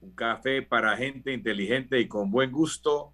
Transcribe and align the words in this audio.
un 0.00 0.12
café 0.12 0.62
para 0.62 0.97
gente 0.97 1.31
inteligente 1.33 2.00
y 2.00 2.08
con 2.08 2.31
buen 2.31 2.50
gusto. 2.53 3.12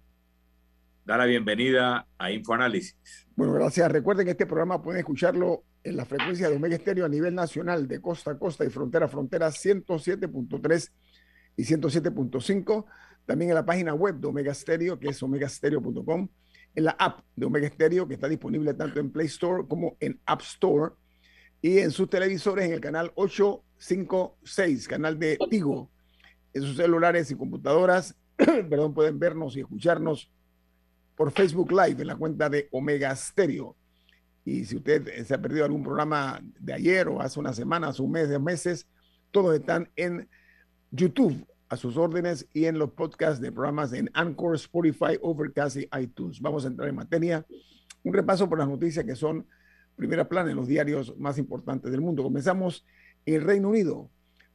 Da 1.03 1.17
la 1.17 1.25
bienvenida 1.25 2.07
a 2.17 2.31
Infoanálisis. 2.31 3.27
Bueno, 3.35 3.51
gracias. 3.53 3.91
Recuerden 3.91 4.23
que 4.25 4.31
este 4.31 4.45
programa 4.45 4.81
pueden 4.81 4.99
escucharlo 4.99 5.63
en 5.83 5.97
la 5.97 6.05
frecuencia 6.05 6.49
de 6.49 6.55
Omega 6.57 6.75
Estéreo 6.75 7.05
a 7.05 7.09
nivel 7.09 7.33
nacional, 7.33 7.87
de 7.87 8.01
costa 8.01 8.31
a 8.31 8.37
costa 8.37 8.65
y 8.65 8.69
frontera 8.69 9.05
a 9.05 9.09
frontera, 9.09 9.47
107.3 9.47 10.91
y 11.55 11.63
107.5. 11.63 12.85
También 13.25 13.51
en 13.51 13.55
la 13.55 13.65
página 13.65 13.93
web 13.93 14.15
de 14.15 14.27
Omega 14.27 14.51
Estéreo, 14.51 14.99
que 14.99 15.07
es 15.09 15.23
omegastereo.com 15.23 16.27
en 16.77 16.83
la 16.83 16.91
app 16.91 17.21
de 17.35 17.47
Omega 17.47 17.67
Stereo, 17.67 18.07
que 18.07 18.13
está 18.13 18.29
disponible 18.29 18.71
tanto 18.75 18.99
en 18.99 19.11
Play 19.11 19.25
Store 19.25 19.67
como 19.67 19.97
en 19.99 20.21
App 20.27 20.41
Store, 20.41 20.93
y 21.59 21.79
en 21.79 21.89
sus 21.89 22.07
televisores 22.07 22.65
en 22.65 22.73
el 22.73 22.79
canal 22.79 23.11
856, 23.15 24.87
canal 24.87 25.17
de 25.17 25.39
Tigo. 25.49 25.89
En 26.53 26.61
sus 26.61 26.77
celulares 26.77 27.31
y 27.31 27.35
computadoras, 27.35 28.15
perdón, 28.37 28.93
pueden 28.93 29.17
vernos 29.17 29.57
y 29.57 29.61
escucharnos 29.61 30.31
por 31.15 31.31
Facebook 31.31 31.71
Live 31.71 31.99
en 31.99 32.07
la 32.07 32.15
cuenta 32.15 32.47
de 32.47 32.67
Omega 32.71 33.15
Stereo. 33.15 33.75
Y 34.45 34.63
si 34.65 34.75
usted 34.75 35.25
se 35.25 35.33
ha 35.33 35.41
perdido 35.41 35.65
algún 35.65 35.81
programa 35.81 36.39
de 36.59 36.73
ayer 36.73 37.07
o 37.07 37.19
hace 37.19 37.39
unas 37.39 37.55
semanas, 37.55 37.99
un 37.99 38.11
mes, 38.11 38.29
de 38.29 38.37
meses, 38.37 38.87
todos 39.31 39.55
están 39.55 39.89
en 39.95 40.29
YouTube 40.91 41.43
a 41.69 41.77
sus 41.77 41.97
órdenes 41.97 42.47
y 42.53 42.65
en 42.65 42.79
los 42.79 42.91
podcasts 42.91 43.41
de 43.41 43.51
programas 43.51 43.93
en 43.93 44.09
Anchor, 44.13 44.55
Spotify, 44.55 45.17
Overcast 45.21 45.77
y 45.77 45.89
iTunes. 45.99 46.41
Vamos 46.41 46.63
a 46.63 46.67
entrar 46.67 46.87
en 46.87 46.95
materia. 46.95 47.45
Un 48.03 48.13
repaso 48.13 48.47
por 48.47 48.59
las 48.59 48.67
noticias 48.67 49.05
que 49.05 49.15
son 49.15 49.45
primera 49.95 50.29
plana 50.29 50.51
en 50.51 50.57
los 50.57 50.67
diarios 50.67 51.17
más 51.17 51.37
importantes 51.37 51.91
del 51.91 52.01
mundo. 52.01 52.23
Comenzamos 52.23 52.85
en 53.25 53.35
el 53.35 53.41
Reino 53.41 53.69
Unido, 53.69 54.09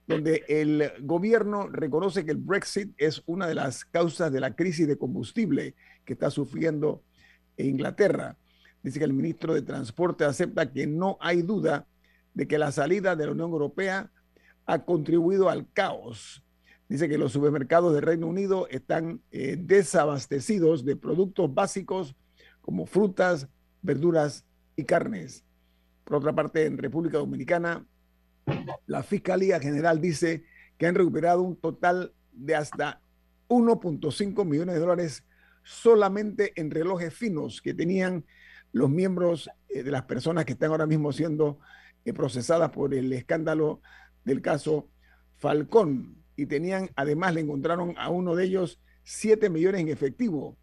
donde 0.06 0.44
el 0.48 0.90
gobierno 1.00 1.68
reconoce 1.68 2.24
que 2.24 2.30
el 2.30 2.38
Brexit 2.38 2.94
es 2.96 3.22
una 3.26 3.46
de 3.46 3.54
las 3.54 3.84
causas 3.84 4.32
de 4.32 4.40
la 4.40 4.54
crisis 4.54 4.86
de 4.86 4.96
combustible 4.96 5.74
que 6.04 6.14
está 6.14 6.30
sufriendo 6.30 7.02
Inglaterra. 7.58 8.36
Dice 8.82 8.98
que 8.98 9.04
el 9.04 9.12
ministro 9.12 9.54
de 9.54 9.62
Transporte 9.62 10.24
acepta 10.24 10.72
que 10.72 10.86
no 10.86 11.18
hay 11.20 11.42
duda 11.42 11.86
de 12.34 12.48
que 12.48 12.58
la 12.58 12.72
salida 12.72 13.14
de 13.14 13.26
la 13.26 13.32
Unión 13.32 13.50
Europea 13.50 14.10
ha 14.64 14.84
contribuido 14.84 15.50
al 15.50 15.70
caos 15.72 16.42
Dice 16.92 17.08
que 17.08 17.16
los 17.16 17.32
supermercados 17.32 17.94
del 17.94 18.02
Reino 18.02 18.26
Unido 18.26 18.68
están 18.68 19.22
eh, 19.30 19.56
desabastecidos 19.58 20.84
de 20.84 20.94
productos 20.94 21.54
básicos 21.54 22.14
como 22.60 22.84
frutas, 22.84 23.48
verduras 23.80 24.44
y 24.76 24.84
carnes. 24.84 25.42
Por 26.04 26.18
otra 26.18 26.34
parte, 26.34 26.66
en 26.66 26.76
República 26.76 27.16
Dominicana, 27.16 27.86
la 28.84 29.02
Fiscalía 29.02 29.58
General 29.58 30.02
dice 30.02 30.44
que 30.76 30.86
han 30.86 30.94
recuperado 30.94 31.40
un 31.40 31.56
total 31.56 32.12
de 32.30 32.56
hasta 32.56 33.00
1.5 33.48 34.44
millones 34.44 34.74
de 34.74 34.80
dólares 34.82 35.24
solamente 35.62 36.52
en 36.60 36.70
relojes 36.70 37.14
finos 37.14 37.62
que 37.62 37.72
tenían 37.72 38.26
los 38.70 38.90
miembros 38.90 39.48
eh, 39.70 39.82
de 39.82 39.90
las 39.90 40.02
personas 40.02 40.44
que 40.44 40.52
están 40.52 40.72
ahora 40.72 40.84
mismo 40.84 41.10
siendo 41.10 41.58
eh, 42.04 42.12
procesadas 42.12 42.68
por 42.68 42.92
el 42.92 43.10
escándalo 43.14 43.80
del 44.26 44.42
caso 44.42 44.90
Falcón 45.38 46.21
y 46.36 46.46
tenían, 46.46 46.90
además 46.96 47.34
le 47.34 47.40
encontraron 47.40 47.94
a 47.98 48.08
uno 48.08 48.34
de 48.34 48.44
ellos 48.44 48.80
7 49.04 49.50
millones 49.50 49.80
en 49.80 49.88
efectivo. 49.88 50.56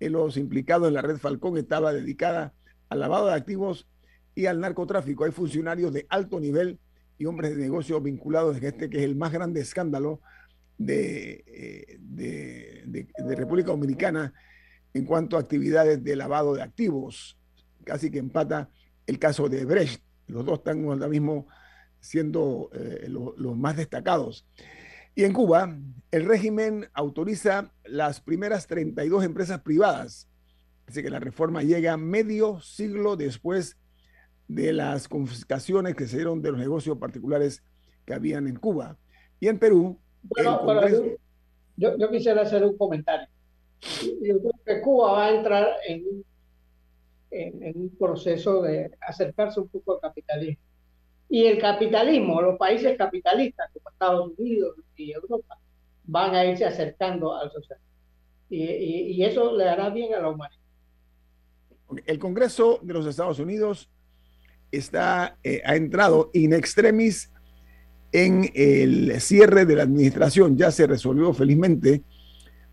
En 0.00 0.12
los 0.12 0.36
implicados 0.36 0.88
en 0.88 0.94
la 0.94 1.02
red 1.02 1.16
Falcón 1.16 1.56
estaba 1.56 1.92
dedicada 1.92 2.52
al 2.88 3.00
lavado 3.00 3.26
de 3.26 3.34
activos 3.34 3.88
y 4.34 4.46
al 4.46 4.60
narcotráfico. 4.60 5.24
Hay 5.24 5.30
funcionarios 5.30 5.92
de 5.92 6.06
alto 6.08 6.40
nivel 6.40 6.78
y 7.18 7.26
hombres 7.26 7.56
de 7.56 7.62
negocio 7.62 8.00
vinculados 8.00 8.56
en 8.56 8.64
este 8.64 8.90
que 8.90 8.98
es 8.98 9.04
el 9.04 9.16
más 9.16 9.32
grande 9.32 9.60
escándalo 9.60 10.20
de, 10.76 11.44
eh, 11.46 11.98
de, 12.00 13.36
República 13.36 13.68
Dominicana 13.68 14.32
en 14.92 15.04
cuanto 15.04 15.36
a 15.36 15.40
actividades 15.40 16.02
de 16.02 16.16
lavado 16.16 16.54
de 16.54 16.62
activos. 16.62 17.38
Casi 17.84 18.10
que 18.10 18.18
empata 18.18 18.70
el 19.06 19.18
caso 19.18 19.48
de 19.48 19.64
Brecht. 19.64 20.02
Los 20.26 20.44
dos 20.44 20.58
están 20.58 20.84
ahora 20.84 21.08
mismo 21.08 21.46
siendo 22.00 22.70
eh, 22.74 23.06
los 23.08 23.56
más 23.56 23.76
destacados. 23.76 24.46
Y 25.14 25.24
en 25.24 25.32
Cuba, 25.32 25.76
el 26.10 26.26
régimen 26.26 26.88
autoriza 26.92 27.72
las 27.84 28.20
primeras 28.20 28.66
32 28.66 29.24
empresas 29.24 29.60
privadas. 29.60 30.28
Así 30.86 31.02
que 31.02 31.10
la 31.10 31.20
reforma 31.20 31.62
llega 31.62 31.96
medio 31.96 32.60
siglo 32.60 33.16
después 33.16 33.76
de 34.48 34.72
las 34.72 35.08
confiscaciones 35.08 35.94
que 35.94 36.06
se 36.06 36.16
dieron 36.16 36.42
de 36.42 36.50
los 36.50 36.58
negocios 36.58 36.98
particulares 36.98 37.62
que 38.04 38.12
habían 38.12 38.48
en 38.48 38.56
Cuba. 38.56 38.98
Y 39.38 39.48
en 39.48 39.58
Perú, 39.58 39.98
yo, 41.76 41.96
yo, 41.96 42.10
quisiera 42.10 42.42
hacer 42.42 42.64
un 42.64 42.76
comentario. 42.76 43.28
Yo 44.20 44.38
creo 44.40 44.52
que 44.64 44.80
Cuba 44.80 45.12
va 45.12 45.26
a 45.26 45.34
entrar 45.34 45.68
en, 45.86 46.24
en 47.30 47.76
un 47.76 47.96
proceso 47.96 48.62
de 48.62 48.90
acercarse 49.00 49.60
un 49.60 49.68
poco 49.68 49.94
al 49.94 50.00
capitalismo 50.00 50.73
y 51.28 51.46
el 51.46 51.58
capitalismo, 51.58 52.40
los 52.40 52.58
países 52.58 52.96
capitalistas 52.96 53.70
como 53.72 53.90
Estados 53.90 54.32
Unidos 54.38 54.76
y 54.96 55.12
Europa, 55.12 55.58
van 56.04 56.34
a 56.34 56.44
irse 56.44 56.64
acercando 56.64 57.34
al 57.34 57.50
socialismo. 57.50 57.90
Y, 58.50 59.24
eso 59.24 59.56
le 59.56 59.68
hará 59.68 59.90
bien 59.90 60.14
a 60.14 60.20
la 60.20 60.28
humanidad. 60.28 60.60
El 62.06 62.18
Congreso 62.18 62.78
de 62.82 62.94
los 62.94 63.06
Estados 63.06 63.38
Unidos 63.38 63.90
está, 64.70 65.38
eh, 65.42 65.62
ha 65.64 65.76
entrado 65.76 66.30
in 66.34 66.52
extremis 66.52 67.32
en 68.12 68.50
el 68.54 69.20
cierre 69.20 69.64
de 69.64 69.76
la 69.76 69.82
administración. 69.82 70.56
Ya 70.56 70.70
se 70.70 70.86
resolvió 70.86 71.32
felizmente, 71.32 72.02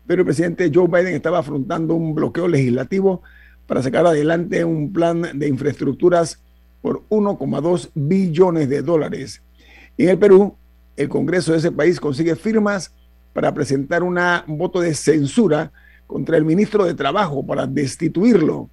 pero 0.06 0.22
el 0.22 0.26
presidente 0.26 0.70
Joe 0.72 0.86
Biden 0.86 1.14
estaba 1.14 1.38
afrontando 1.38 1.94
un 1.94 2.14
bloqueo 2.14 2.46
legislativo 2.46 3.22
para 3.66 3.82
sacar 3.82 4.06
adelante 4.06 4.64
un 4.64 4.92
plan 4.92 5.38
de 5.38 5.48
infraestructuras 5.48 6.42
por 6.82 7.08
1,2 7.08 7.90
billones 7.94 8.68
de 8.68 8.82
dólares. 8.82 9.42
en 9.96 10.08
el 10.10 10.18
Perú, 10.18 10.56
el 10.96 11.08
Congreso 11.08 11.52
de 11.52 11.58
ese 11.58 11.72
país 11.72 11.98
consigue 11.98 12.36
firmas 12.36 12.92
para 13.32 13.54
presentar 13.54 14.02
un 14.02 14.18
voto 14.58 14.80
de 14.80 14.94
censura 14.94 15.72
contra 16.06 16.36
el 16.36 16.44
ministro 16.44 16.84
de 16.84 16.94
Trabajo 16.94 17.46
para 17.46 17.66
destituirlo. 17.66 18.68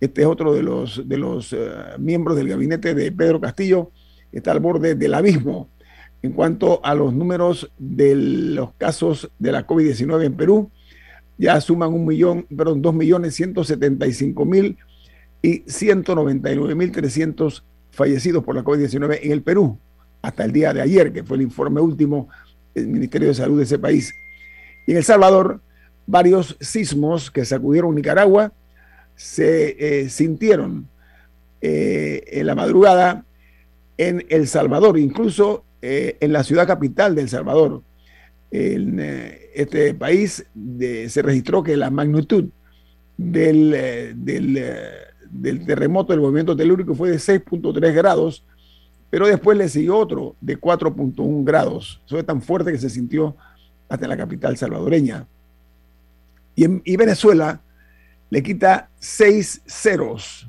Este 0.00 0.22
es 0.22 0.26
otro 0.26 0.54
de 0.54 0.62
los, 0.62 1.06
de 1.06 1.18
los 1.18 1.52
eh, 1.52 1.58
miembros 1.98 2.36
del 2.36 2.48
gabinete 2.48 2.94
de 2.94 3.12
Pedro 3.12 3.40
Castillo, 3.40 3.90
está 4.32 4.52
al 4.52 4.60
borde 4.60 4.94
del 4.94 5.14
abismo. 5.14 5.68
En 6.22 6.32
cuanto 6.32 6.80
a 6.84 6.94
los 6.94 7.12
números 7.12 7.70
de 7.78 8.14
los 8.14 8.72
casos 8.74 9.30
de 9.38 9.52
la 9.52 9.66
COVID-19 9.66 10.24
en 10.24 10.34
Perú, 10.34 10.70
ya 11.36 11.60
suman 11.60 11.92
un 11.92 12.06
millón, 12.06 12.46
perdón, 12.56 12.80
dos 12.80 12.94
millones 12.94 13.34
ciento 13.34 13.64
setenta 13.64 14.06
y 14.06 14.12
cinco 14.12 14.44
mil 14.44 14.78
y 15.44 15.62
ciento 15.66 16.14
noventa 16.14 16.50
y 16.50 16.56
nueve 16.56 16.74
mil 16.74 16.90
trescientos 16.90 17.64
fallecidos 17.90 18.42
por 18.42 18.54
la 18.54 18.64
COVID-19 18.64 19.18
en 19.24 19.30
el 19.30 19.42
Perú, 19.42 19.78
hasta 20.22 20.42
el 20.42 20.52
día 20.52 20.72
de 20.72 20.80
ayer, 20.80 21.12
que 21.12 21.22
fue 21.22 21.36
el 21.36 21.42
informe 21.42 21.82
último 21.82 22.30
del 22.74 22.88
Ministerio 22.88 23.28
de 23.28 23.34
Salud 23.34 23.58
de 23.58 23.64
ese 23.64 23.78
país. 23.78 24.14
Y 24.86 24.92
en 24.92 24.96
El 24.96 25.04
Salvador, 25.04 25.60
varios 26.06 26.56
sismos 26.60 27.30
que 27.30 27.44
sacudieron 27.44 27.94
Nicaragua 27.94 28.54
se 29.16 29.76
eh, 29.78 30.08
sintieron 30.08 30.88
eh, 31.60 32.24
en 32.26 32.46
la 32.46 32.54
madrugada 32.54 33.26
en 33.98 34.24
El 34.30 34.48
Salvador, 34.48 34.98
incluso 34.98 35.62
eh, 35.82 36.16
en 36.20 36.32
la 36.32 36.42
ciudad 36.42 36.66
capital 36.66 37.14
de 37.14 37.20
El 37.20 37.28
Salvador. 37.28 37.82
En 38.50 38.98
este 39.52 39.92
país 39.92 40.46
se 41.08 41.22
registró 41.22 41.64
que 41.64 41.76
la 41.76 41.90
magnitud 41.90 42.44
del, 43.18 44.14
del, 44.14 44.56
terremoto 45.42 46.12
del 46.12 46.20
movimiento 46.20 46.56
telúrico 46.56 46.94
fue 46.94 47.10
de 47.10 47.16
6.3 47.16 47.92
grados, 47.94 48.44
pero 49.10 49.26
después 49.26 49.56
le 49.56 49.68
siguió 49.68 49.96
otro 49.98 50.36
de 50.40 50.58
4.1 50.58 51.44
grados. 51.44 52.00
Eso 52.06 52.18
es 52.18 52.26
tan 52.26 52.42
fuerte 52.42 52.72
que 52.72 52.78
se 52.78 52.90
sintió 52.90 53.36
hasta 53.88 54.08
la 54.08 54.16
capital 54.16 54.56
salvadoreña. 54.56 55.26
Y, 56.56 56.64
en, 56.64 56.82
Venezuela 56.84 57.60
le 58.30 58.42
quita 58.42 58.88
seis 58.98 59.62
ceros 59.66 60.48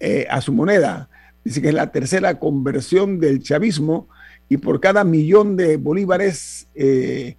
eh, 0.00 0.26
a 0.30 0.40
su 0.40 0.52
moneda. 0.52 1.08
Dice 1.44 1.62
que 1.62 1.68
es 1.68 1.74
la 1.74 1.90
tercera 1.90 2.38
conversión 2.38 3.20
del 3.20 3.42
chavismo 3.42 4.08
y 4.48 4.56
por 4.58 4.80
cada 4.80 5.04
millón 5.04 5.56
de 5.56 5.76
bolívares 5.76 6.68
eh, 6.74 7.36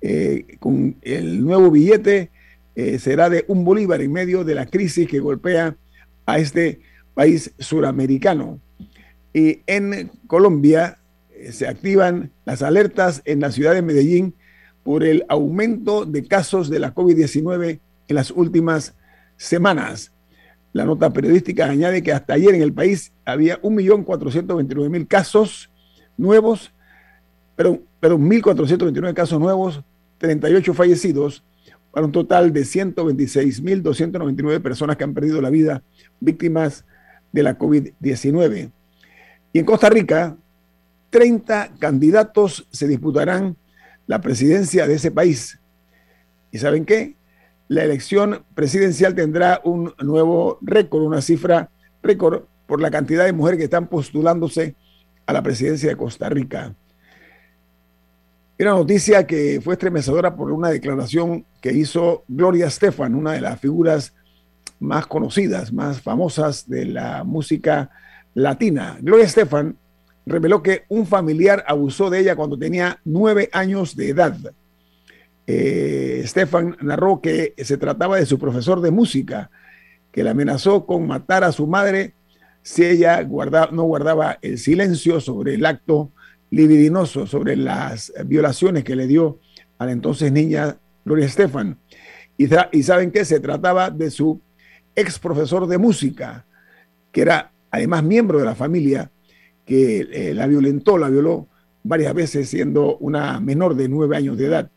eh, 0.00 0.56
con 0.58 0.96
el 1.02 1.44
nuevo 1.44 1.70
billete 1.70 2.30
eh, 2.76 2.98
será 2.98 3.30
de 3.30 3.44
un 3.48 3.64
bolívar 3.64 4.00
en 4.02 4.12
medio 4.12 4.44
de 4.44 4.54
la 4.54 4.66
crisis 4.66 5.08
que 5.08 5.18
golpea 5.18 5.76
a 6.26 6.38
este 6.38 6.80
país 7.14 7.52
suramericano. 7.58 8.60
Y 9.32 9.62
en 9.66 10.10
Colombia 10.26 10.98
se 11.50 11.66
activan 11.66 12.32
las 12.44 12.62
alertas 12.62 13.22
en 13.24 13.40
la 13.40 13.50
ciudad 13.50 13.74
de 13.74 13.82
Medellín 13.82 14.34
por 14.82 15.04
el 15.04 15.24
aumento 15.28 16.04
de 16.04 16.26
casos 16.26 16.70
de 16.70 16.78
la 16.78 16.94
COVID-19 16.94 17.80
en 18.08 18.14
las 18.14 18.30
últimas 18.30 18.94
semanas. 19.36 20.12
La 20.72 20.84
nota 20.84 21.12
periodística 21.12 21.66
añade 21.66 22.02
que 22.02 22.12
hasta 22.12 22.34
ayer 22.34 22.54
en 22.54 22.62
el 22.62 22.72
país 22.72 23.12
había 23.24 23.60
1.429.000 23.62 25.08
casos 25.08 25.70
nuevos, 26.16 26.72
pero, 27.56 27.80
pero 28.00 28.18
1.429 28.18 29.14
casos 29.14 29.40
nuevos, 29.40 29.82
38 30.18 30.74
fallecidos, 30.74 31.42
para 31.96 32.04
un 32.04 32.12
total 32.12 32.52
de 32.52 32.60
126.299 32.60 34.60
personas 34.60 34.98
que 34.98 35.04
han 35.04 35.14
perdido 35.14 35.40
la 35.40 35.48
vida 35.48 35.82
víctimas 36.20 36.84
de 37.32 37.42
la 37.42 37.56
COVID-19. 37.56 38.70
Y 39.50 39.58
en 39.58 39.64
Costa 39.64 39.88
Rica, 39.88 40.36
30 41.08 41.76
candidatos 41.78 42.68
se 42.70 42.86
disputarán 42.86 43.56
la 44.06 44.20
presidencia 44.20 44.86
de 44.86 44.92
ese 44.92 45.10
país. 45.10 45.58
¿Y 46.52 46.58
saben 46.58 46.84
qué? 46.84 47.16
La 47.66 47.84
elección 47.84 48.44
presidencial 48.54 49.14
tendrá 49.14 49.62
un 49.64 49.94
nuevo 50.02 50.58
récord, 50.60 51.02
una 51.02 51.22
cifra 51.22 51.70
récord 52.02 52.42
por 52.66 52.82
la 52.82 52.90
cantidad 52.90 53.24
de 53.24 53.32
mujeres 53.32 53.56
que 53.56 53.64
están 53.64 53.86
postulándose 53.86 54.74
a 55.24 55.32
la 55.32 55.42
presidencia 55.42 55.88
de 55.88 55.96
Costa 55.96 56.28
Rica. 56.28 56.74
Era 58.58 58.70
noticia 58.70 59.26
que 59.26 59.60
fue 59.62 59.74
estremecedora 59.74 60.34
por 60.34 60.50
una 60.50 60.70
declaración 60.70 61.44
que 61.60 61.72
hizo 61.72 62.24
Gloria 62.26 62.68
Estefan, 62.68 63.14
una 63.14 63.32
de 63.32 63.42
las 63.42 63.60
figuras 63.60 64.14
más 64.80 65.06
conocidas, 65.06 65.74
más 65.74 66.00
famosas 66.00 66.66
de 66.66 66.86
la 66.86 67.22
música 67.22 67.90
latina. 68.32 68.96
Gloria 69.02 69.26
Estefan 69.26 69.76
reveló 70.24 70.62
que 70.62 70.84
un 70.88 71.06
familiar 71.06 71.64
abusó 71.68 72.08
de 72.08 72.20
ella 72.20 72.34
cuando 72.34 72.58
tenía 72.58 72.98
nueve 73.04 73.50
años 73.52 73.94
de 73.94 74.08
edad. 74.08 74.36
Eh, 75.46 76.22
Estefan 76.24 76.78
narró 76.80 77.20
que 77.20 77.52
se 77.58 77.76
trataba 77.76 78.16
de 78.16 78.24
su 78.24 78.38
profesor 78.38 78.80
de 78.80 78.90
música, 78.90 79.50
que 80.10 80.24
la 80.24 80.30
amenazó 80.30 80.86
con 80.86 81.06
matar 81.06 81.44
a 81.44 81.52
su 81.52 81.66
madre 81.66 82.14
si 82.62 82.86
ella 82.86 83.22
no 83.22 83.82
guardaba 83.82 84.38
el 84.40 84.58
silencio 84.58 85.20
sobre 85.20 85.54
el 85.54 85.66
acto 85.66 86.10
libidinoso, 86.56 87.26
sobre 87.26 87.54
las 87.56 88.12
violaciones 88.24 88.82
que 88.82 88.96
le 88.96 89.06
dio 89.06 89.40
a 89.78 89.86
la 89.86 89.92
entonces 89.92 90.32
niña 90.32 90.78
Gloria 91.04 91.26
Estefan. 91.26 91.78
Y, 92.38 92.48
y 92.72 92.82
saben 92.82 93.10
que 93.10 93.24
se 93.24 93.40
trataba 93.40 93.90
de 93.90 94.10
su 94.10 94.40
ex 94.94 95.18
profesor 95.18 95.66
de 95.66 95.78
música, 95.78 96.46
que 97.12 97.22
era 97.22 97.52
además 97.70 98.02
miembro 98.02 98.38
de 98.38 98.46
la 98.46 98.54
familia, 98.54 99.10
que 99.64 100.06
eh, 100.10 100.34
la 100.34 100.46
violentó, 100.46 100.96
la 100.96 101.10
violó 101.10 101.48
varias 101.82 102.14
veces 102.14 102.48
siendo 102.48 102.96
una 102.98 103.38
menor 103.40 103.74
de 103.74 103.88
nueve 103.88 104.16
años 104.16 104.38
de 104.38 104.46
edad. 104.46 104.70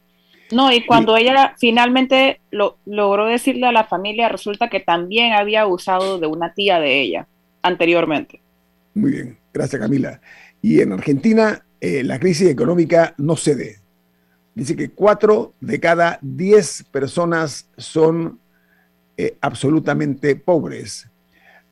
No, 0.52 0.72
y 0.72 0.86
cuando 0.86 1.16
ella 1.16 1.54
finalmente 1.60 2.42
lo, 2.52 2.78
logró 2.86 3.28
decirle 3.28 3.68
a 3.68 3.72
la 3.72 3.86
familia, 3.86 4.30
resulta 4.30 4.70
que 4.70 4.80
también 4.80 5.34
había 5.34 5.62
abusado 5.62 6.20
de 6.20 6.28
una 6.28 6.54
tía 6.54 6.80
de 6.80 7.02
ella 7.02 7.28
anteriormente. 7.62 8.42
Muy 8.96 9.12
bien, 9.12 9.38
gracias 9.54 9.80
Camila. 9.80 10.20
Y 10.62 10.82
en 10.82 10.92
Argentina 10.92 11.64
eh, 11.82 12.04
la 12.04 12.20
crisis 12.20 12.50
económica 12.50 13.14
no 13.18 13.36
cede. 13.36 13.80
Dice 14.54 14.76
que 14.76 14.90
cuatro 14.90 15.54
de 15.62 15.80
cada 15.80 16.20
diez 16.22 16.84
personas 16.92 17.70
son 17.78 18.40
eh, 19.18 19.38
absolutamente 19.40 20.36
pobres. 20.36 21.10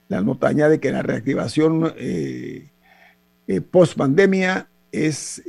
La 0.07 0.21
nota 0.21 0.47
añade 0.47 0.79
que 0.79 0.91
la 0.91 1.01
reactivación 1.01 1.93
eh, 1.97 2.69
post 3.71 3.97
pandemia 3.97 4.69
es 4.91 5.41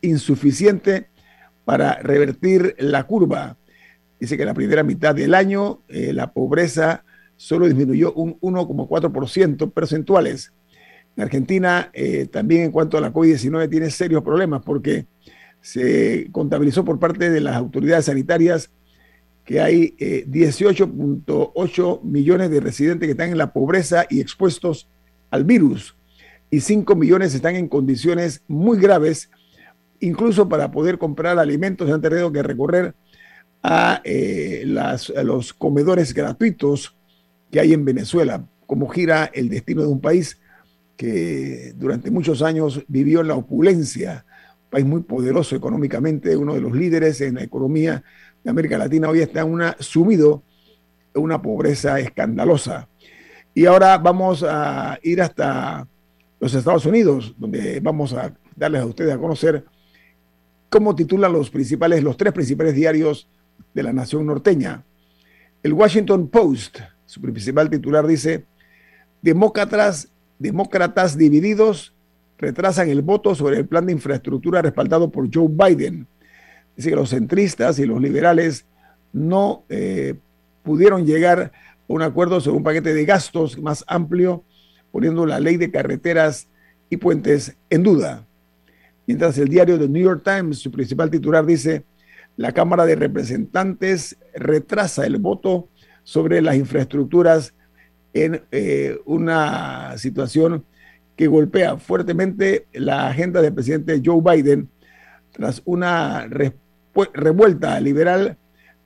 insuficiente 0.00 1.08
para 1.66 1.94
revertir 1.96 2.74
la 2.78 3.04
curva. 3.04 3.58
Dice 4.18 4.38
que 4.38 4.46
la 4.46 4.54
primera 4.54 4.82
mitad 4.82 5.14
del 5.14 5.34
año 5.34 5.82
la 5.88 6.32
pobreza 6.32 7.04
solo 7.36 7.66
disminuyó 7.66 8.12
un 8.14 8.40
1,4% 8.40 9.72
percentuales. 9.72 10.52
En 11.18 11.24
Argentina, 11.24 11.90
eh, 11.94 12.26
también 12.30 12.62
en 12.62 12.70
cuanto 12.70 12.96
a 12.96 13.00
la 13.00 13.12
COVID-19, 13.12 13.68
tiene 13.68 13.90
serios 13.90 14.22
problemas 14.22 14.62
porque 14.64 15.06
se 15.60 16.28
contabilizó 16.30 16.84
por 16.84 17.00
parte 17.00 17.28
de 17.28 17.40
las 17.40 17.56
autoridades 17.56 18.04
sanitarias 18.04 18.70
que 19.44 19.60
hay 19.60 19.96
18.8 19.98 21.96
eh, 21.96 22.00
millones 22.04 22.50
de 22.50 22.60
residentes 22.60 23.08
que 23.08 23.10
están 23.10 23.30
en 23.30 23.38
la 23.38 23.52
pobreza 23.52 24.06
y 24.08 24.20
expuestos 24.20 24.88
al 25.32 25.42
virus. 25.42 25.96
Y 26.52 26.60
5 26.60 26.94
millones 26.94 27.34
están 27.34 27.56
en 27.56 27.66
condiciones 27.66 28.44
muy 28.46 28.78
graves, 28.78 29.28
incluso 29.98 30.48
para 30.48 30.70
poder 30.70 30.98
comprar 30.98 31.36
alimentos 31.40 31.88
se 31.88 31.94
han 31.94 32.00
tenido 32.00 32.30
que 32.30 32.44
recorrer 32.44 32.94
a, 33.64 34.00
eh, 34.04 34.64
a 34.78 35.22
los 35.24 35.52
comedores 35.52 36.14
gratuitos 36.14 36.96
que 37.50 37.58
hay 37.58 37.72
en 37.72 37.84
Venezuela, 37.84 38.46
cómo 38.66 38.86
gira 38.86 39.28
el 39.34 39.48
destino 39.48 39.82
de 39.82 39.88
un 39.88 40.00
país 40.00 40.38
que 40.98 41.72
durante 41.76 42.10
muchos 42.10 42.42
años 42.42 42.84
vivió 42.88 43.22
en 43.22 43.28
la 43.28 43.36
opulencia, 43.36 44.26
un 44.64 44.70
país 44.70 44.84
muy 44.84 45.02
poderoso 45.02 45.56
económicamente, 45.56 46.36
uno 46.36 46.52
de 46.52 46.60
los 46.60 46.74
líderes 46.74 47.22
en 47.22 47.36
la 47.36 47.44
economía 47.44 48.02
de 48.44 48.50
América 48.50 48.76
Latina, 48.76 49.08
hoy 49.08 49.20
está 49.20 49.46
una, 49.46 49.74
sumido 49.78 50.42
en 51.14 51.22
una 51.22 51.40
pobreza 51.40 51.98
escandalosa. 51.98 52.88
Y 53.54 53.64
ahora 53.64 53.96
vamos 53.96 54.44
a 54.46 54.98
ir 55.02 55.22
hasta 55.22 55.88
los 56.38 56.52
Estados 56.52 56.84
Unidos, 56.84 57.34
donde 57.38 57.80
vamos 57.80 58.12
a 58.12 58.34
darles 58.54 58.82
a 58.82 58.86
ustedes 58.86 59.14
a 59.14 59.18
conocer 59.18 59.64
cómo 60.68 60.94
titulan 60.94 61.32
los 61.32 61.48
principales, 61.48 62.02
los 62.02 62.18
tres 62.18 62.34
principales 62.34 62.74
diarios 62.74 63.30
de 63.72 63.82
la 63.82 63.94
nación 63.94 64.26
norteña. 64.26 64.84
El 65.62 65.72
Washington 65.72 66.28
Post 66.28 66.80
su 67.08 67.22
principal 67.22 67.70
titular 67.70 68.06
dice, 68.06 68.44
demócratas, 69.22 70.10
demócratas 70.38 71.16
divididos 71.16 71.94
retrasan 72.38 72.88
el 72.88 73.02
voto 73.02 73.34
sobre 73.34 73.58
el 73.58 73.66
plan 73.66 73.86
de 73.86 73.92
infraestructura 73.92 74.62
respaldado 74.62 75.10
por 75.10 75.28
Joe 75.32 75.48
Biden. 75.48 76.06
Dice 76.76 76.90
que 76.90 76.96
los 76.96 77.10
centristas 77.10 77.78
y 77.78 77.86
los 77.86 78.00
liberales 78.00 78.64
no 79.12 79.64
eh, 79.68 80.14
pudieron 80.62 81.04
llegar 81.04 81.40
a 81.40 81.52
un 81.88 82.02
acuerdo 82.02 82.40
sobre 82.40 82.58
un 82.58 82.62
paquete 82.62 82.94
de 82.94 83.04
gastos 83.04 83.58
más 83.58 83.84
amplio, 83.88 84.44
poniendo 84.92 85.26
la 85.26 85.40
ley 85.40 85.56
de 85.56 85.70
carreteras 85.70 86.48
y 86.88 86.96
puentes 86.98 87.56
en 87.70 87.82
duda. 87.82 88.26
Mientras 89.06 89.38
el 89.38 89.48
diario 89.48 89.78
The 89.78 89.88
New 89.88 90.02
York 90.02 90.22
Times, 90.22 90.58
su 90.58 90.70
principal 90.70 91.10
titular, 91.10 91.44
dice, 91.44 91.84
la 92.36 92.52
Cámara 92.52 92.86
de 92.86 92.94
Representantes 92.94 94.16
retrasa 94.34 95.04
el 95.06 95.16
voto 95.16 95.68
sobre 96.04 96.40
las 96.40 96.56
infraestructuras 96.56 97.54
en 98.12 98.42
eh, 98.50 98.98
una 99.04 99.96
situación 99.98 100.64
que 101.16 101.26
golpea 101.26 101.76
fuertemente 101.78 102.66
la 102.72 103.08
agenda 103.08 103.42
del 103.42 103.52
presidente 103.52 104.00
Joe 104.04 104.22
Biden 104.22 104.68
tras 105.32 105.62
una 105.64 106.28
revuelta 107.12 107.78
liberal. 107.80 108.36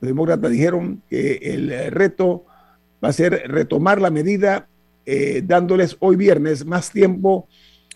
Los 0.01 0.07
demócratas 0.07 0.51
dijeron 0.51 1.01
que 1.09 1.33
el 1.41 1.91
reto 1.91 2.45
va 3.03 3.09
a 3.09 3.13
ser 3.13 3.43
retomar 3.47 4.01
la 4.01 4.09
medida, 4.09 4.67
eh, 5.05 5.43
dándoles 5.45 5.97
hoy 5.99 6.15
viernes 6.15 6.65
más 6.65 6.91
tiempo 6.91 7.47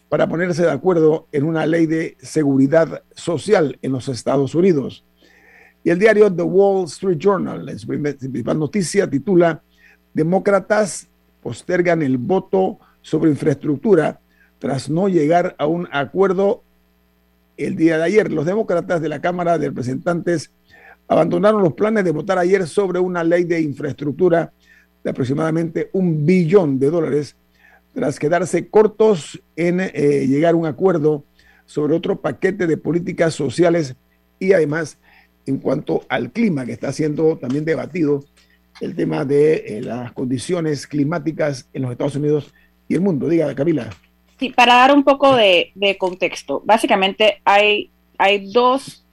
para 0.10 0.27
ponerse 0.27 0.63
de 0.63 0.72
acuerdo 0.72 1.27
en 1.31 1.43
una 1.43 1.65
ley 1.65 1.86
de 1.86 2.17
seguridad 2.22 3.03
social 3.15 3.77
en 3.81 3.91
los 3.91 4.07
Estados 4.07 4.55
Unidos. 4.55 5.03
Y 5.84 5.89
el 5.89 6.00
diario 6.00 6.31
The 6.34 6.43
Wall 6.43 6.86
Street 6.86 7.17
Journal, 7.17 7.67
en 7.69 7.79
su 7.79 7.88
principal 7.88 8.60
noticia, 8.60 9.10
titula 9.10 9.62
Demócratas 10.13 11.10
postergan 11.47 12.01
el 12.01 12.17
voto 12.17 12.77
sobre 13.01 13.31
infraestructura 13.31 14.19
tras 14.59 14.89
no 14.89 15.07
llegar 15.07 15.55
a 15.57 15.65
un 15.65 15.87
acuerdo 15.93 16.61
el 17.55 17.77
día 17.77 17.97
de 17.97 18.03
ayer. 18.03 18.33
Los 18.33 18.45
demócratas 18.45 19.01
de 19.01 19.07
la 19.07 19.21
Cámara 19.21 19.57
de 19.57 19.69
Representantes 19.69 20.51
abandonaron 21.07 21.63
los 21.63 21.71
planes 21.71 22.03
de 22.03 22.11
votar 22.11 22.37
ayer 22.37 22.67
sobre 22.67 22.99
una 22.99 23.23
ley 23.23 23.45
de 23.45 23.61
infraestructura 23.61 24.51
de 25.05 25.09
aproximadamente 25.09 25.89
un 25.93 26.25
billón 26.25 26.79
de 26.79 26.89
dólares 26.89 27.37
tras 27.93 28.19
quedarse 28.19 28.67
cortos 28.67 29.41
en 29.55 29.79
eh, 29.79 30.27
llegar 30.27 30.53
a 30.53 30.57
un 30.57 30.65
acuerdo 30.65 31.23
sobre 31.65 31.95
otro 31.95 32.19
paquete 32.19 32.67
de 32.67 32.75
políticas 32.75 33.33
sociales 33.33 33.95
y 34.37 34.51
además 34.51 34.97
en 35.45 35.59
cuanto 35.59 36.01
al 36.09 36.29
clima 36.33 36.65
que 36.65 36.73
está 36.73 36.91
siendo 36.91 37.37
también 37.37 37.63
debatido 37.63 38.25
el 38.81 38.96
tema 38.96 39.25
de 39.25 39.55
eh, 39.55 39.81
las 39.81 40.12
condiciones 40.12 40.88
climáticas 40.88 41.67
en 41.74 41.84
los 41.84 41.91
Estados 41.91 42.15
Unidos 42.15 42.53
y 42.88 42.96
el 42.96 43.01
mundo. 43.01 43.27
Diga, 43.27 43.53
Camila. 43.55 43.89
Sí, 44.39 44.50
para 44.50 44.75
dar 44.75 44.93
un 44.93 45.03
poco 45.03 45.36
de, 45.36 45.74
contexto, 46.00 46.62
básicamente 46.63 47.41
hay, 47.43 47.89
hay 48.17 48.51
dos, 48.51 49.03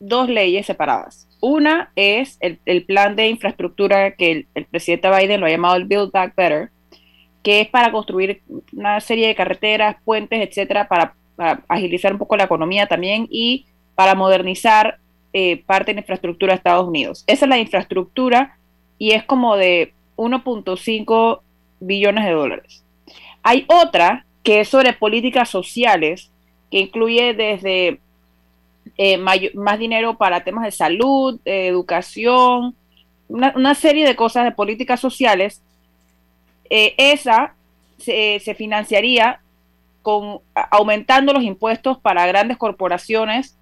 leyes 0.00 0.66
separadas. 0.66 1.26
Una 1.40 1.90
es 1.96 2.38
el, 2.40 2.84
plan 2.84 3.16
de 3.16 3.28
infraestructura 3.28 4.12
que 4.12 4.46
el, 4.54 4.64
presidente 4.66 5.10
Biden 5.10 5.40
lo 5.40 5.46
ha 5.46 5.50
llamado 5.50 5.76
el 5.76 5.84
Build 5.84 6.12
Back 6.12 6.34
Better, 6.36 6.70
que 7.42 7.60
es 7.60 7.68
para 7.68 7.90
construir 7.90 8.42
una 8.72 9.00
serie 9.00 9.26
de 9.26 9.34
carreteras, 9.34 9.96
puentes, 10.04 10.48
etcétera, 10.48 10.86
para, 10.86 11.14
agilizar 11.68 12.12
un 12.12 12.18
poco 12.18 12.36
la 12.36 12.44
economía 12.44 12.86
también 12.86 13.28
y 13.30 13.66
para 13.94 14.16
modernizar 14.16 14.98
eh, 15.32 15.62
parte 15.66 15.90
de 15.90 15.94
la 15.94 16.00
infraestructura 16.00 16.52
de 16.52 16.56
Estados 16.56 16.86
Unidos. 16.86 17.24
Esa 17.26 17.44
es 17.44 17.48
la 17.48 17.58
infraestructura 17.58 18.57
y 18.98 19.12
es 19.12 19.24
como 19.24 19.56
de 19.56 19.94
1.5 20.16 21.40
billones 21.80 22.24
de 22.24 22.30
dólares. 22.32 22.84
Hay 23.42 23.66
otra 23.68 24.24
que 24.42 24.60
es 24.60 24.68
sobre 24.68 24.92
políticas 24.92 25.48
sociales, 25.48 26.30
que 26.70 26.80
incluye 26.80 27.34
desde 27.34 28.00
eh, 28.96 29.18
más 29.18 29.78
dinero 29.78 30.16
para 30.16 30.44
temas 30.44 30.64
de 30.64 30.70
salud, 30.70 31.38
educación, 31.44 32.74
una, 33.28 33.74
serie 33.74 34.06
de 34.06 34.16
cosas 34.16 34.44
de 34.44 34.52
políticas 34.52 35.00
sociales. 35.00 35.62
Eh, 36.70 36.94
esa 36.96 37.54
se, 37.98 38.40
financiaría 38.56 39.40
con 40.02 40.40
aumentando 40.54 41.32
los 41.32 41.42
impuestos 41.42 41.98
para 41.98 42.26
grandes 42.26 42.56
corporaciones 42.56 43.57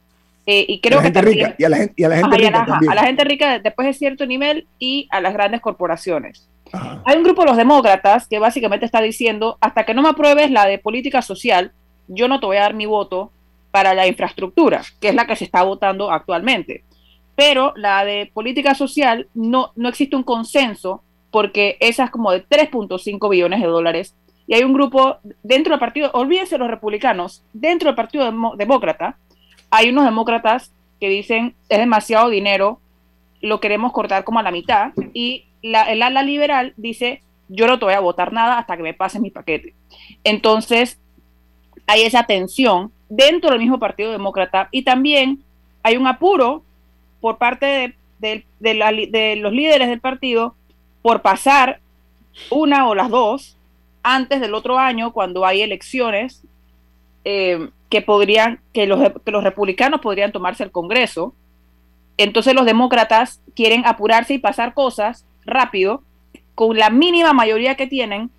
eh, 0.49 0.65
y 0.69 0.81
creo 0.81 1.03
que 1.03 1.11
rica, 1.21 1.57
y 1.59 1.65
a 1.65 1.69
la 1.69 1.77
gente, 1.79 2.37
rica 2.37 2.65
a 2.89 2.95
la 2.95 3.03
gente 3.03 3.25
rica 3.25 3.59
después 3.59 3.87
de 3.87 3.95
cierto 3.95 4.27
nivel 4.27 4.69
y 4.79 5.09
a 5.11 5.21
las 5.21 5.33
grandes 5.33 5.61
corporaciones. 5.61 6.49
Hay 7.05 7.17
un 7.17 7.25
grupo 7.25 7.43
de 7.43 7.49
los 7.49 7.57
demócratas 7.57 8.29
que 8.29 8.39
básicamente 8.39 8.87
está 8.87 9.01
diciendo, 9.01 9.59
hasta 9.61 9.85
que 9.85 9.95
no 9.95 10.03
me 10.03 10.09
apruebes 10.09 10.51
la 10.51 10.67
de 10.67 10.79
política 10.79 11.21
social, 11.21 11.73
yo 12.07 12.29
no 12.29 12.39
te 12.39 12.47
voy 12.47 12.59
a 12.59 12.63
dar 12.63 12.75
mi 12.75 12.87
voto 12.87 13.33
para 13.73 13.93
la 13.93 14.07
infraestructura, 14.07 14.83
que 15.01 15.09
es 15.09 15.15
la 15.15 15.27
que 15.27 15.37
se 15.37 15.45
está 15.45 15.63
votando 15.65 16.11
actualmente. 16.13 16.85
Pero 17.35 17.73
la 17.77 18.05
de 18.05 18.31
política 18.33 18.75
social 18.75 19.29
no, 19.35 19.73
no 19.75 19.89
existe 19.89 20.17
un 20.17 20.23
consenso 20.23 21.03
porque 21.31 21.77
esa 21.81 22.05
es 22.05 22.11
como 22.11 22.31
de 22.31 22.47
3.5 22.47 23.29
billones 23.29 23.61
de 23.61 23.67
dólares. 23.67 24.15
Y 24.47 24.55
hay 24.55 24.63
un 24.63 24.73
grupo 24.73 25.19
dentro 25.43 25.73
del 25.73 25.81
partido, 25.81 26.11
olvídense 26.15 26.57
los 26.57 26.71
republicanos, 26.71 27.45
dentro 27.53 27.89
del 27.89 27.97
partido 27.97 28.33
demócrata, 28.57 29.19
hay 29.71 29.91
unos 29.91 30.05
demócratas 30.05 30.73
que 31.01 31.09
dicen 31.09 31.55
es 31.69 31.79
demasiado 31.79 32.31
dinero, 32.31 32.81
lo 33.41 33.61
queremos 33.61 33.93
cortar 33.93 34.25
como 34.25 34.39
a 34.39 34.43
la 34.43 34.51
mitad. 34.51 34.93
Y 35.13 35.45
el 35.63 36.03
ala 36.03 36.23
liberal 36.23 36.75
dice, 36.77 37.23
yo 37.49 37.67
no 37.67 37.79
te 37.79 37.85
voy 37.85 37.95
a 37.95 38.01
votar 38.01 38.33
nada 38.33 38.59
hasta 38.59 38.77
que 38.77 38.83
me 38.83 38.95
pases 38.95 39.21
mi 39.21 39.31
paquete. 39.31 39.75
Entonces, 40.25 40.99
hay 41.87 42.03
esa 42.03 42.25
tensión 42.25 42.93
dentro 43.09 43.51
del 43.51 43.61
mismo 43.61 43.79
Partido 43.79 44.11
Demócrata 44.13 44.69
y 44.71 44.83
también 44.83 45.43
hay 45.83 45.97
un 45.97 46.07
apuro 46.07 46.65
por 47.21 47.39
parte 47.39 47.97
de, 48.19 49.37
los 49.41 49.53
líderes 49.53 49.89
del 49.89 50.01
partido 50.01 50.55
por 51.03 51.23
pasar 51.23 51.81
una 52.51 52.89
o 52.89 52.95
las 52.95 53.09
dos 53.11 53.57
antes 54.03 54.41
del 54.41 54.55
otro 54.55 54.79
año 54.79 55.13
cuando 55.13 55.47
hay 55.47 55.63
elecciones 55.63 56.43
eh, 57.25 57.71
que 57.89 58.03
podrían 58.03 58.61
que 58.73 58.87
los, 58.87 59.01
que 59.25 59.31
los 59.31 59.45
republicanos 59.45 60.01
podrían 60.01 60.33
tomarse 60.33 60.65
el 60.65 60.71
Congreso 60.71 61.35
entonces 62.17 62.55
los 62.55 62.67
demócratas 62.67 63.41
quieren 63.55 63.85
apurarse 63.85 64.35
y 64.35 64.39
pasar 64.39 64.75
cosas 64.75 65.27
rápido, 65.45 66.03
con 66.55 66.77
la 66.77 66.91
mínima 66.91 67.33
mayoría 67.33 67.75
que 67.75 67.87
tienen, 67.87 68.31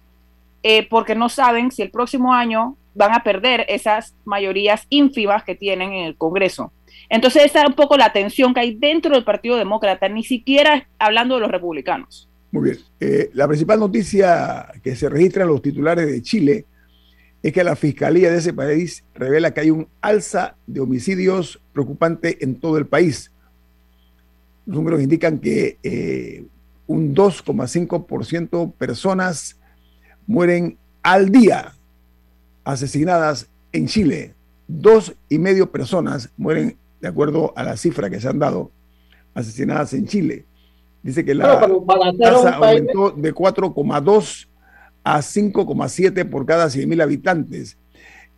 eh, 0.63 0.87
porque 0.89 1.15
no 1.15 1.29
saben 1.29 1.71
si 1.71 1.83
el 1.83 1.91
próximo 1.91 2.33
año 2.33 2.75
van 2.95 3.13
a 3.13 3.23
perder 3.23 3.65
esas 3.69 4.15
mayorías 4.25 4.87
ínfimas 4.89 5.43
que 5.43 5.55
tienen 5.55 5.93
en 5.93 6.05
el 6.05 6.15
Congreso. 6.15 6.71
Entonces 7.09 7.45
esa 7.45 7.61
es 7.61 7.67
un 7.67 7.75
poco 7.75 7.95
la 7.95 8.11
tensión 8.11 8.53
que 8.53 8.61
hay 8.61 8.75
dentro 8.75 9.13
del 9.13 9.23
Partido 9.23 9.55
Demócrata, 9.55 10.09
ni 10.09 10.23
siquiera 10.23 10.87
hablando 10.97 11.35
de 11.35 11.41
los 11.41 11.51
republicanos. 11.51 12.27
Muy 12.51 12.71
bien. 12.71 12.77
Eh, 12.99 13.29
la 13.33 13.47
principal 13.47 13.79
noticia 13.79 14.67
que 14.83 14.95
se 14.95 15.07
registra 15.07 15.43
en 15.43 15.49
los 15.49 15.61
titulares 15.61 16.07
de 16.07 16.21
Chile 16.23 16.65
es 17.43 17.53
que 17.53 17.63
la 17.63 17.75
Fiscalía 17.75 18.31
de 18.31 18.37
ese 18.37 18.53
país 18.53 19.03
revela 19.13 19.51
que 19.51 19.61
hay 19.61 19.71
un 19.71 19.87
alza 20.01 20.55
de 20.65 20.79
homicidios 20.79 21.61
preocupante 21.73 22.43
en 22.43 22.59
todo 22.59 22.77
el 22.77 22.87
país. 22.87 23.31
Los 24.65 24.77
números 24.77 25.01
indican 25.01 25.39
que 25.39 25.77
eh, 25.83 26.45
un 26.87 27.15
2,5% 27.15 28.73
personas 28.73 29.57
mueren 30.25 30.77
al 31.03 31.29
día 31.29 31.73
asesinadas 32.63 33.47
en 33.71 33.87
Chile. 33.87 34.33
Dos 34.67 35.15
y 35.29 35.37
medio 35.37 35.71
personas 35.71 36.29
mueren, 36.35 36.75
de 36.99 37.07
acuerdo 37.07 37.53
a 37.55 37.63
la 37.63 37.77
cifra 37.77 38.09
que 38.09 38.19
se 38.19 38.27
han 38.27 38.39
dado, 38.39 38.71
asesinadas 39.33 39.93
en 39.93 40.05
Chile. 40.05 40.45
Dice 41.03 41.23
que 41.23 41.33
la 41.33 41.61
tasa 42.19 42.55
aumentó 42.55 43.11
de 43.11 43.33
4,2 43.33 44.47
a 45.15 45.19
5,7 45.19 46.29
por 46.29 46.45
cada 46.45 46.69
100 46.69 46.89
mil 46.89 46.99
habitantes. 47.01 47.77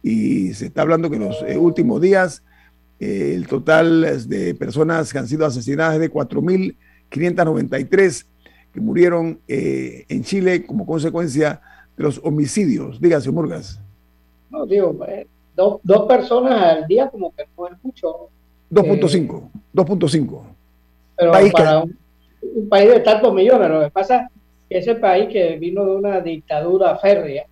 Y 0.04 0.54
se 0.54 0.68
está 0.68 0.84
hablando 0.84 1.10
que 1.10 1.16
en 1.16 1.24
los 1.24 1.42
eh, 1.48 1.58
últimos 1.58 2.00
días 2.00 2.44
eh, 3.00 3.34
el 3.36 3.48
total 3.48 4.30
de 4.30 4.54
personas 4.56 5.12
que 5.12 5.20
han 5.20 5.28
sido 5.28 5.46
asesinadas 5.46 5.96
es 5.96 6.02
de 6.02 6.12
4.593 6.12 8.26
que 8.72 8.80
murieron 8.80 9.40
eh, 9.48 10.06
en 10.10 10.24
Chile 10.24 10.64
como 10.66 10.86
consecuencia 10.86 11.62
de 11.98 12.04
los 12.04 12.22
homicidios. 12.24 13.02
Dígase, 13.02 13.32
Murgas. 13.32 13.82
No, 14.52 14.68
digo, 14.68 14.96
eh, 15.08 15.26
dos, 15.56 15.80
personas 16.08 16.62
al 16.62 16.86
día 16.88 17.10
como 17.10 17.34
que 17.34 17.46
no 17.58 17.68
es 17.68 17.74
mucho. 17.82 18.30
2.5, 18.72 19.50
2.5. 19.74 20.44
Pero 21.16 21.32
para 21.52 21.80
un, 21.82 21.98
país 22.70 22.92
de 22.92 23.00
tantos 23.00 23.34
millones, 23.34 23.68
lo 23.70 23.82
que 23.82 23.90
pasa 23.90 24.30
ese 24.70 24.96
país 24.96 25.30
que 25.32 25.58
vino 25.58 25.86
de 25.86 25.96
una 25.96 26.22
dictadura 26.22 26.96
férrea, 26.98 27.46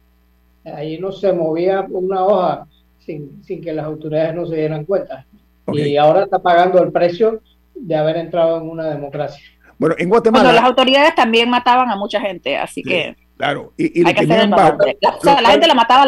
ahí 0.65 0.99
no 0.99 1.11
se 1.11 1.31
movía 1.33 1.85
una 1.89 2.23
hoja 2.23 2.67
sin, 2.99 3.43
sin 3.43 3.61
que 3.61 3.73
las 3.73 3.85
autoridades 3.85 4.35
no 4.35 4.45
se 4.45 4.55
dieran 4.55 4.85
cuenta. 4.85 5.25
Y 5.73 5.97
ahora 5.97 6.23
está 6.23 6.39
pagando 6.39 6.81
el 6.81 6.91
precio 6.91 7.41
de 7.73 7.95
haber 7.95 8.17
entrado 8.17 8.57
en 8.57 8.69
una 8.69 8.89
democracia. 8.89 9.43
Bueno, 9.77 9.95
en 9.97 10.09
Guatemala. 10.09 10.53
las 10.53 10.63
autoridades 10.63 11.13
también 11.15 11.49
mataban 11.49 11.89
a 11.89 11.95
mucha 11.95 12.19
gente, 12.19 12.57
así 12.57 12.81
que. 12.81 13.15
Claro, 13.37 13.71
y, 13.77 14.03
hay 14.03 14.15
que 14.15 14.21
hacer 14.21 14.49
la, 14.49 14.77
o 15.15 15.21
sea, 15.21 15.41
la 15.41 15.51
gente 15.51 15.67
la 15.67 15.75
mataba 15.75 16.05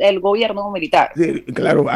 el 0.00 0.18
gobierno 0.18 0.68
militar. 0.72 1.10
Sí, 1.14 1.42
claro, 1.54 1.86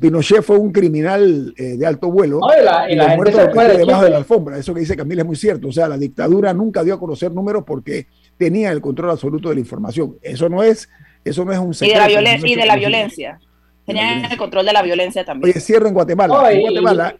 Pinochet 0.00 0.42
fue 0.42 0.58
un 0.58 0.72
criminal 0.72 1.54
eh, 1.56 1.76
de 1.76 1.86
alto 1.86 2.10
vuelo 2.10 2.40
y, 2.40 2.64
la, 2.64 2.90
y, 2.90 2.96
la 2.96 3.10
gente 3.10 3.32
se 3.32 3.50
fue 3.50 3.76
debajo 3.76 4.02
de 4.02 4.10
la 4.10 4.16
alfombra. 4.16 4.58
Eso 4.58 4.74
que 4.74 4.80
dice 4.80 4.96
Camila 4.96 5.22
es 5.22 5.26
muy 5.26 5.36
cierto. 5.36 5.68
O 5.68 5.72
sea, 5.72 5.86
la 5.86 5.96
dictadura 5.96 6.52
nunca 6.52 6.82
dio 6.82 6.94
a 6.94 6.98
conocer 6.98 7.30
números 7.30 7.62
porque 7.64 8.08
tenía 8.36 8.72
el 8.72 8.80
control 8.80 9.12
absoluto 9.12 9.48
de 9.48 9.54
la 9.54 9.60
información. 9.60 10.16
Eso 10.20 10.48
no 10.48 10.64
es, 10.64 10.88
eso 11.24 11.44
no 11.44 11.52
es 11.52 11.58
un 11.60 11.72
secreto. 11.72 11.94
Y 11.94 11.94
de 11.94 12.00
la, 12.00 12.20
violencia, 12.20 12.50
y 12.50 12.54
de 12.56 12.66
la 12.66 12.76
violencia. 12.76 13.40
Tenían 13.86 14.24
el 14.24 14.36
control 14.36 14.66
de 14.66 14.72
la 14.72 14.82
violencia 14.82 15.24
también. 15.24 15.52
Oye, 15.52 15.60
cierro 15.60 15.86
en 15.86 15.94
Guatemala. 15.94 16.50
en 16.50 16.62
Guatemala, 16.62 17.16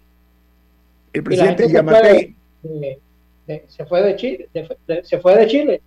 el 1.12 1.22
presidente 1.22 1.70
Yamatei. 1.70 2.34
Se 3.68 3.86
fue 3.86 4.02
de 4.02 4.16
Chile, 4.16 4.48
se 5.04 5.20
fue 5.20 5.36
de 5.36 5.46
Chile 5.46 5.82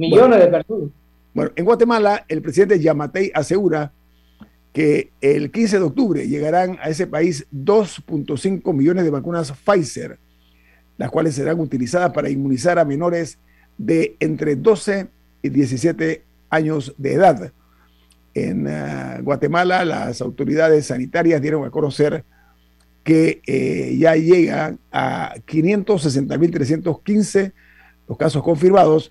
millones 0.00 0.40
de 0.40 0.48
personas. 0.48 0.90
Bueno, 1.32 1.52
en 1.54 1.64
Guatemala, 1.64 2.24
el 2.28 2.42
presidente 2.42 2.80
Yamatei 2.80 3.30
asegura 3.34 3.92
que 4.72 5.10
el 5.20 5.50
15 5.50 5.78
de 5.78 5.84
octubre 5.84 6.28
llegarán 6.28 6.78
a 6.80 6.88
ese 6.88 7.06
país 7.06 7.46
2.5 7.52 8.72
millones 8.72 9.04
de 9.04 9.10
vacunas 9.10 9.52
Pfizer, 9.52 10.18
las 10.96 11.10
cuales 11.10 11.34
serán 11.34 11.60
utilizadas 11.60 12.12
para 12.12 12.30
inmunizar 12.30 12.78
a 12.78 12.84
menores 12.84 13.38
de 13.78 14.16
entre 14.20 14.54
12 14.56 15.08
y 15.42 15.48
17 15.48 16.22
años 16.50 16.94
de 16.98 17.14
edad. 17.14 17.52
En 18.34 18.68
ah, 18.68 19.18
Guatemala, 19.22 19.84
las 19.84 20.20
autoridades 20.20 20.86
sanitarias 20.86 21.42
dieron 21.42 21.64
a 21.64 21.70
conocer 21.70 22.24
que 23.02 23.40
eh, 23.46 23.96
ya 23.98 24.14
llegan 24.14 24.78
a 24.92 25.34
560.315 25.46 27.52
los 28.06 28.18
casos 28.18 28.42
confirmados 28.42 29.10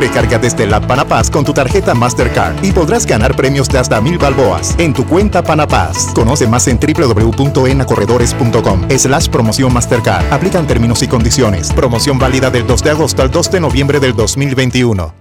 Recarga 0.00 0.38
desde 0.38 0.66
la 0.66 0.80
Panapaz 0.80 1.30
con 1.30 1.44
tu 1.44 1.52
tarjeta 1.52 1.94
Mastercard 1.94 2.64
y 2.64 2.72
podrás 2.72 3.04
ganar 3.04 3.36
premios 3.36 3.68
de 3.68 3.76
hasta 3.78 4.00
mil 4.00 4.16
balboas 4.16 4.74
en 4.78 4.94
tu 4.94 5.06
cuenta 5.06 5.42
Panapaz. 5.42 6.14
Conoce 6.14 6.48
más 6.48 6.66
en 6.68 6.80
www.enacorredores.com 6.80 8.88
slash 8.96 9.28
promoción 9.28 9.74
Mastercard. 9.74 10.32
Aplican 10.32 10.66
términos 10.66 11.02
y 11.02 11.08
condiciones. 11.08 11.70
Promoción 11.74 12.18
válida 12.18 12.48
del 12.50 12.66
2 12.66 12.82
de 12.82 12.90
agosto 12.90 13.20
al 13.20 13.30
2 13.30 13.50
de 13.50 13.60
noviembre 13.60 14.00
del 14.00 14.16
2021. 14.16 15.12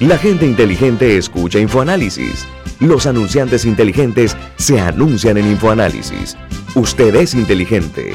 La 0.00 0.16
gente 0.16 0.46
inteligente 0.46 1.18
escucha 1.18 1.58
InfoAnálisis. 1.58 2.46
Los 2.80 3.04
anunciantes 3.06 3.66
inteligentes 3.66 4.34
se 4.56 4.80
anuncian 4.80 5.36
en 5.36 5.46
InfoAnálisis. 5.46 6.38
Usted 6.74 7.14
es 7.16 7.34
inteligente. 7.34 8.14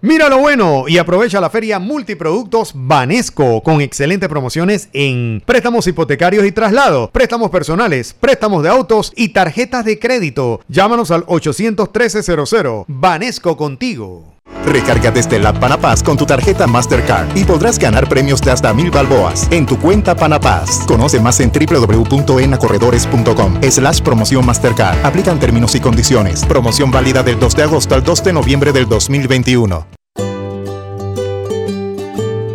Mira 0.00 0.28
lo 0.28 0.38
bueno 0.38 0.84
y 0.86 0.98
aprovecha 0.98 1.40
la 1.40 1.50
feria 1.50 1.80
Multiproductos 1.80 2.70
Banesco 2.74 3.64
con 3.64 3.80
excelentes 3.80 4.28
promociones 4.28 4.88
en 4.92 5.42
préstamos 5.44 5.88
hipotecarios 5.88 6.46
y 6.46 6.52
traslado, 6.52 7.10
préstamos 7.10 7.50
personales, 7.50 8.14
préstamos 8.14 8.62
de 8.62 8.68
autos 8.68 9.12
y 9.16 9.30
tarjetas 9.30 9.84
de 9.84 9.98
crédito. 9.98 10.60
Llámanos 10.68 11.10
al 11.10 11.26
813-00. 11.26 12.84
Banesco 12.86 13.56
contigo. 13.56 14.38
Recarga 14.64 15.10
desde 15.10 15.38
la 15.38 15.52
Panapaz 15.52 16.02
con 16.02 16.16
tu 16.16 16.24
tarjeta 16.26 16.66
Mastercard 16.66 17.36
y 17.36 17.44
podrás 17.44 17.78
ganar 17.78 18.08
premios 18.08 18.40
de 18.40 18.50
hasta 18.50 18.74
mil 18.74 18.90
balboas 18.90 19.46
en 19.50 19.66
tu 19.66 19.78
cuenta 19.78 20.16
Panapaz. 20.16 20.86
Conoce 20.86 21.20
más 21.20 21.38
en 21.40 21.50
www.enacorredores.com 21.50 23.60
slash 23.62 24.00
promoción 24.02 24.46
Mastercard. 24.46 25.04
Aplican 25.04 25.38
términos 25.38 25.74
y 25.74 25.80
condiciones. 25.80 26.44
Promoción 26.44 26.90
válida 26.90 27.22
del 27.22 27.38
2 27.38 27.56
de 27.56 27.62
agosto 27.62 27.94
al 27.94 28.02
2 28.04 28.24
de 28.24 28.32
noviembre 28.32 28.72
del 28.72 28.88
2021. 28.88 29.97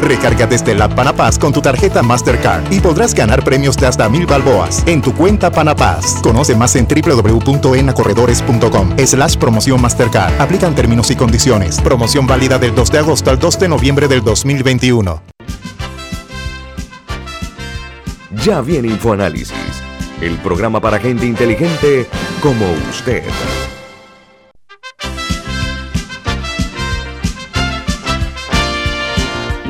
Recarga 0.00 0.46
desde 0.46 0.74
la 0.74 0.88
Panapaz 0.88 1.38
con 1.38 1.52
tu 1.52 1.60
tarjeta 1.60 2.02
Mastercard 2.02 2.72
y 2.72 2.80
podrás 2.80 3.14
ganar 3.14 3.44
premios 3.44 3.76
de 3.76 3.86
hasta 3.86 4.08
mil 4.08 4.26
balboas 4.26 4.82
en 4.86 5.02
tu 5.02 5.14
cuenta 5.14 5.50
Panapaz. 5.50 6.22
Conoce 6.22 6.56
más 6.56 6.74
en 6.76 6.86
www.enacorredores.com 6.86 8.96
slash 9.04 9.36
promoción 9.36 9.80
Mastercard. 9.80 10.40
Aplican 10.40 10.74
términos 10.74 11.10
y 11.10 11.16
condiciones. 11.16 11.80
Promoción 11.80 12.26
válida 12.26 12.58
del 12.58 12.74
2 12.74 12.92
de 12.92 12.98
agosto 12.98 13.30
al 13.30 13.38
2 13.38 13.58
de 13.58 13.68
noviembre 13.68 14.08
del 14.08 14.22
2021. 14.22 15.22
Ya 18.44 18.60
viene 18.60 18.88
InfoAnálisis, 18.88 19.82
el 20.20 20.36
programa 20.38 20.80
para 20.80 20.98
gente 20.98 21.26
inteligente 21.26 22.06
como 22.40 22.66
usted. 22.90 23.24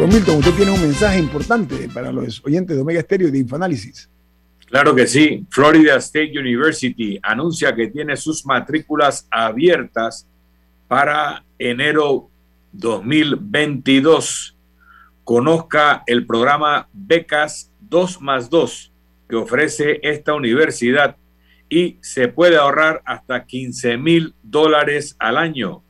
Don 0.09 0.15
Milton, 0.17 0.39
usted 0.39 0.55
tiene 0.55 0.71
un 0.71 0.81
mensaje 0.81 1.19
importante 1.19 1.87
para 1.93 2.11
los 2.11 2.43
oyentes 2.43 2.75
de 2.75 2.81
Omega 2.81 3.03
Stereo 3.03 3.29
y 3.29 3.31
de 3.31 3.39
Infoanálisis. 3.41 4.09
Claro 4.65 4.95
que 4.95 5.07
sí. 5.07 5.45
Florida 5.51 5.97
State 5.97 6.33
University 6.35 7.21
anuncia 7.23 7.75
que 7.75 7.89
tiene 7.89 8.17
sus 8.17 8.47
matrículas 8.47 9.29
abiertas 9.31 10.27
para 10.87 11.45
enero 11.59 12.31
2022. 12.73 14.57
Conozca 15.25 16.05
el 16.07 16.25
programa 16.25 16.89
Becas 16.95 17.71
2 17.81 18.23
más 18.23 18.49
2 18.49 18.93
que 19.29 19.37
ofrece 19.37 20.01
esta 20.03 20.33
universidad 20.33 21.17
y 21.69 21.99
se 22.01 22.29
puede 22.29 22.57
ahorrar 22.57 23.03
hasta 23.05 23.45
15 23.45 23.99
mil 23.99 24.35
dólares 24.43 25.17
al 25.19 25.37
año. 25.37 25.83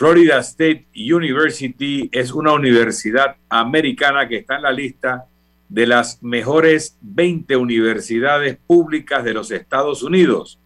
Florida 0.00 0.38
State 0.38 0.88
University 0.94 2.08
es 2.10 2.32
una 2.32 2.54
universidad 2.54 3.36
americana 3.50 4.26
que 4.26 4.38
está 4.38 4.56
en 4.56 4.62
la 4.62 4.72
lista 4.72 5.26
de 5.68 5.86
las 5.86 6.22
mejores 6.22 6.96
20 7.02 7.54
universidades 7.56 8.56
públicas 8.66 9.22
de 9.22 9.34
los 9.34 9.50
Estados 9.50 10.02
Unidos. 10.02 10.58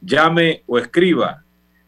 Llame 0.00 0.64
o 0.66 0.80
escriba. 0.80 1.44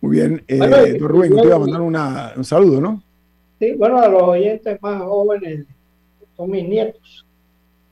Muy 0.00 0.16
bien. 0.16 0.42
Eh, 0.48 0.96
don 0.98 1.10
Rubén, 1.10 1.36
te 1.36 1.44
iba 1.44 1.56
a 1.56 1.58
mandar 1.58 1.82
un 2.34 2.44
saludo, 2.44 2.80
¿no? 2.80 3.02
Sí, 3.58 3.72
bueno, 3.72 3.98
a 3.98 4.08
los 4.08 4.22
oyentes 4.22 4.80
más 4.80 5.02
jóvenes 5.02 5.66
son 6.36 6.50
mis 6.50 6.68
nietos 6.68 7.26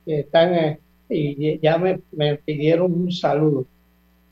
que 0.05 0.21
están 0.21 0.55
eh, 0.55 0.79
y 1.09 1.59
ya 1.61 1.79
me, 1.79 1.99
pidieron 2.45 2.93
un 2.93 3.13
saludo 3.13 3.67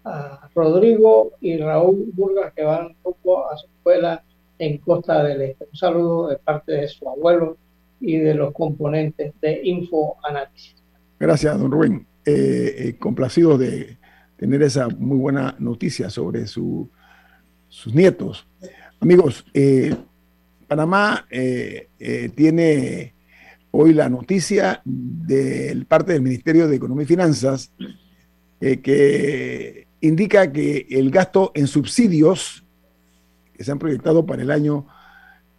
a 0.05 0.49
Rodrigo 0.55 1.33
y 1.41 1.57
Raúl 1.57 2.11
Burgas 2.13 2.53
que 2.53 2.63
van 2.63 2.87
un 2.87 2.95
poco 3.03 3.51
a 3.51 3.57
su 3.57 3.67
escuela 3.67 4.23
en 4.59 4.79
Costa 4.79 5.23
del 5.25 5.43
Este. 5.43 5.67
Un 5.71 5.77
saludo 5.77 6.29
de 6.29 6.37
parte 6.37 6.73
de 6.73 6.89
su 6.89 7.09
abuelo 7.09 7.57
y 8.01 8.19
de 8.19 8.35
los 8.35 8.53
componentes 8.53 9.33
de 9.41 9.61
Info 9.65 10.17
Análisis. 10.23 10.77
Gracias, 11.19 11.59
don 11.59 11.71
Rubén. 11.71 12.07
Eh, 12.27 12.75
eh, 12.79 12.97
complacido 12.99 13.59
de 13.59 13.99
tener 14.37 14.63
esa 14.63 14.89
muy 14.89 15.19
buena 15.19 15.55
noticia 15.59 16.11
sobre 16.11 16.47
su, 16.47 16.89
sus 17.69 17.95
nietos. 17.95 18.47
Amigos, 19.01 19.45
eh, 19.53 19.95
Panamá 20.65 21.27
eh, 21.31 21.89
eh, 21.99 22.31
tiene 22.35 23.15
hoy 23.71 23.93
la 23.93 24.09
noticia 24.09 24.81
de 24.85 25.85
parte 25.89 26.13
del 26.13 26.23
Ministerio 26.23 26.69
de 26.69 26.77
Economía 26.77 27.05
y 27.05 27.07
Finanzas 27.07 27.73
eh, 28.61 28.81
que 28.81 29.89
indica 30.01 30.53
que 30.53 30.87
el 30.91 31.11
gasto 31.11 31.51
en 31.55 31.67
subsidios 31.67 32.65
que 33.53 33.65
se 33.65 33.73
han 33.73 33.79
proyectado 33.79 34.25
para 34.25 34.41
el 34.43 34.51
año 34.51 34.87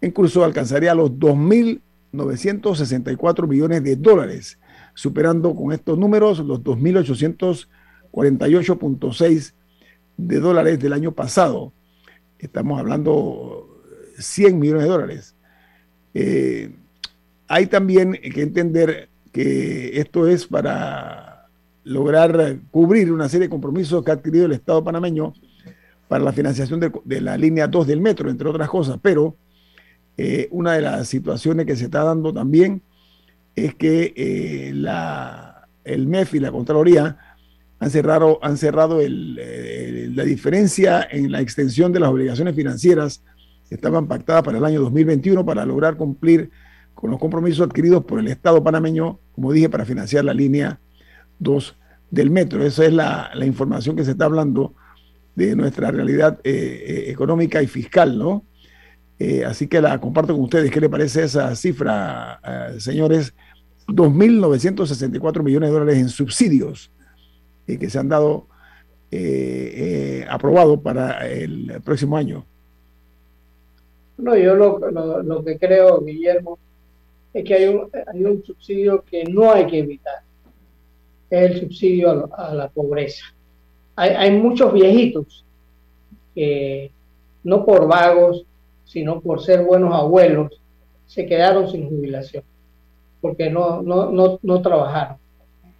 en 0.02 0.10
curso 0.12 0.44
alcanzaría 0.44 0.96
los 0.96 1.12
2.964 1.12 3.48
millones 3.48 3.84
de 3.84 3.96
dólares, 3.96 4.58
superando 4.94 5.56
con 5.56 5.72
estos 5.74 5.98
números 5.98 6.40
los 6.40 6.62
2.848.6 6.64 9.54
de 10.18 10.40
dólares 10.40 10.80
del 10.80 10.94
año 10.94 11.12
pasado. 11.12 11.74
Estamos 12.40 12.80
hablando 12.80 13.75
100 14.18 14.60
millones 14.60 14.84
de 14.84 14.90
dólares. 14.90 15.36
Eh, 16.14 16.72
hay 17.48 17.68
también 17.68 18.14
que 18.14 18.42
entender 18.42 19.10
que 19.32 20.00
esto 20.00 20.28
es 20.28 20.48
para 20.48 21.48
lograr 21.84 22.58
cubrir 22.72 23.12
una 23.12 23.30
serie 23.30 23.48
de 23.48 23.52
compromisos 23.52 24.04
que 24.04 24.12
ha 24.12 24.16
adquirido 24.16 24.46
el 24.46 24.54
Estado 24.54 24.84
panameño 24.84 25.34
para 26.08 26.24
la 26.24 26.34
financiación 26.34 26.80
de, 26.80 27.22
la 27.22 27.38
línea 27.38 27.68
2 27.68 27.88
del 27.88 28.02
metro, 28.02 28.30
entre 28.30 28.50
otras 28.50 28.70
cosas, 28.70 28.98
pero 29.02 29.36
eh, 30.18 30.48
una 30.52 30.74
de 30.74 30.82
las 30.82 31.08
situaciones 31.08 31.66
que 31.66 31.76
se 31.76 31.86
está 31.86 32.04
dando 32.04 32.34
también 32.34 32.82
es 33.56 33.76
que 33.76 34.14
eh, 34.16 34.72
la, 34.74 35.68
el 35.84 36.08
MEF 36.08 36.36
y 36.36 36.40
la 36.40 36.52
Contraloría 36.52 37.18
han 37.80 37.90
cerrado, 37.90 38.40
han 38.42 38.58
cerrado 38.58 39.00
la 39.02 40.24
diferencia 40.24 41.08
en 41.10 41.32
la 41.32 41.42
extensión 41.42 41.92
de 41.92 42.00
las 42.00 42.10
obligaciones 42.10 42.56
financieras 42.56 43.22
estaban 43.70 44.08
pactadas 44.08 44.44
para 44.44 44.58
el 44.58 44.66
año 44.66 44.82
2021 44.82 45.46
para 45.46 45.66
lograr 45.66 45.98
cumplir 45.98 46.52
con 46.94 47.12
los 47.12 47.20
compromisos 47.20 47.68
adquiridos 47.68 48.06
por 48.06 48.20
el 48.20 48.28
Estado 48.28 48.64
panameño, 48.64 49.20
como 49.34 49.52
dije, 49.52 49.70
para 49.70 49.86
financiar 49.86 50.24
la 50.26 50.34
línea 50.34 50.80
2 51.40 51.78
del 52.10 52.32
metro. 52.32 52.64
Esa 52.64 52.86
es 52.86 52.94
la, 52.94 53.32
información 53.46 53.96
que 53.96 54.06
se 54.06 54.12
está 54.12 54.26
hablando 54.26 54.74
de 55.36 55.56
nuestra 55.56 55.92
realidad 55.92 56.40
eh, 56.44 56.52
eh, 56.88 57.12
económica 57.12 57.62
y 57.62 57.68
fiscal, 57.68 58.18
¿no? 58.18 58.46
Eh, 59.20 59.44
así 59.46 59.68
que 59.68 59.82
la 59.82 60.00
comparto 60.00 60.34
con 60.34 60.44
ustedes. 60.44 60.72
¿Qué 60.72 60.80
le 60.80 60.90
parece 60.90 61.24
esa 61.24 61.54
cifra, 61.56 62.40
señores? 62.80 63.34
2.964 63.88 65.44
millones 65.44 65.70
de 65.70 65.74
dólares 65.74 65.98
en 65.98 66.10
subsidios 66.10 66.92
que 67.68 67.90
se 67.90 68.00
han 68.00 68.10
dado 68.10 68.48
aprobado 70.30 70.82
para 70.82 71.28
el 71.28 71.82
próximo 71.84 72.18
año. 72.18 72.46
No, 74.18 74.36
yo 74.36 74.56
lo, 74.56 74.80
lo 75.24 75.44
que 75.44 75.58
creo, 75.58 76.02
Guillermo, 76.02 76.58
es 77.36 77.44
que 77.44 77.54
hay 77.54 77.66
un, 77.68 77.90
hay 78.08 78.24
un 78.24 78.44
subsidio 78.46 79.04
que 79.04 79.26
no 79.26 79.52
hay 79.52 79.68
que 79.68 79.80
evitar, 79.80 80.22
es 81.30 81.52
el 81.52 81.60
subsidio 81.60 82.30
a, 82.34 82.54
la 82.54 82.70
pobreza. 82.70 83.26
Hay, 83.98 84.12
hay, 84.12 84.32
muchos 84.32 84.72
viejitos 84.72 85.44
que 86.34 86.92
no 87.44 87.66
por 87.66 87.88
vagos, 87.88 88.46
sino 88.86 89.20
por 89.20 89.42
ser 89.42 89.64
buenos 89.64 89.94
abuelos, 89.94 90.62
se 91.08 91.26
quedaron 91.26 91.70
sin 91.70 91.90
jubilación, 91.90 92.44
porque 93.20 93.50
no, 93.50 93.82
no, 93.82 94.12
no, 94.12 94.40
no 94.42 94.62
trabajaron. 94.62 95.18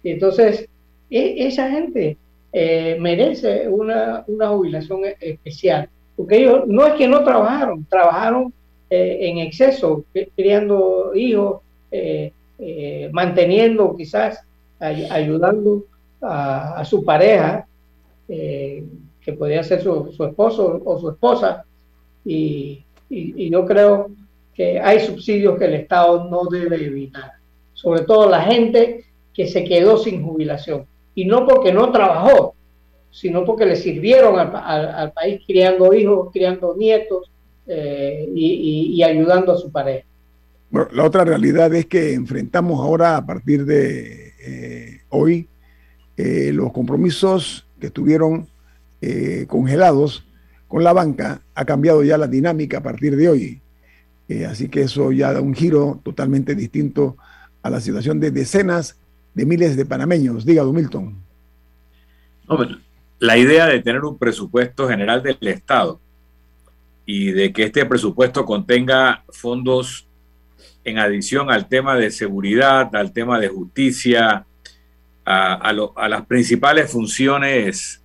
Y 0.02 0.10
entonces, 0.10 0.68
e, 1.08 1.46
esa 1.46 1.70
gente 1.70 2.18
eh, 2.52 2.98
merece 3.00 3.66
una, 3.66 4.24
una 4.26 4.48
jubilación 4.48 5.00
especial, 5.20 5.88
porque 6.16 6.38
ellos 6.38 6.66
no 6.66 6.86
es 6.86 6.94
que 6.94 7.06
no 7.06 7.22
trabajaron, 7.22 7.84
trabajaron 7.84 8.52
eh, 8.88 9.18
en 9.20 9.38
exceso, 9.38 10.04
criando 10.34 11.12
hijos, 11.14 11.60
eh, 11.90 12.32
eh, 12.58 13.10
manteniendo 13.12 13.94
quizás, 13.96 14.40
ayudando 14.78 15.84
a, 16.22 16.84
su 16.84 17.04
pareja, 17.04 17.66
que 18.26 19.32
podría 19.38 19.62
ser 19.62 19.82
su, 19.82 20.12
esposo 20.20 20.82
o 20.84 21.00
su 21.00 21.10
esposa. 21.10 21.64
Y, 22.24 22.82
yo 23.08 23.64
creo 23.64 24.10
que 24.52 24.80
hay 24.80 25.00
subsidios 25.00 25.58
que 25.58 25.66
el 25.66 25.74
Estado 25.74 26.28
no 26.28 26.46
debe 26.46 26.84
evitar, 26.84 27.32
sobre 27.72 28.02
todo 28.02 28.28
la 28.28 28.42
gente 28.42 29.04
que 29.32 29.46
se 29.46 29.64
quedó 29.64 29.96
sin 29.96 30.24
jubilación. 30.24 30.86
Y 31.14 31.24
no 31.24 31.46
porque 31.46 31.72
no 31.72 31.92
trabajó, 31.92 32.55
sino 33.16 33.46
porque 33.46 33.64
le 33.64 33.76
sirvieron 33.76 34.38
al 34.38 35.12
país 35.12 35.40
criando 35.46 35.94
hijos, 35.94 36.28
criando 36.30 36.76
nietos, 36.76 37.30
eh, 37.66 38.28
y, 38.34 39.02
ayudando 39.02 39.52
a 39.52 39.56
su 39.56 39.72
pareja. 39.72 40.06
Bueno, 40.70 40.88
la 40.92 41.04
otra 41.04 41.24
realidad 41.24 41.74
es 41.74 41.86
que 41.86 42.12
enfrentamos 42.12 42.78
ahora 42.78 43.16
a 43.16 43.24
partir 43.24 43.64
de 43.64 44.34
eh, 44.38 45.00
hoy 45.08 45.48
eh, 46.18 46.50
los 46.52 46.72
compromisos 46.72 47.66
que 47.80 47.88
estuvieron 47.88 48.48
congelados 49.46 50.24
con 50.66 50.82
la 50.82 50.92
banca, 50.92 51.40
ha 51.54 51.64
cambiado 51.64 52.02
ya 52.02 52.18
la 52.18 52.26
dinámica 52.26 52.78
a 52.78 52.82
partir 52.82 53.14
de 53.14 53.28
hoy. 53.28 53.60
así 54.48 54.68
que 54.68 54.80
eso 54.80 55.12
ya 55.12 55.32
da 55.32 55.40
un 55.40 55.54
giro 55.54 56.00
totalmente 56.02 56.56
distinto 56.56 57.16
a 57.62 57.70
la 57.70 57.80
situación 57.80 58.18
de 58.18 58.32
decenas 58.32 58.96
de 59.32 59.46
miles 59.46 59.76
de 59.76 59.86
panameños. 59.86 60.44
Diga, 60.44 60.64
Milton. 60.64 61.14
La 63.18 63.38
idea 63.38 63.66
de 63.66 63.80
tener 63.80 64.04
un 64.04 64.18
presupuesto 64.18 64.88
general 64.88 65.22
del 65.22 65.38
Estado 65.40 66.00
y 67.06 67.30
de 67.30 67.52
que 67.52 67.64
este 67.64 67.86
presupuesto 67.86 68.44
contenga 68.44 69.24
fondos 69.28 70.06
en 70.84 70.98
adición 70.98 71.50
al 71.50 71.68
tema 71.68 71.96
de 71.96 72.10
seguridad, 72.10 72.94
al 72.94 73.12
tema 73.12 73.38
de 73.38 73.48
justicia, 73.48 74.44
a, 75.24 75.72
las 76.08 76.26
principales 76.26 76.90
funciones 76.90 78.02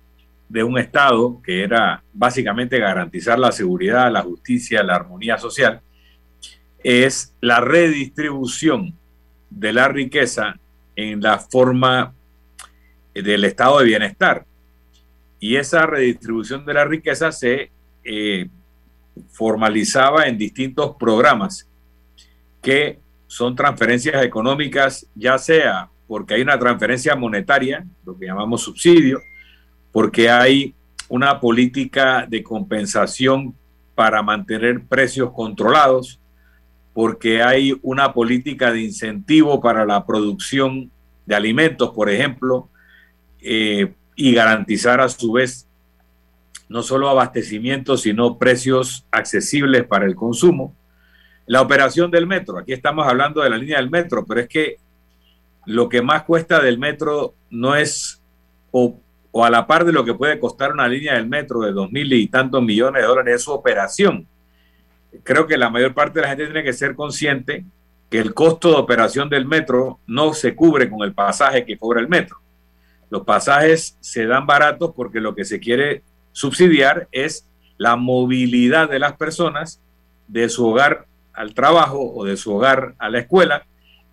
de 0.48 0.64
un 0.64 0.78
Estado, 0.78 1.40
que 1.42 1.62
era 1.62 2.02
básicamente 2.12 2.78
garantizar 2.78 3.38
la 3.38 3.52
seguridad, 3.52 4.10
la 4.10 4.22
justicia, 4.22 4.82
la 4.82 4.96
armonía 4.96 5.38
social, 5.38 5.80
es 6.82 7.34
la 7.40 7.60
redistribución 7.60 8.94
de 9.50 9.72
la 9.72 9.88
riqueza 9.88 10.58
en 10.96 11.20
la 11.20 11.38
forma 11.38 12.12
del 13.14 13.44
estado 13.44 13.78
de 13.78 13.84
bienestar. 13.84 14.44
Y 15.42 15.56
esa 15.56 15.86
redistribución 15.86 16.64
de 16.64 16.72
la 16.72 16.84
riqueza 16.84 17.32
se 17.32 17.72
eh, 18.04 18.48
formalizaba 19.32 20.28
en 20.28 20.38
distintos 20.38 20.94
programas 20.94 21.68
que 22.62 23.00
son 23.26 23.56
transferencias 23.56 24.24
económicas, 24.24 25.04
ya 25.16 25.36
sea 25.38 25.88
porque 26.06 26.34
hay 26.34 26.42
una 26.42 26.60
transferencia 26.60 27.16
monetaria, 27.16 27.84
lo 28.04 28.16
que 28.16 28.26
llamamos 28.26 28.62
subsidio, 28.62 29.20
porque 29.90 30.30
hay 30.30 30.76
una 31.08 31.40
política 31.40 32.24
de 32.28 32.44
compensación 32.44 33.52
para 33.96 34.22
mantener 34.22 34.84
precios 34.84 35.32
controlados, 35.32 36.20
porque 36.94 37.42
hay 37.42 37.76
una 37.82 38.12
política 38.12 38.70
de 38.70 38.82
incentivo 38.82 39.60
para 39.60 39.84
la 39.84 40.06
producción 40.06 40.88
de 41.26 41.34
alimentos, 41.34 41.90
por 41.90 42.08
ejemplo, 42.08 42.68
eh, 43.40 43.92
y 44.14 44.34
garantizar 44.34 45.00
a 45.00 45.08
su 45.08 45.32
vez 45.32 45.66
no 46.68 46.82
solo 46.82 47.08
abastecimiento, 47.08 47.96
sino 47.96 48.38
precios 48.38 49.06
accesibles 49.10 49.84
para 49.84 50.06
el 50.06 50.16
consumo. 50.16 50.74
La 51.46 51.60
operación 51.60 52.10
del 52.10 52.26
metro, 52.26 52.58
aquí 52.58 52.72
estamos 52.72 53.06
hablando 53.06 53.42
de 53.42 53.50
la 53.50 53.58
línea 53.58 53.76
del 53.76 53.90
metro, 53.90 54.24
pero 54.24 54.40
es 54.40 54.48
que 54.48 54.76
lo 55.66 55.88
que 55.88 56.02
más 56.02 56.22
cuesta 56.22 56.60
del 56.60 56.78
metro 56.78 57.34
no 57.50 57.76
es, 57.76 58.22
o, 58.70 58.96
a 59.34 59.50
la 59.50 59.66
par 59.66 59.84
de 59.84 59.92
lo 59.92 60.04
que 60.04 60.14
puede 60.14 60.38
costar 60.38 60.72
una 60.72 60.88
línea 60.88 61.14
del 61.14 61.28
metro 61.28 61.60
de 61.60 61.72
dos 61.72 61.90
mil 61.92 62.12
y 62.12 62.26
tantos 62.28 62.62
millones 62.62 63.02
de 63.02 63.08
dólares, 63.08 63.36
es 63.36 63.42
su 63.42 63.52
operación. 63.52 64.26
Creo 65.22 65.46
que 65.46 65.58
la 65.58 65.68
mayor 65.68 65.92
parte 65.92 66.20
de 66.20 66.22
la 66.22 66.28
gente 66.28 66.46
tiene 66.46 66.64
que 66.64 66.72
ser 66.72 66.94
consciente 66.94 67.64
que 68.08 68.18
el 68.18 68.34
costo 68.34 68.70
de 68.70 68.76
operación 68.76 69.28
del 69.28 69.46
metro 69.46 69.98
no 70.06 70.32
se 70.32 70.54
cubre 70.54 70.88
con 70.88 71.02
el 71.02 71.12
pasaje 71.12 71.64
que 71.64 71.76
cobra 71.76 72.00
el 72.00 72.08
metro. 72.08 72.38
Los 73.12 73.24
pasajes 73.24 73.98
se 74.00 74.24
dan 74.24 74.46
baratos 74.46 74.94
porque 74.96 75.20
lo 75.20 75.34
que 75.34 75.44
se 75.44 75.60
quiere 75.60 76.02
subsidiar 76.32 77.08
es 77.12 77.46
la 77.76 77.94
movilidad 77.94 78.88
de 78.88 78.98
las 78.98 79.18
personas 79.18 79.82
de 80.28 80.48
su 80.48 80.66
hogar 80.66 81.04
al 81.34 81.52
trabajo 81.52 82.10
o 82.10 82.24
de 82.24 82.38
su 82.38 82.54
hogar 82.54 82.94
a 82.98 83.10
la 83.10 83.18
escuela, 83.18 83.66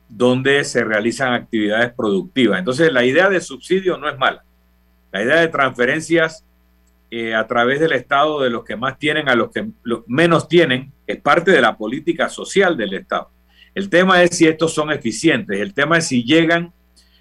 donde 0.09 0.65
se 0.65 0.83
realizan 0.83 1.31
actividades 1.31 1.93
productivas. 1.93 2.59
Entonces, 2.59 2.91
la 2.91 3.05
idea 3.05 3.29
de 3.29 3.39
subsidio 3.39 3.97
no 3.97 4.09
es 4.09 4.17
mala. 4.17 4.43
La 5.13 5.23
idea 5.23 5.38
de 5.38 5.47
transferencias 5.47 6.43
eh, 7.09 7.33
a 7.33 7.47
través 7.47 7.79
del 7.79 7.93
Estado 7.93 8.41
de 8.41 8.49
los 8.49 8.65
que 8.65 8.75
más 8.75 8.99
tienen 8.99 9.29
a 9.29 9.35
los 9.35 9.49
que 9.51 9.65
menos 10.07 10.49
tienen 10.49 10.91
es 11.07 11.21
parte 11.21 11.51
de 11.51 11.62
la 11.62 11.77
política 11.77 12.27
social 12.27 12.75
del 12.75 12.95
Estado. 12.95 13.31
El 13.73 13.89
tema 13.89 14.21
es 14.23 14.35
si 14.35 14.45
estos 14.45 14.73
son 14.73 14.91
eficientes, 14.91 15.57
el 15.57 15.73
tema 15.73 15.99
es 15.99 16.07
si 16.07 16.25
llegan 16.25 16.73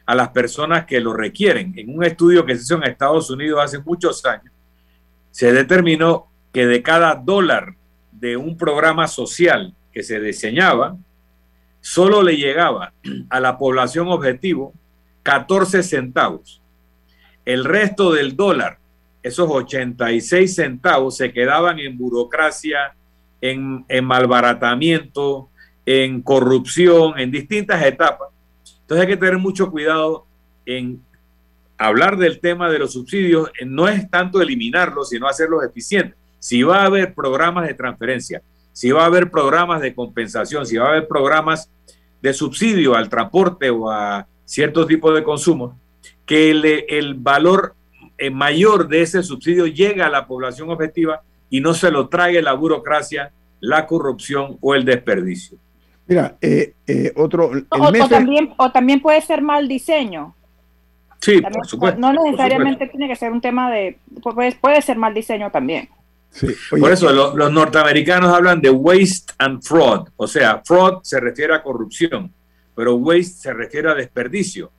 a 0.09 0.15
las 0.15 0.31
personas 0.31 0.87
que 0.87 1.01
lo 1.01 1.13
requieren. 1.13 1.75
En 1.77 1.95
un 1.95 2.03
estudio 2.03 2.47
que 2.47 2.57
se 2.57 2.63
hizo 2.63 2.77
en 2.77 2.85
Estados 2.85 3.29
Unidos 3.29 3.61
hace 3.63 3.79
muchos 3.81 4.25
años, 4.25 4.55
se 5.31 5.53
determinó 5.53 6.29
que 6.51 6.65
de 6.65 6.83
cada 6.83 7.15
dólar 7.15 7.75
de 8.11 8.39
un 8.39 8.57
programa 8.57 9.07
social 9.07 9.75
que 9.93 10.03
se 10.03 10.19
diseñaba, 10.19 10.97
solo 11.83 12.23
le 12.23 12.39
llegaba 12.39 12.95
a 13.29 13.39
la 13.39 13.59
población 13.59 14.09
objetivo 14.09 14.73
14 15.25 15.83
centavos. 15.83 16.63
El 17.45 17.67
resto 17.67 18.11
del 18.11 18.35
dólar, 18.35 18.79
esos 19.23 19.51
86 19.51 20.55
centavos, 20.55 21.19
se 21.19 21.35
quedaban 21.35 21.81
en 21.81 21.99
burocracia, 21.99 22.95
en, 23.43 23.85
en 23.89 24.05
malbaratamiento, 24.07 25.51
en 25.85 26.23
corrupción, 26.23 27.19
en 27.19 27.31
distintas 27.31 27.85
etapas. 27.85 28.31
Entonces 28.89 29.07
hay 29.07 29.13
que 29.13 29.19
tener 29.19 29.37
mucho 29.37 29.71
cuidado 29.71 30.25
en 30.65 31.05
hablar 31.77 32.17
del 32.17 32.41
tema 32.41 32.71
de 32.71 32.79
los 32.79 32.95
subsidios. 32.95 33.51
No 33.67 33.87
es 33.87 34.09
tanto 34.09 34.41
eliminarlos, 34.41 35.11
sino 35.11 35.29
hacerlos 35.29 35.63
eficientes. 35.63 36.17
Si 36.39 36.63
va 36.63 36.79
a 36.79 36.87
haber 36.87 37.13
programas 37.13 37.69
de 37.69 37.75
transferencia, 37.75 38.41
si 38.73 38.91
va 38.91 39.03
a 39.03 39.07
haber 39.07 39.31
programas 39.31 39.83
de 39.83 39.95
compensación, 39.95 40.65
si 40.65 40.79
va 40.79 40.87
a 40.87 40.89
haber 40.93 41.07
programas 41.07 41.71
de 42.23 42.33
subsidio 42.33 42.95
al 42.95 43.11
transporte 43.11 43.69
o 43.69 43.91
a 43.91 44.27
ciertos 44.47 44.87
tipos 44.87 45.15
de 45.15 45.23
consumo, 45.23 45.79
que 46.25 46.51
el, 46.51 47.13
valor 47.13 47.75
eh, 48.17 48.31
mayor 48.31 48.89
de 48.89 49.03
ese 49.03 49.23
subsidio 49.23 49.67
llegue 49.67 50.01
a 50.01 50.09
la 50.09 50.27
población 50.27 50.71
objetiva 50.71 51.21
y 51.51 51.61
no 51.61 51.75
se 51.75 51.91
lo 51.91 52.09
trague 52.09 52.41
la 52.41 52.55
burocracia, 52.55 53.33
la 53.61 53.87
corrupción 53.87 54.57
o 54.63 54.75
el 54.75 54.87
desperdicio. 54.87 55.59
Mira, 56.09 56.37
eh, 56.41 56.75
eh, 56.87 57.13
otro... 57.17 57.53
O, 57.69 58.09
también, 58.09 58.55
o 58.57 58.73
también 58.73 59.01
puede 59.01 59.21
ser 59.21 59.43
mal 59.43 59.69
diseño. 59.69 60.35
Sí, 61.21 61.41
por 61.41 61.67
supuesto. 61.67 62.01
No 62.01 62.13
necesariamente 62.13 62.89
tiene 62.89 63.09
que 63.09 63.17
ser 63.17 63.31
un 63.31 63.41
tema 63.41 63.71
de... 63.71 63.99
Puede, 64.23 64.57
puede 64.57 64.83
ser 64.83 64.97
mal 64.97 65.15
diseño 65.15 65.51
también. 65.51 65.89
Por 66.71 66.93
eso 66.93 67.13
los, 67.13 67.53
norteamericanos 67.53 68.33
hablan 68.33 68.61
de 68.61 68.71
waste 68.71 69.33
and 69.39 69.63
fraud, 69.63 70.09
o 70.17 70.27
sea, 70.27 70.63
fraud 70.65 71.01
se 71.03 71.19
refiere 71.19 71.55
a 71.55 71.63
corrupción, 71.63 72.33
pero 72.75 72.95
waste 72.97 73.43
se 73.43 73.53
refiere 73.53 73.91
a 73.91 73.95
desperdicio. 73.95 74.71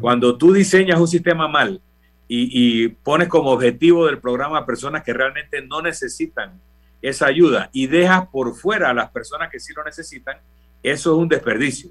Cuando 0.00 0.38
tú 0.38 0.52
diseñas 0.52 0.98
un 0.98 1.08
sistema 1.08 1.48
mal 1.48 1.80
y, 2.28 2.88
pones 2.88 3.28
como 3.28 3.50
objetivo 3.50 4.06
del 4.06 4.18
programa 4.18 4.58
a 4.58 4.66
personas 4.66 5.02
que 5.02 5.12
realmente 5.12 5.60
no 5.60 5.82
necesitan 5.82 6.52
esa 7.02 7.26
ayuda 7.26 7.68
y 7.72 7.88
dejas 7.88 8.28
por 8.28 8.54
fuera 8.54 8.90
a 8.90 8.94
las 8.94 9.10
personas 9.10 9.50
que 9.50 9.60
sí 9.60 9.74
lo 9.74 9.84
necesitan, 9.84 10.36
eso 10.82 11.12
es 11.12 11.18
un 11.18 11.28
desperdicio. 11.28 11.90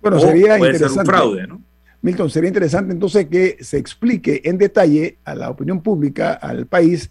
Bueno, 0.00 0.18
sería 0.20 0.58
puede 0.58 0.78
ser 0.78 0.90
un 0.90 1.06
fraude, 1.06 1.46
¿no? 1.46 1.62
Milton, 2.04 2.28
sería 2.28 2.48
interesante 2.48 2.92
entonces 2.92 3.26
que 3.28 3.56
se 3.60 3.78
explique 3.78 4.42
en 4.44 4.58
detalle 4.58 5.16
a 5.24 5.34
la 5.34 5.48
opinión 5.48 5.80
pública, 5.80 6.34
al 6.34 6.66
país, 6.66 7.10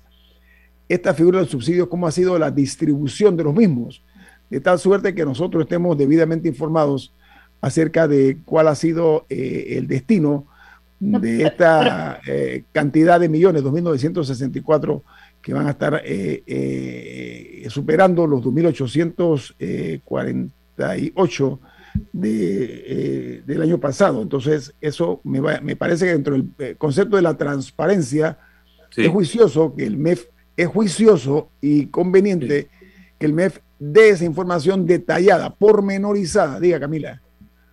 esta 0.87 1.15
figura 1.15 1.39
del 1.39 1.47
subsidio, 1.47 1.89
cómo 1.89 2.05
ha 2.05 2.11
sido 2.11 2.37
la 2.37 2.51
distribución 2.51 3.35
de 3.35 3.43
los 3.43 3.55
mismos, 3.55 4.03
de 4.51 4.59
tal 4.59 4.77
suerte 4.77 5.15
que 5.15 5.25
nosotros 5.25 5.63
estemos 5.63 5.97
debidamente 5.97 6.47
informados 6.47 7.11
acerca 7.59 8.07
de 8.07 8.37
cuál 8.45 8.67
ha 8.67 8.75
sido 8.75 9.25
eh, 9.29 9.77
el 9.77 9.87
destino 9.87 10.45
de 10.99 11.41
esta 11.41 12.19
eh, 12.27 12.65
cantidad 12.71 13.19
de 13.19 13.29
millones, 13.29 13.63
2.964, 13.63 15.01
que 15.41 15.53
van 15.55 15.65
a 15.65 15.71
estar 15.71 16.03
eh, 16.05 17.65
superando 17.69 18.27
los 18.27 18.43
2.848 20.77 21.59
de, 22.11 23.43
del 23.45 23.61
año 23.61 23.79
pasado. 23.79 24.21
Entonces, 24.21 24.73
eso 24.81 25.21
me, 25.23 25.41
me, 25.61 25.75
parece 25.75 26.05
que 26.05 26.11
dentro 26.11 26.35
del 26.35 26.77
concepto 26.77 27.15
de 27.15 27.21
la 27.21 27.37
transparencia 27.37 28.37
es 28.95 29.09
juicioso 29.09 29.75
que 29.75 29.85
el 29.85 29.97
MEF 29.97 30.27
es 30.55 30.67
juicioso 30.67 31.49
y 31.61 31.87
conveniente 31.87 32.69
que 33.19 33.25
el 33.25 33.33
MEF 33.33 33.59
dé 33.79 34.09
esa 34.09 34.25
información 34.25 34.85
detallada, 34.85 35.49
pormenorizada. 35.49 36.59
Diga, 36.59 36.79
Camila. 36.79 37.21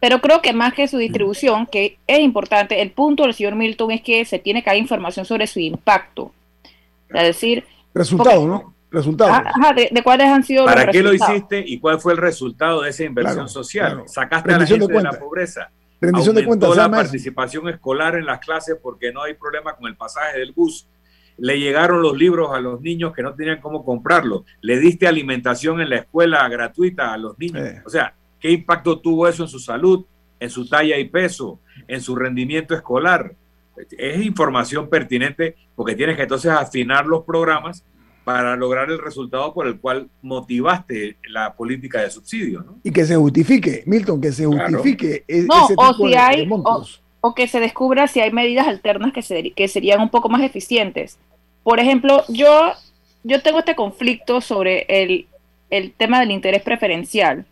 Pero 0.01 0.21
creo 0.21 0.41
que 0.41 0.55
más 0.55 0.73
que 0.73 0.89
su 0.89 0.97
distribución, 0.97 1.67
que 1.67 1.99
es 2.07 2.21
importante, 2.21 2.81
el 2.81 2.91
punto 2.91 3.25
del 3.25 3.35
señor 3.35 3.55
Milton 3.55 3.91
es 3.91 4.01
que 4.01 4.25
se 4.25 4.39
tiene 4.39 4.63
que 4.63 4.71
dar 4.71 4.79
información 4.79 5.27
sobre 5.27 5.47
su 5.47 5.61
impacto. 5.61 6.33
Es 7.11 7.23
decir... 7.23 7.65
Resultado, 7.93 8.47
¿no? 8.47 8.75
Resultados. 8.91 9.47
Ajá, 9.47 9.73
de, 9.73 10.03
cuáles 10.03 10.27
han 10.27 10.43
sido 10.43 10.65
¿Para 10.65 10.87
qué 10.89 11.03
lo 11.03 11.13
hiciste 11.13 11.63
y 11.65 11.79
cuál 11.79 12.01
fue 12.01 12.13
el 12.13 12.19
resultado 12.19 12.83
de 12.83 12.91
esa 12.91 13.05
inversión 13.05 13.49
social? 13.49 14.03
Sacaste 14.07 14.53
a 14.53 14.59
la 14.59 14.67
gente 14.67 14.87
de, 14.87 15.03
la 15.03 15.13
pobreza. 15.13 15.71
Rendición 16.01 16.35
de 16.35 16.45
cuentas. 16.45 16.77
la 16.77 16.91
participación 16.91 17.69
escolar 17.69 18.17
en 18.17 18.27
las 18.27 18.41
clases 18.41 18.77
porque 18.83 19.13
no 19.13 19.23
hay 19.23 19.35
problema 19.35 19.75
con 19.77 19.87
el 19.87 19.97
pasaje 19.97 20.39
del 20.39 20.53
bus 20.53 20.89
le 21.41 21.59
llegaron 21.59 22.03
los 22.03 22.17
libros 22.17 22.51
a 22.53 22.61
los 22.61 22.81
niños 22.81 23.15
que 23.15 23.23
no 23.23 23.35
tenían 23.35 23.61
cómo 23.61 23.85
comprarlos, 23.85 24.43
le 24.61 24.79
diste 24.79 25.09
alimentación 25.09 25.81
en 25.81 25.89
la 25.89 25.97
escuela 25.97 26.47
gratuita 26.49 27.13
a 27.13 27.17
los 27.17 27.39
niños. 27.39 27.67
Eh. 27.67 27.83
O 27.85 27.89
sea, 27.89 28.15
¿qué 28.39 28.51
impacto 28.51 29.01
tuvo 29.01 29.27
eso 29.27 29.45
en 29.45 29.49
su 29.49 29.59
salud, 29.59 30.05
en 30.39 30.51
su 30.51 30.69
talla 30.69 30.99
y 30.99 31.09
peso, 31.09 31.61
en 31.89 32.03
su 32.03 32.15
rendimiento 32.15 32.75
escolar? 32.75 33.35
Es 33.97 34.23
información 34.23 34.91
pertinente 34.91 35.57
porque 35.75 35.97
tienes 35.97 36.17
que 36.17 36.23
entonces 36.23 36.51
afinar 36.51 37.07
los 37.07 37.25
programas 37.25 37.85
para 38.25 38.57
lograr 38.57 38.91
el 38.91 38.99
resultado 38.99 39.53
por 39.55 39.67
el 39.67 39.81
cual 39.81 40.09
motivaste 40.23 41.17
la 41.29 41.55
política 41.55 42.03
de 42.03 42.11
subsidio. 42.11 42.65
Y 42.83 42.93
que 42.93 43.05
se 43.05 43.17
justifique, 43.17 43.83
Milton, 43.87 44.21
que 44.21 44.33
se 44.33 44.47
justifique 44.47 45.25
e-, 45.27 45.43
no, 45.43 45.65
ese 45.65 45.75
tipo 45.75 45.83
o 45.83 45.95
si 45.95 46.15
hay, 46.15 46.49
O, 47.23 47.35
que 47.35 47.49
se 47.49 47.61
descubra 47.61 48.07
si 48.07 48.21
hay 48.21 48.31
medidas 48.33 48.67
alternas 48.67 49.13
que, 49.13 49.53
que 49.53 49.69
serían 49.69 50.01
un 50.01 50.11
poco 50.11 50.29
más 50.29 50.43
eficientes. 50.43 51.19
Por 51.63 51.81
ejemplo, 51.81 52.25
yo, 52.29 52.73
yo 53.25 53.43
tengo 53.43 53.59
este 53.59 53.75
conflicto 53.75 54.41
sobre 54.41 54.87
el, 54.89 55.27
tema 55.97 56.21
del 56.21 56.31
interés 56.31 56.63
preferencial, 56.63 57.47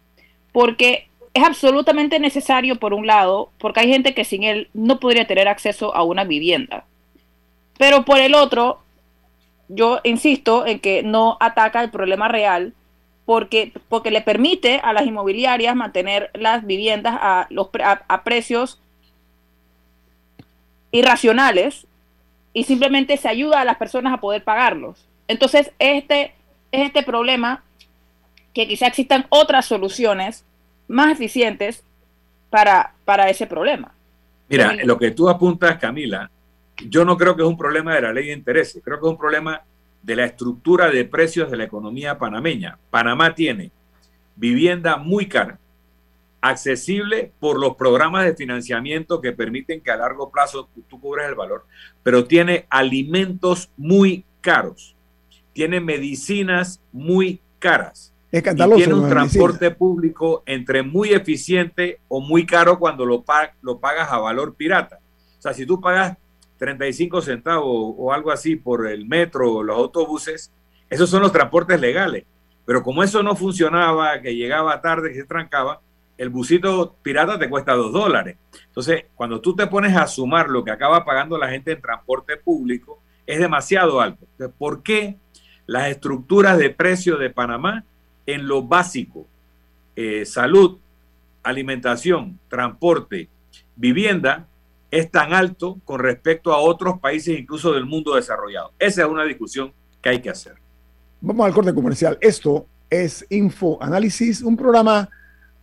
porque 0.53 1.09
es 1.35 1.45
absolutamente 1.45 2.19
necesario, 2.19 2.77
por 2.77 2.95
un 2.95 3.07
lado, 3.07 3.51
porque 3.59 3.81
hay 3.81 3.89
gente 3.89 4.15
que 4.15 4.25
sin 4.25 4.43
él 4.43 4.69
no 4.75 4.99
podría 4.99 5.27
tener 5.27 5.47
acceso 5.49 5.95
a 5.95 6.03
una 6.03 6.25
vivienda. 6.25 6.85
Pero 7.79 8.05
por 8.05 8.19
el 8.19 8.35
otro, 8.35 8.81
yo 9.69 10.01
insisto 10.05 10.67
en 10.67 10.81
que 10.81 11.03
no 11.03 11.37
ataca 11.41 11.83
el 11.83 11.91
problema 11.91 12.29
real 12.29 12.73
porque, 13.25 13.73
porque 13.89 14.11
le 14.11 14.23
permite 14.23 14.81
a 14.83 14.93
las 14.93 15.07
inmobiliarias 15.07 15.77
mantener 15.77 16.31
las 16.35 16.67
viviendas 16.67 17.17
a, 17.21 17.47
los, 17.51 17.69
a 17.83 18.25
precios 18.25 18.81
irracionales 20.91 21.87
y 22.55 22.65
simplemente 22.65 23.17
se 23.17 23.29
ayuda 23.29 23.61
a 23.61 23.65
las 23.65 23.77
personas 23.77 24.15
a 24.15 24.21
poder 24.21 24.43
pagarlos. 24.43 25.07
Entonces, 25.29 25.71
este 25.79 26.35
es 26.73 26.87
este 26.87 27.03
problema 27.03 27.63
que 28.55 28.67
quizá 28.67 28.87
existan 28.87 29.27
otras 29.29 29.67
soluciones 29.67 30.45
más 30.89 31.13
eficientes 31.13 31.85
para, 32.51 32.95
para 33.05 33.29
ese 33.29 33.47
problema. 33.47 33.93
Mira, 34.49 34.75
lo 34.85 34.99
que 34.99 35.11
tú 35.11 35.29
apuntas, 35.29 35.77
Camila, 35.79 36.31
yo 36.87 37.05
no 37.05 37.17
creo 37.17 37.37
que 37.37 37.43
es 37.43 37.49
un 37.49 37.57
problema 37.57 37.95
de 37.95 38.03
la 38.03 38.13
ley 38.13 38.27
de 38.27 38.33
intereses, 38.33 38.83
creo 38.85 39.01
que 39.01 39.07
es 39.07 39.11
un 39.11 39.19
problema 39.19 39.63
de 40.03 40.17
la 40.17 40.25
estructura 40.25 40.91
de 40.91 41.05
precios 41.05 41.51
de 41.51 41.57
la 41.57 41.65
economía 41.65 42.19
panameña. 42.19 42.79
Panamá 42.91 43.35
tiene 43.35 43.73
vivienda 44.37 44.97
muy 44.97 45.27
cara, 45.27 45.59
accesible 46.41 47.33
por 47.41 47.59
los 47.59 47.77
programas 47.77 48.25
de 48.25 48.37
financiamiento 48.37 49.21
que 49.21 49.33
permiten 49.33 49.81
que 49.81 49.91
a 49.91 49.97
largo 49.97 50.31
plazo 50.31 50.69
tú 50.89 51.01
cubres 51.01 51.29
el 51.29 51.35
valor, 51.35 51.67
pero 52.03 52.25
tiene 52.25 52.67
alimentos 52.71 53.71
muy 53.77 54.25
caros, 54.41 54.95
tiene 55.53 55.81
medicinas 55.81 56.81
muy 56.93 57.41
caras. 57.59 58.15
y 58.31 58.41
tiene 58.41 58.95
un 58.95 59.09
transporte 59.09 59.71
público 59.73 60.43
entre 60.47 60.83
muy 60.83 61.11
eficiente 61.11 61.99
o 62.09 62.21
muy 62.21 62.47
caro 62.47 62.79
cuando 62.79 63.05
lo, 63.05 63.25
lo 63.63 63.79
pagas 63.81 64.13
a 64.13 64.19
valor 64.19 64.55
pirata. 64.55 65.01
O 65.39 65.43
sea, 65.43 65.55
si 65.55 65.65
tú 65.65 65.81
pagas 65.81 66.17
35 66.59 67.23
centavos 67.23 67.95
o 67.97 68.13
algo 68.13 68.31
así 68.31 68.57
por 68.57 68.87
el 68.87 69.07
metro 69.07 69.55
o 69.55 69.63
los 69.63 69.77
autobuses, 69.77 70.53
esos 70.91 71.09
son 71.09 71.23
los 71.23 71.33
transportes 71.33 71.81
legales. 71.81 72.25
Pero 72.65 72.83
como 72.83 73.03
eso 73.03 73.23
no 73.23 73.35
funcionaba, 73.35 74.21
que 74.21 74.35
llegaba 74.35 74.81
tarde, 74.83 75.11
que 75.11 75.21
se 75.21 75.25
trancaba, 75.25 75.81
el 76.19 76.29
busito 76.29 76.97
pirata 77.01 77.39
te 77.39 77.49
cuesta 77.49 77.75
dos 77.75 77.93
dólares. 77.93 78.37
Entonces, 78.67 79.05
cuando 79.15 79.41
tú 79.41 79.55
te 79.55 79.69
pones 79.69 79.97
a 79.97 80.07
sumar 80.07 80.49
lo 80.51 80.65
que 80.65 80.73
acaba 80.73 81.05
pagando 81.05 81.39
la 81.39 81.49
gente 81.49 81.73
en 81.73 81.81
transporte 81.81 82.37
público, 82.37 83.01
es 83.27 83.39
demasiado 83.39 84.01
alto. 84.01 84.27
Entonces, 84.33 84.55
¿por 84.59 84.83
qué 84.83 85.17
las 85.67 85.89
estructuras 85.89 86.59
de 86.59 86.71
precio 86.71 87.17
de 87.17 87.31
Panamá 87.31 87.85
en 88.27 88.49
lo 88.49 88.63
básico, 88.63 89.27
eh, 89.97 90.25
salud, 90.25 90.79
alimentación, 91.43 92.39
transporte, 92.49 93.29
vivienda, 93.77 94.47
es 94.91 95.11
tan 95.11 95.33
alto 95.33 95.79
con 95.85 96.01
respecto 96.01 96.53
a 96.53 96.59
otros 96.59 96.99
países, 97.01 97.39
incluso 97.39 97.73
del 97.73 97.85
mundo 97.85 98.15
desarrollado? 98.15 98.73
Esa 98.79 99.03
es 99.03 99.09
una 99.09 99.25
discusión 99.25 99.73
que 100.01 100.09
hay 100.11 100.21
que 100.21 100.31
hacer. 100.31 100.55
Vamos 101.21 101.47
al 101.47 101.53
corte 101.53 101.75
comercial. 101.75 102.17
Esto 102.21 102.67
es 102.89 103.27
Info 103.31 103.83
Análisis, 103.83 104.43
un 104.43 104.57
programa 104.57 105.09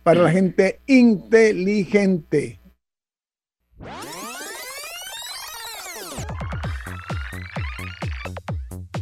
para 0.02 0.22
la 0.22 0.30
gente 0.30 0.80
inteligente. 0.86 2.60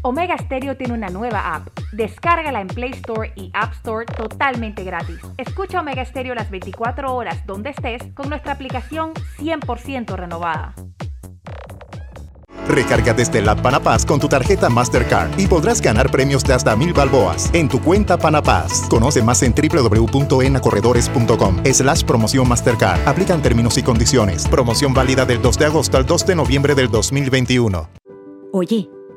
Omega 0.06 0.36
Stereo 0.36 0.76
tiene 0.76 0.92
una 0.92 1.08
nueva 1.08 1.54
app. 1.54 1.68
Descárgala 1.92 2.60
en 2.60 2.66
Play 2.66 2.90
Store 2.90 3.32
y 3.36 3.50
App 3.54 3.72
Store 3.72 4.04
totalmente 4.04 4.84
gratis. 4.84 5.16
Escucha 5.38 5.80
Omega 5.80 6.04
Stereo 6.04 6.34
las 6.34 6.50
24 6.50 7.14
horas 7.14 7.46
donde 7.46 7.70
estés 7.70 8.02
con 8.12 8.28
nuestra 8.28 8.52
aplicación 8.52 9.14
100% 9.38 10.14
renovada. 10.14 10.74
Recarga 12.68 13.14
desde 13.14 13.40
la 13.40 13.56
Panapaz 13.56 14.04
con 14.04 14.20
tu 14.20 14.28
tarjeta 14.28 14.68
Mastercard 14.68 15.40
y 15.40 15.46
podrás 15.46 15.80
ganar 15.80 16.10
premios 16.10 16.44
de 16.44 16.52
hasta 16.52 16.76
mil 16.76 16.92
balboas 16.92 17.48
en 17.54 17.70
tu 17.70 17.80
cuenta 17.80 18.18
Panapaz. 18.18 18.86
Conoce 18.90 19.22
más 19.22 19.42
en 19.42 19.54
www.enacorredores.com 19.54 21.64
slash 21.64 22.04
promoción 22.04 22.46
Mastercard. 22.46 23.08
Aplican 23.08 23.40
términos 23.40 23.78
y 23.78 23.82
condiciones. 23.82 24.46
Promoción 24.48 24.92
válida 24.92 25.24
del 25.24 25.40
2 25.40 25.58
de 25.58 25.64
agosto 25.64 25.96
al 25.96 26.04
2 26.04 26.26
de 26.26 26.34
noviembre 26.34 26.74
del 26.74 26.90
2021. 26.90 27.88
Oye, 28.52 28.90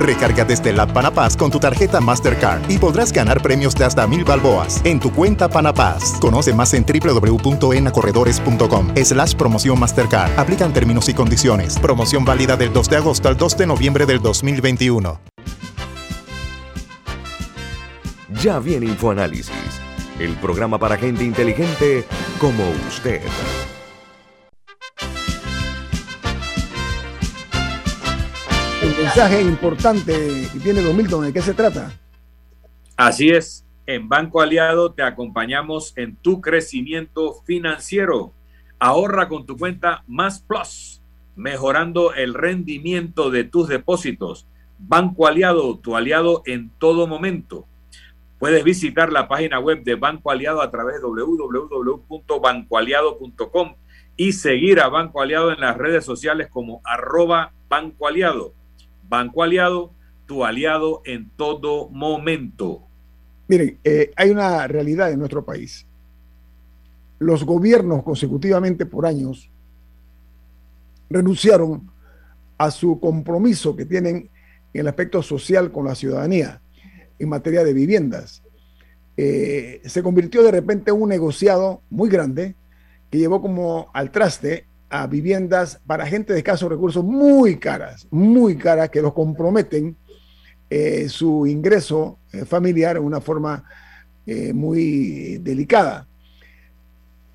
Recarga 0.00 0.44
desde 0.44 0.72
la 0.72 0.86
Panapaz 0.86 1.36
con 1.36 1.50
tu 1.50 1.58
tarjeta 1.58 2.00
Mastercard 2.00 2.70
y 2.70 2.78
podrás 2.78 3.12
ganar 3.12 3.42
premios 3.42 3.74
de 3.74 3.84
hasta 3.84 4.06
mil 4.06 4.24
balboas 4.24 4.80
en 4.84 5.00
tu 5.00 5.12
cuenta 5.12 5.48
Panapaz. 5.48 6.20
Conoce 6.20 6.54
más 6.54 6.72
en 6.74 6.84
www.enacorredores.com 6.84 8.94
slash 8.96 9.34
promoción 9.34 9.78
Mastercard. 9.78 10.38
Aplican 10.38 10.72
términos 10.72 11.08
y 11.08 11.14
condiciones. 11.14 11.78
Promoción 11.78 12.24
válida 12.24 12.56
del 12.56 12.72
2 12.72 12.90
de 12.90 12.96
agosto 12.96 13.28
al 13.28 13.36
2 13.36 13.58
de 13.58 13.66
noviembre 13.66 14.06
del 14.06 14.20
2021. 14.20 15.20
Ya 18.42 18.60
viene 18.60 18.86
InfoAnálisis, 18.86 19.80
el 20.20 20.36
programa 20.36 20.78
para 20.78 20.96
gente 20.96 21.24
inteligente 21.24 22.04
como 22.38 22.62
usted. 22.88 23.20
Mensaje 29.18 29.42
importante 29.42 30.48
que 30.52 30.60
tiene 30.60 30.80
Don 30.80 30.96
Milton, 30.96 31.24
¿de 31.24 31.32
qué 31.32 31.42
se 31.42 31.52
trata? 31.52 31.90
Así 32.96 33.30
es, 33.30 33.66
en 33.84 34.08
Banco 34.08 34.40
Aliado 34.40 34.92
te 34.92 35.02
acompañamos 35.02 35.92
en 35.96 36.14
tu 36.14 36.40
crecimiento 36.40 37.42
financiero. 37.44 38.32
Ahorra 38.78 39.28
con 39.28 39.44
tu 39.44 39.56
cuenta 39.56 40.04
Más 40.06 40.38
Plus, 40.38 41.02
mejorando 41.34 42.14
el 42.14 42.32
rendimiento 42.32 43.30
de 43.30 43.42
tus 43.42 43.66
depósitos. 43.66 44.46
Banco 44.78 45.26
Aliado, 45.26 45.76
tu 45.78 45.96
aliado 45.96 46.44
en 46.46 46.70
todo 46.78 47.08
momento. 47.08 47.66
Puedes 48.38 48.62
visitar 48.62 49.10
la 49.10 49.26
página 49.26 49.58
web 49.58 49.82
de 49.82 49.96
Banco 49.96 50.30
Aliado 50.30 50.62
a 50.62 50.70
través 50.70 51.02
de 51.02 51.08
www.bancoaliado.com 51.08 53.74
y 54.16 54.30
seguir 54.30 54.78
a 54.78 54.88
Banco 54.88 55.20
Aliado 55.20 55.50
en 55.50 55.58
las 55.58 55.76
redes 55.76 56.04
sociales 56.04 56.46
como 56.48 56.80
arroba 56.84 57.50
Banco 57.68 58.06
Aliado. 58.06 58.54
Banco 59.08 59.42
Aliado, 59.42 59.92
tu 60.26 60.44
aliado 60.44 61.02
en 61.04 61.30
todo 61.30 61.88
momento. 61.88 62.82
Miren, 63.48 63.78
eh, 63.82 64.12
hay 64.14 64.30
una 64.30 64.66
realidad 64.66 65.10
en 65.10 65.18
nuestro 65.18 65.44
país. 65.44 65.86
Los 67.18 67.44
gobiernos 67.44 68.02
consecutivamente 68.02 68.84
por 68.84 69.06
años 69.06 69.50
renunciaron 71.08 71.90
a 72.58 72.70
su 72.70 73.00
compromiso 73.00 73.74
que 73.74 73.86
tienen 73.86 74.30
en 74.74 74.80
el 74.80 74.88
aspecto 74.88 75.22
social 75.22 75.72
con 75.72 75.86
la 75.86 75.94
ciudadanía 75.94 76.60
en 77.18 77.28
materia 77.28 77.64
de 77.64 77.72
viviendas. 77.72 78.42
Eh, 79.16 79.80
se 79.84 80.02
convirtió 80.02 80.42
de 80.42 80.52
repente 80.52 80.90
en 80.90 81.00
un 81.00 81.08
negociado 81.08 81.82
muy 81.90 82.08
grande 82.08 82.54
que 83.10 83.18
llevó 83.18 83.40
como 83.40 83.90
al 83.94 84.12
traste 84.12 84.67
a 84.90 85.06
viviendas 85.06 85.80
para 85.86 86.06
gente 86.06 86.32
de 86.32 86.38
escasos 86.38 86.68
recursos 86.68 87.04
muy 87.04 87.58
caras, 87.58 88.06
muy 88.10 88.56
caras, 88.56 88.90
que 88.90 89.02
los 89.02 89.12
comprometen 89.12 89.96
eh, 90.70 91.08
su 91.08 91.46
ingreso 91.46 92.18
eh, 92.32 92.44
familiar 92.44 92.96
en 92.96 93.02
una 93.02 93.20
forma 93.20 93.64
eh, 94.26 94.52
muy 94.52 95.38
delicada. 95.38 96.06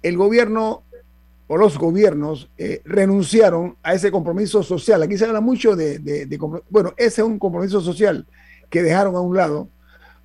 El 0.01 0.17
gobierno 0.17 0.83
o 1.47 1.57
los 1.57 1.77
gobiernos 1.77 2.49
renunciaron 2.85 3.75
a 3.83 3.93
ese 3.93 4.11
compromiso 4.11 4.63
social. 4.63 5.03
Aquí 5.03 5.17
se 5.17 5.25
habla 5.25 5.41
mucho 5.41 5.75
de, 5.75 5.99
de, 5.99 6.39
bueno, 6.69 6.93
ese 6.97 7.21
es 7.21 7.27
un 7.27 7.37
compromiso 7.37 7.79
social 7.81 8.25
que 8.69 8.81
dejaron 8.81 9.15
a 9.15 9.19
un 9.19 9.35
lado 9.35 9.69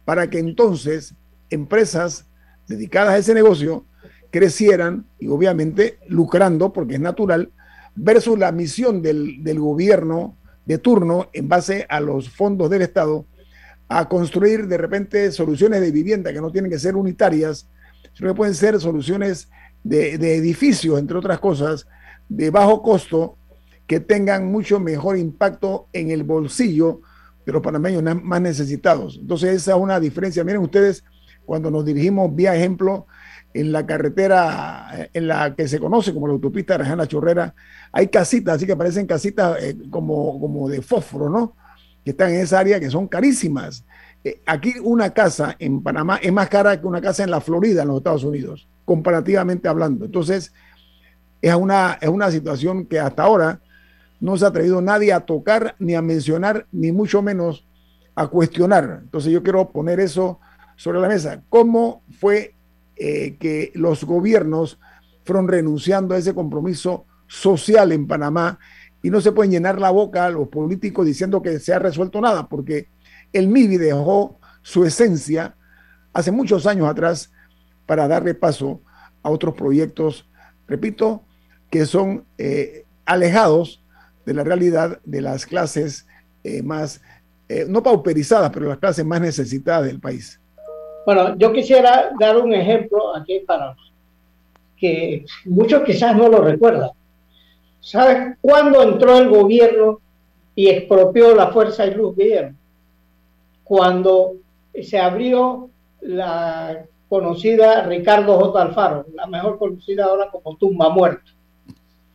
para 0.04 0.30
que 0.30 0.38
entonces 0.38 1.14
empresas 1.50 2.24
dedicadas 2.66 3.10
a 3.10 3.18
ese 3.18 3.34
negocio 3.34 3.84
crecieran 4.30 5.06
y 5.18 5.28
obviamente 5.28 5.98
lucrando, 6.08 6.72
porque 6.72 6.94
es 6.94 7.00
natural, 7.00 7.52
versus 7.94 8.38
la 8.38 8.52
misión 8.52 9.02
del, 9.02 9.58
gobierno 9.58 10.36
de 10.66 10.78
turno 10.78 11.28
en 11.32 11.48
base 11.48 11.86
a 11.88 12.00
los 12.00 12.28
fondos 12.28 12.70
del 12.70 12.82
Estado 12.82 13.26
a 13.88 14.08
construir 14.08 14.68
de 14.68 14.76
repente 14.76 15.32
soluciones 15.32 15.80
de 15.80 15.90
vivienda 15.90 16.32
que 16.32 16.40
no 16.40 16.52
tienen 16.52 16.70
que 16.70 16.78
ser 16.78 16.94
unitarias, 16.94 17.68
sino 18.12 18.30
que 18.30 18.36
pueden 18.36 18.54
ser 18.54 18.78
soluciones 18.78 19.48
de, 19.82 20.14
edificios, 20.36 20.98
entre 20.98 21.16
otras 21.16 21.38
cosas, 21.38 21.86
de 22.28 22.50
bajo 22.50 22.82
costo, 22.82 23.38
que 23.86 24.00
tengan 24.00 24.52
mucho 24.52 24.78
mejor 24.78 25.16
impacto 25.16 25.88
en 25.94 26.10
el 26.10 26.22
bolsillo 26.22 27.00
de 27.46 27.52
los 27.52 27.62
panameños 27.62 28.02
más 28.22 28.40
necesitados. 28.42 29.16
Entonces 29.18 29.54
esa 29.54 29.74
es 29.74 29.80
una 29.80 29.98
diferencia. 29.98 30.44
Miren 30.44 30.60
ustedes, 30.60 31.02
cuando 31.46 31.70
nos 31.70 31.86
dirigimos 31.86 32.34
vía 32.36 32.54
ejemplo 32.54 33.06
en 33.60 33.72
la 33.72 33.84
carretera 33.86 35.08
en 35.12 35.26
la 35.26 35.54
que 35.54 35.66
se 35.66 35.80
conoce 35.80 36.14
como 36.14 36.26
la 36.26 36.34
autopista 36.34 36.74
de 36.74 36.78
Rajana 36.84 37.08
Chorrera, 37.08 37.54
hay 37.92 38.08
casitas, 38.08 38.56
así 38.56 38.66
que 38.66 38.76
parecen 38.76 39.06
casitas 39.06 39.62
eh, 39.62 39.76
como, 39.90 40.40
como 40.40 40.68
de 40.68 40.80
fósforo, 40.80 41.28
¿no? 41.28 41.54
Que 42.04 42.12
están 42.12 42.30
en 42.30 42.40
esa 42.40 42.60
área 42.60 42.78
que 42.78 42.90
son 42.90 43.08
carísimas. 43.08 43.84
Eh, 44.22 44.40
aquí 44.46 44.74
una 44.82 45.10
casa 45.10 45.56
en 45.58 45.82
Panamá 45.82 46.18
es 46.22 46.32
más 46.32 46.48
cara 46.48 46.80
que 46.80 46.86
una 46.86 47.00
casa 47.00 47.24
en 47.24 47.30
la 47.30 47.40
Florida, 47.40 47.82
en 47.82 47.88
los 47.88 47.98
Estados 47.98 48.24
Unidos, 48.24 48.68
comparativamente 48.84 49.68
hablando. 49.68 50.04
Entonces, 50.04 50.52
es 51.42 51.54
una, 51.54 51.98
es 52.00 52.08
una 52.08 52.30
situación 52.30 52.86
que 52.86 53.00
hasta 53.00 53.24
ahora 53.24 53.60
no 54.20 54.36
se 54.36 54.44
ha 54.44 54.48
atrevido 54.48 54.80
nadie 54.80 55.12
a 55.12 55.20
tocar, 55.20 55.74
ni 55.78 55.94
a 55.94 56.02
mencionar, 56.02 56.66
ni 56.72 56.92
mucho 56.92 57.22
menos 57.22 57.66
a 58.14 58.26
cuestionar. 58.26 59.00
Entonces 59.02 59.32
yo 59.32 59.42
quiero 59.42 59.70
poner 59.70 60.00
eso 60.00 60.40
sobre 60.76 61.00
la 61.00 61.08
mesa. 61.08 61.42
¿Cómo 61.48 62.02
fue 62.18 62.54
eh, 63.00 63.36
que 63.38 63.70
los 63.74 64.02
gobiernos 64.02 64.80
fueron 65.24 65.46
renunciando 65.46 66.14
a 66.14 66.18
ese 66.18 66.34
compromiso 66.34 67.06
social 67.28 67.92
en 67.92 68.08
Panamá 68.08 68.58
y 69.04 69.10
no 69.10 69.20
se 69.20 69.30
pueden 69.30 69.52
llenar 69.52 69.80
la 69.80 69.90
boca 69.90 70.26
a 70.26 70.30
los 70.30 70.48
políticos 70.48 71.06
diciendo 71.06 71.40
que 71.40 71.60
se 71.60 71.72
ha 71.72 71.78
resuelto 71.78 72.20
nada, 72.20 72.48
porque 72.48 72.88
el 73.32 73.46
MIBI 73.46 73.76
dejó 73.76 74.40
su 74.62 74.84
esencia 74.84 75.54
hace 76.12 76.32
muchos 76.32 76.66
años 76.66 76.88
atrás 76.88 77.30
para 77.86 78.08
darle 78.08 78.34
paso 78.34 78.80
a 79.22 79.30
otros 79.30 79.54
proyectos, 79.54 80.28
repito, 80.66 81.22
que 81.70 81.86
son 81.86 82.24
eh, 82.36 82.84
alejados 83.04 83.84
de 84.26 84.34
la 84.34 84.42
realidad 84.42 85.00
de 85.04 85.20
las 85.20 85.46
clases 85.46 86.04
eh, 86.42 86.62
más, 86.64 87.00
no 87.68 87.82
pauperizadas, 87.82 88.50
pero 88.50 88.66
las 88.66 88.78
clases 88.78 89.06
más 89.06 89.20
necesitadas 89.20 89.86
del 89.86 90.00
país. 90.00 90.40
Bueno, 91.08 91.38
yo 91.38 91.54
quisiera 91.54 92.10
dar 92.20 92.36
un 92.36 92.52
ejemplo 92.52 93.16
aquí 93.16 93.38
para 93.38 93.74
que 94.76 95.24
muchos 95.46 95.82
quizás 95.82 96.14
no 96.14 96.28
lo 96.28 96.42
recuerdan. 96.42 96.90
¿Sabes 97.80 98.36
cuándo 98.42 98.82
entró 98.82 99.16
el 99.16 99.30
gobierno 99.30 100.00
y 100.54 100.68
expropió 100.68 101.34
la 101.34 101.46
Fuerza 101.46 101.86
y 101.86 101.94
Luz 101.94 102.14
Guillermo? 102.14 102.58
Cuando 103.64 104.34
se 104.82 104.98
abrió 104.98 105.70
la 106.02 106.84
conocida 107.08 107.84
Ricardo 107.84 108.38
J. 108.38 108.60
Alfaro, 108.60 109.06
la 109.14 109.26
mejor 109.28 109.58
conocida 109.58 110.04
ahora 110.04 110.28
como 110.30 110.58
Tumba 110.58 110.90
Muerto. 110.90 111.32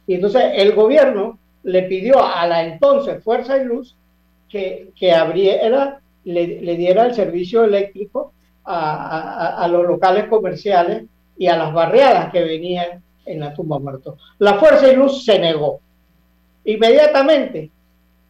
Y 0.05 0.13
entonces 0.13 0.51
el 0.53 0.75
gobierno 0.75 1.39
le 1.63 1.81
pidió 1.81 2.23
a 2.23 2.45
la 2.45 2.63
entonces 2.63 3.23
Fuerza 3.23 3.57
y 3.57 3.63
Luz 3.63 3.95
que, 4.47 4.91
que 4.95 5.13
abriera, 5.13 5.99
le, 6.25 6.61
le 6.61 6.75
diera 6.75 7.07
el 7.07 7.15
servicio 7.15 7.63
eléctrico 7.63 8.33
a, 8.65 9.67
los 9.69 9.85
locales 9.85 10.25
comerciales 10.25 11.03
y 11.37 11.47
a 11.47 11.57
las 11.57 11.73
barriadas 11.73 12.31
que 12.31 12.43
venían 12.43 13.01
en 13.25 13.39
la 13.39 13.53
tumba 13.53 13.79
muerto. 13.79 14.17
La 14.39 14.55
Fuerza 14.55 14.91
y 14.91 14.95
Luz 14.95 15.25
se 15.25 15.39
negó. 15.39 15.79
Inmediatamente 16.65 17.69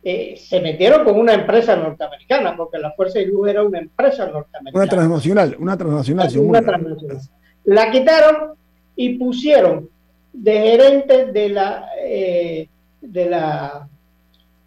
eh, 0.04 0.36
se 0.38 0.60
metieron 0.62 1.04
con 1.04 1.20
una 1.20 1.34
empresa 1.34 1.76
norteamericana, 1.76 2.56
porque 2.56 2.78
la 2.78 2.92
Fuerza 2.92 3.20
y 3.20 3.26
Luz 3.26 3.50
era 3.50 3.64
una 3.64 3.80
empresa 3.80 4.26
norteamericana. 4.28 4.84
Una 4.84 4.90
transnacional, 4.90 5.56
una 5.60 5.78
transnacional. 5.78 6.38
Una 6.38 6.62
transnacional. 6.62 7.18
La 7.66 7.92
quitaron 7.92 8.54
y 8.96 9.18
pusieron 9.18 9.90
de 10.34 10.54
gerente 10.54 11.28
de 11.28 11.50
la 11.50 11.90
eh, 12.04 12.68
de 13.02 13.30
la 13.30 13.88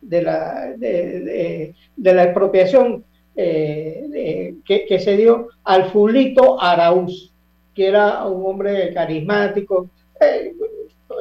de 0.01 0.23
la 0.23 0.73
de, 0.77 1.75
la 1.97 2.23
expropiación 2.23 3.05
eh, 3.37 4.55
que, 4.65 4.87
que, 4.87 4.99
se 4.99 5.17
dio 5.17 5.49
al 5.65 5.91
Fulito 5.91 6.61
Araúz, 6.61 7.31
que 7.75 7.87
era 7.87 8.25
un 8.25 8.51
hombre 8.51 8.95
carismático, 8.95 9.91
eh, 10.21 10.55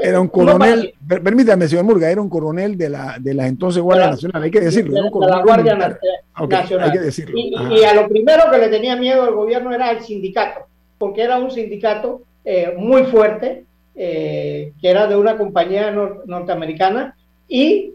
era 0.01 0.19
un 0.19 0.27
coronel, 0.27 0.93
permítame, 1.07 1.67
señor 1.67 1.85
Murga, 1.85 2.09
era 2.09 2.21
un 2.21 2.29
coronel 2.29 2.77
de 2.77 2.89
la, 2.89 3.17
de 3.19 3.33
la 3.33 3.47
entonces 3.47 3.81
Guardia 3.81 4.11
Nacional, 4.11 4.43
hay 4.43 4.51
que 4.51 4.61
decirlo. 4.61 4.93
De, 4.93 5.27
la 5.27 5.41
Guardia 5.41 5.75
Nacional. 5.75 6.89
Hay 6.89 6.91
que 6.91 6.99
decirlo. 6.99 7.37
Y, 7.37 7.83
a 7.83 7.93
lo 7.93 8.07
primero 8.07 8.43
que 8.51 8.57
le 8.57 8.69
tenía 8.69 8.95
miedo 8.95 9.27
el 9.27 9.35
gobierno 9.35 9.73
era 9.73 9.91
el 9.91 10.01
sindicato, 10.01 10.61
porque 10.97 11.21
era 11.21 11.37
un 11.37 11.51
sindicato 11.51 12.21
eh, 12.43 12.73
muy 12.77 13.03
fuerte, 13.05 13.65
eh, 13.95 14.73
que 14.81 14.89
era 14.89 15.07
de 15.07 15.15
una 15.15 15.37
compañía 15.37 15.91
norteamericana, 15.91 17.15
y 17.47 17.93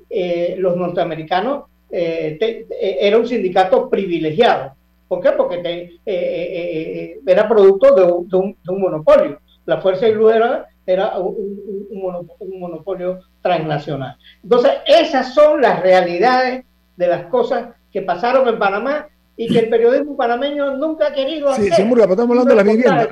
los 0.59 0.77
norteamericanos 0.77 1.65
era 1.91 3.19
un 3.19 3.27
sindicato 3.27 3.89
privilegiado. 3.89 4.75
¿Por 5.09 5.21
qué? 5.21 5.33
Porque 5.33 5.99
era 7.27 7.49
producto 7.49 7.95
de 7.95 8.37
un, 8.37 8.57
de 8.63 8.73
un 8.73 8.81
monopolio. 8.81 9.41
La 9.67 9.81
Fuerza 9.81 10.09
y 10.09 10.15
Luz 10.15 10.35
era 10.35 10.71
era 10.93 11.19
un, 11.19 12.59
monopolio 12.59 13.21
transnacional. 13.43 14.17
Entonces, 14.43 14.73
esas 14.87 15.35
son 15.35 15.61
las 15.61 15.81
realidades 15.81 16.65
de 16.97 17.07
las 17.07 17.27
cosas 17.27 17.69
que 17.93 18.03
pasaron 18.03 18.49
en 18.49 18.59
Panamá 18.59 19.09
y 19.37 19.49
que 19.49 19.61
el 19.61 19.69
periodismo 19.71 20.17
panameño 20.17 20.77
nunca 20.77 21.09
ha 21.09 21.15
querido 21.15 21.49
hacer. 21.49 21.65
Sí, 21.65 21.71
sí 21.71 21.83
estamos 21.83 21.99
hablando 21.99 22.45
de 22.45 22.55
las 22.55 22.65
viviendas. 22.65 23.09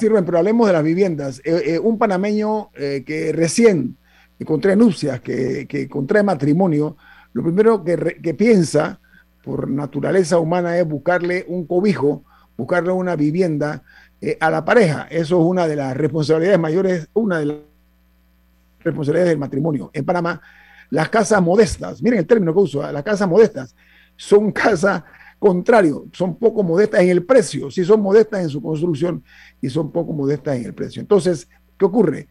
Sirven, 0.00 0.24
pero 0.24 0.38
hablemos 0.38 0.66
de 0.66 0.72
las 0.72 0.82
viviendas. 0.82 1.40
Eh, 1.44 1.74
eh, 1.74 1.78
un 1.78 1.96
panameño 1.96 2.70
eh, 2.74 3.04
que 3.06 3.32
recién 3.32 3.96
contrae 4.44 4.74
nupcias, 4.74 5.20
que, 5.20 5.66
que 5.68 5.88
contrae 5.88 6.22
matrimonio, 6.22 6.96
lo 7.34 7.42
primero 7.42 7.84
que, 7.84 8.34
piensa 8.34 9.00
por 9.42 9.68
naturaleza 9.68 10.38
humana 10.38 10.78
es 10.78 10.86
buscarle 10.86 11.44
un 11.48 11.66
cobijo, 11.66 12.22
buscarle 12.56 12.92
una 12.92 13.16
vivienda 13.16 13.82
eh, 14.20 14.38
a 14.40 14.50
la 14.50 14.64
pareja. 14.64 15.08
Eso 15.10 15.40
es 15.40 15.44
una 15.44 15.66
de 15.66 15.76
las 15.76 15.96
responsabilidades 15.96 16.60
mayores, 16.60 17.08
una 17.12 17.40
de 17.40 17.46
las 17.46 17.56
responsabilidades 18.84 19.30
del 19.30 19.38
matrimonio. 19.38 19.90
En 19.92 20.04
Panamá, 20.04 20.40
las 20.90 21.08
casas 21.08 21.42
modestas, 21.42 22.00
miren 22.00 22.20
el 22.20 22.26
término 22.26 22.54
que 22.54 22.60
uso, 22.60 22.88
¿eh? 22.88 22.92
las 22.92 23.02
casas 23.02 23.28
modestas 23.28 23.74
son 24.16 24.52
casas 24.52 25.02
contrario, 25.40 26.06
son 26.12 26.38
poco 26.38 26.62
modestas 26.62 27.02
en 27.02 27.10
el 27.10 27.24
precio, 27.24 27.68
sí 27.68 27.84
son 27.84 28.00
modestas 28.00 28.42
en 28.42 28.48
su 28.48 28.62
construcción 28.62 29.24
y 29.60 29.68
son 29.68 29.90
poco 29.90 30.12
modestas 30.12 30.56
en 30.56 30.66
el 30.66 30.72
precio. 30.72 31.00
Entonces, 31.02 31.48
¿qué 31.76 31.84
ocurre? 31.84 32.28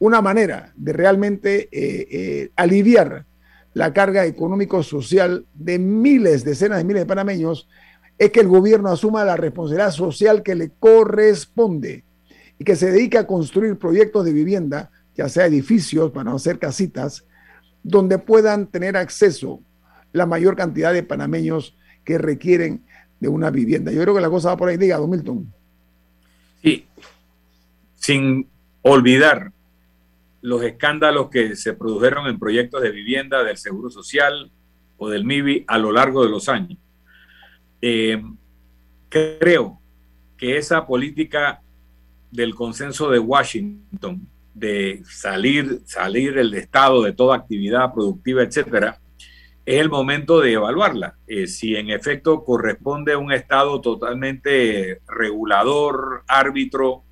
Una 0.00 0.20
manera 0.20 0.72
de 0.74 0.92
realmente 0.92 1.68
eh, 1.70 2.50
aliviar 2.56 3.26
la 3.74 3.92
carga 3.92 4.26
económico-social 4.26 5.46
de 5.54 5.78
miles, 5.78 6.44
decenas 6.44 6.78
de 6.78 6.84
miles 6.84 7.02
de 7.02 7.06
panameños 7.06 7.68
es 8.18 8.30
que 8.30 8.40
el 8.40 8.48
gobierno 8.48 8.90
asuma 8.90 9.24
la 9.24 9.36
responsabilidad 9.36 9.92
social 9.92 10.42
que 10.42 10.54
le 10.54 10.70
corresponde 10.78 12.04
y 12.58 12.64
que 12.64 12.76
se 12.76 12.90
dedique 12.90 13.16
a 13.16 13.26
construir 13.26 13.78
proyectos 13.78 14.24
de 14.24 14.32
vivienda, 14.32 14.90
ya 15.16 15.28
sea 15.28 15.46
edificios 15.46 16.10
para 16.10 16.24
no 16.24 16.36
hacer 16.36 16.58
casitas, 16.58 17.24
donde 17.82 18.18
puedan 18.18 18.66
tener 18.66 18.96
acceso 18.96 19.60
la 20.12 20.26
mayor 20.26 20.56
cantidad 20.56 20.92
de 20.92 21.02
panameños 21.02 21.76
que 22.04 22.18
requieren 22.18 22.84
de 23.20 23.28
una 23.28 23.50
vivienda. 23.50 23.92
Yo 23.92 24.02
creo 24.02 24.14
que 24.14 24.20
la 24.20 24.28
cosa 24.30 24.50
va 24.50 24.56
por 24.56 24.68
ahí, 24.68 24.76
diga, 24.76 24.98
don 24.98 25.08
Milton. 25.08 25.52
Sí, 26.62 26.86
sin 27.94 28.46
olvidar 28.82 29.52
los 30.42 30.62
escándalos 30.62 31.28
que 31.30 31.56
se 31.56 31.74
produjeron 31.74 32.26
en 32.26 32.38
proyectos 32.38 32.82
de 32.82 32.90
vivienda 32.90 33.44
del 33.44 33.56
Seguro 33.56 33.90
Social 33.90 34.50
o 34.96 35.08
del 35.08 35.24
MIBI 35.24 35.64
a 35.66 35.78
lo 35.78 35.92
largo 35.92 36.24
de 36.24 36.30
los 36.30 36.48
años 36.48 36.78
eh, 37.82 38.22
creo 39.08 39.80
que 40.36 40.56
esa 40.56 40.86
política 40.86 41.62
del 42.30 42.54
consenso 42.54 43.10
de 43.10 43.18
Washington 43.18 44.26
de 44.54 45.02
salir, 45.04 45.80
salir 45.84 46.38
el 46.38 46.52
Estado 46.54 47.02
de 47.02 47.12
toda 47.12 47.36
actividad 47.36 47.92
productiva, 47.92 48.42
etcétera, 48.42 49.00
es 49.64 49.80
el 49.80 49.88
momento 49.88 50.40
de 50.40 50.52
evaluarla. 50.52 51.16
Eh, 51.26 51.46
si 51.46 51.76
en 51.76 51.90
efecto 51.90 52.44
corresponde 52.44 53.12
a 53.12 53.18
un 53.18 53.32
Estado 53.32 53.80
totalmente 53.80 55.00
regulador, 55.06 56.24
árbitro 56.26 57.02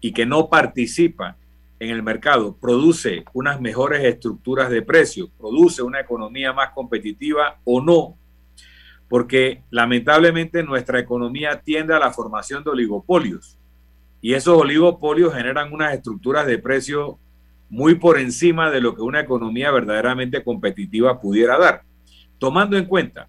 y 0.00 0.12
que 0.12 0.26
no 0.26 0.48
participa 0.48 1.36
en 1.80 1.90
el 1.90 2.02
mercado, 2.02 2.56
produce 2.58 3.24
unas 3.32 3.60
mejores 3.60 4.04
estructuras 4.04 4.68
de 4.70 4.82
precios, 4.82 5.30
produce 5.38 5.82
una 5.82 6.00
economía 6.00 6.52
más 6.52 6.70
competitiva 6.70 7.58
o 7.64 7.80
no, 7.80 8.18
porque 9.08 9.62
lamentablemente 9.70 10.62
nuestra 10.62 11.00
economía 11.00 11.62
tiende 11.62 11.94
a 11.94 11.98
la 11.98 12.12
formación 12.12 12.62
de 12.62 12.70
oligopolios 12.70 13.58
y 14.20 14.34
esos 14.34 14.60
oligopolios 14.60 15.34
generan 15.34 15.72
unas 15.72 15.94
estructuras 15.94 16.46
de 16.46 16.58
precio 16.58 17.18
muy 17.70 17.94
por 17.94 18.18
encima 18.18 18.70
de 18.70 18.82
lo 18.82 18.94
que 18.94 19.00
una 19.00 19.20
economía 19.20 19.70
verdaderamente 19.70 20.44
competitiva 20.44 21.20
pudiera 21.20 21.58
dar. 21.58 21.82
Tomando 22.38 22.76
en 22.76 22.84
cuenta 22.84 23.28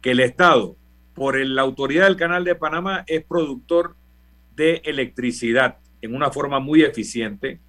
que 0.00 0.12
el 0.12 0.20
Estado, 0.20 0.76
por 1.14 1.38
la 1.44 1.62
autoridad 1.62 2.04
del 2.04 2.16
Canal 2.16 2.44
de 2.44 2.54
Panamá, 2.54 3.04
es 3.08 3.24
productor 3.24 3.96
de 4.54 4.80
electricidad 4.84 5.78
en 6.02 6.14
una 6.14 6.30
forma 6.30 6.60
muy 6.60 6.82
eficiente, 6.82 7.60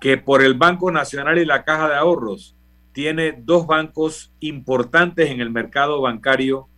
que 0.00 0.16
por 0.16 0.42
el 0.42 0.54
Banco 0.54 0.90
Nacional 0.90 1.38
y 1.38 1.44
la 1.44 1.64
Caja 1.64 1.88
de 1.88 1.96
Ahorros 1.96 2.56
tiene 2.92 3.32
dos 3.32 3.66
bancos 3.66 4.32
importantes 4.40 5.30
en 5.30 5.40
el 5.40 5.50
mercado 5.50 6.00
bancario 6.00 6.68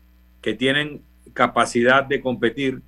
que 0.41 0.55
tienen 0.55 1.03
capacidad 1.33 2.05
de 2.05 2.21
competir, 2.21 2.83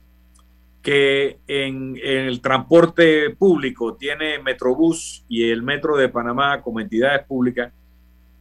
que 0.83 1.39
en, 1.47 1.99
el 2.03 2.41
transporte 2.41 3.31
público 3.31 3.95
tiene 3.95 4.39
Metrobús 4.41 5.25
y 5.29 5.51
el 5.51 5.63
Metro 5.63 5.97
de 5.97 6.09
Panamá 6.09 6.61
como 6.61 6.81
entidades 6.81 7.25
públicas, 7.27 7.73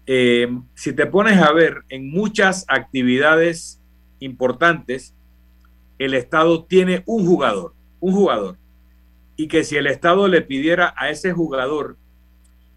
eh, 0.07 0.49
si 0.73 0.93
te 0.93 1.05
pones 1.05 1.37
a 1.37 1.53
ver 1.53 1.83
en 1.89 2.09
muchas 2.09 2.65
actividades 2.67 3.79
importantes, 4.19 5.13
el 5.99 6.15
Estado 6.15 6.65
tiene 6.65 7.03
un 7.05 7.25
jugador, 7.25 7.73
un 7.99 8.13
jugador, 8.13 8.57
y 9.35 9.47
que 9.47 9.63
si 9.63 9.77
el 9.77 9.87
Estado 9.87 10.27
le 10.27 10.41
pidiera 10.41 10.93
a 10.97 11.09
ese 11.09 11.31
jugador 11.33 11.97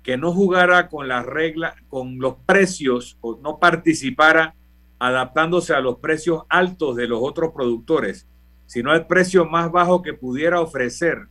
que 0.02 0.16
no 0.16 0.32
jugara 0.32 0.88
con 0.88 1.08
las 1.08 1.24
reglas, 1.24 1.74
con 1.88 2.18
los 2.18 2.34
precios 2.46 3.16
o 3.20 3.38
no 3.42 3.58
participara 3.58 4.54
adaptándose 4.98 5.74
a 5.74 5.80
los 5.80 5.98
precios 5.98 6.44
altos 6.48 6.96
de 6.96 7.08
los 7.08 7.20
otros 7.22 7.52
productores, 7.52 8.28
sino 8.66 8.90
al 8.90 9.06
precio 9.06 9.44
más 9.46 9.70
bajo 9.72 10.02
que 10.02 10.14
pudiera 10.14 10.60
ofrecer 10.60 11.28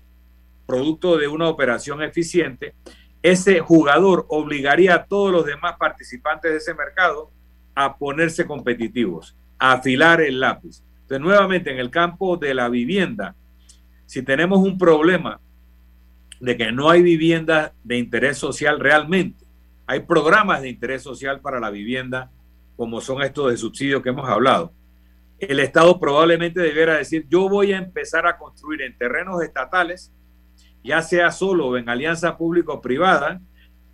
producto 0.65 1.17
de 1.17 1.28
una 1.28 1.49
operación 1.49 2.01
eficiente, 2.01 2.76
ese 3.21 3.59
jugador 3.59 4.26
obligaría 4.30 4.95
a 4.95 5.05
todos 5.05 5.32
los 5.32 5.45
demás 5.45 5.76
participantes 5.78 6.51
de 6.51 6.57
ese 6.57 6.74
mercado 6.74 7.32
a 7.76 7.97
ponerse 7.97 8.45
competitivos, 8.45 9.36
a 9.57 9.74
afilar 9.74 10.21
el 10.21 10.39
lápiz. 10.39 10.84
Entonces, 11.01 11.21
nuevamente, 11.21 11.71
en 11.71 11.80
el 11.80 11.89
campo 11.89 12.38
de 12.38 12.53
la 12.53 12.69
vivienda, 12.69 13.36
si 14.06 14.22
tenemos 14.22 14.60
un 14.60 14.78
problema 14.78 15.39
de 16.39 16.58
que 16.58 16.72
no 16.72 16.89
hay 16.89 17.01
vivienda 17.01 17.74
de 17.84 17.97
interés 17.97 18.38
social 18.38 18.80
realmente, 18.80 19.45
hay 19.86 20.01
programas 20.01 20.62
de 20.62 20.70
interés 20.70 21.01
social 21.01 21.41
para 21.41 21.60
la 21.60 21.70
vivienda 21.70 22.32
como 22.76 23.01
son 23.01 23.22
estos 23.22 23.51
de 23.51 23.58
subsidio 23.58 24.01
que 24.01 24.10
hemos 24.10 24.28
hablado, 24.28 24.74
el 25.39 25.60
Estado 25.60 25.99
probablemente 25.99 26.62
debiera 26.62 26.97
decir, 26.97 27.26
yo 27.30 27.49
voy 27.49 27.74
a 27.74 27.78
empezar 27.78 28.26
a 28.28 28.38
construir 28.38 28.82
en 28.82 28.97
terrenos 28.97 29.41
estatales, 29.41 30.12
ya 30.84 31.01
sea 31.01 31.32
solo 31.32 31.68
o 31.68 31.78
en 31.78 31.89
alianza 31.89 32.38
público-privada, 32.38 33.41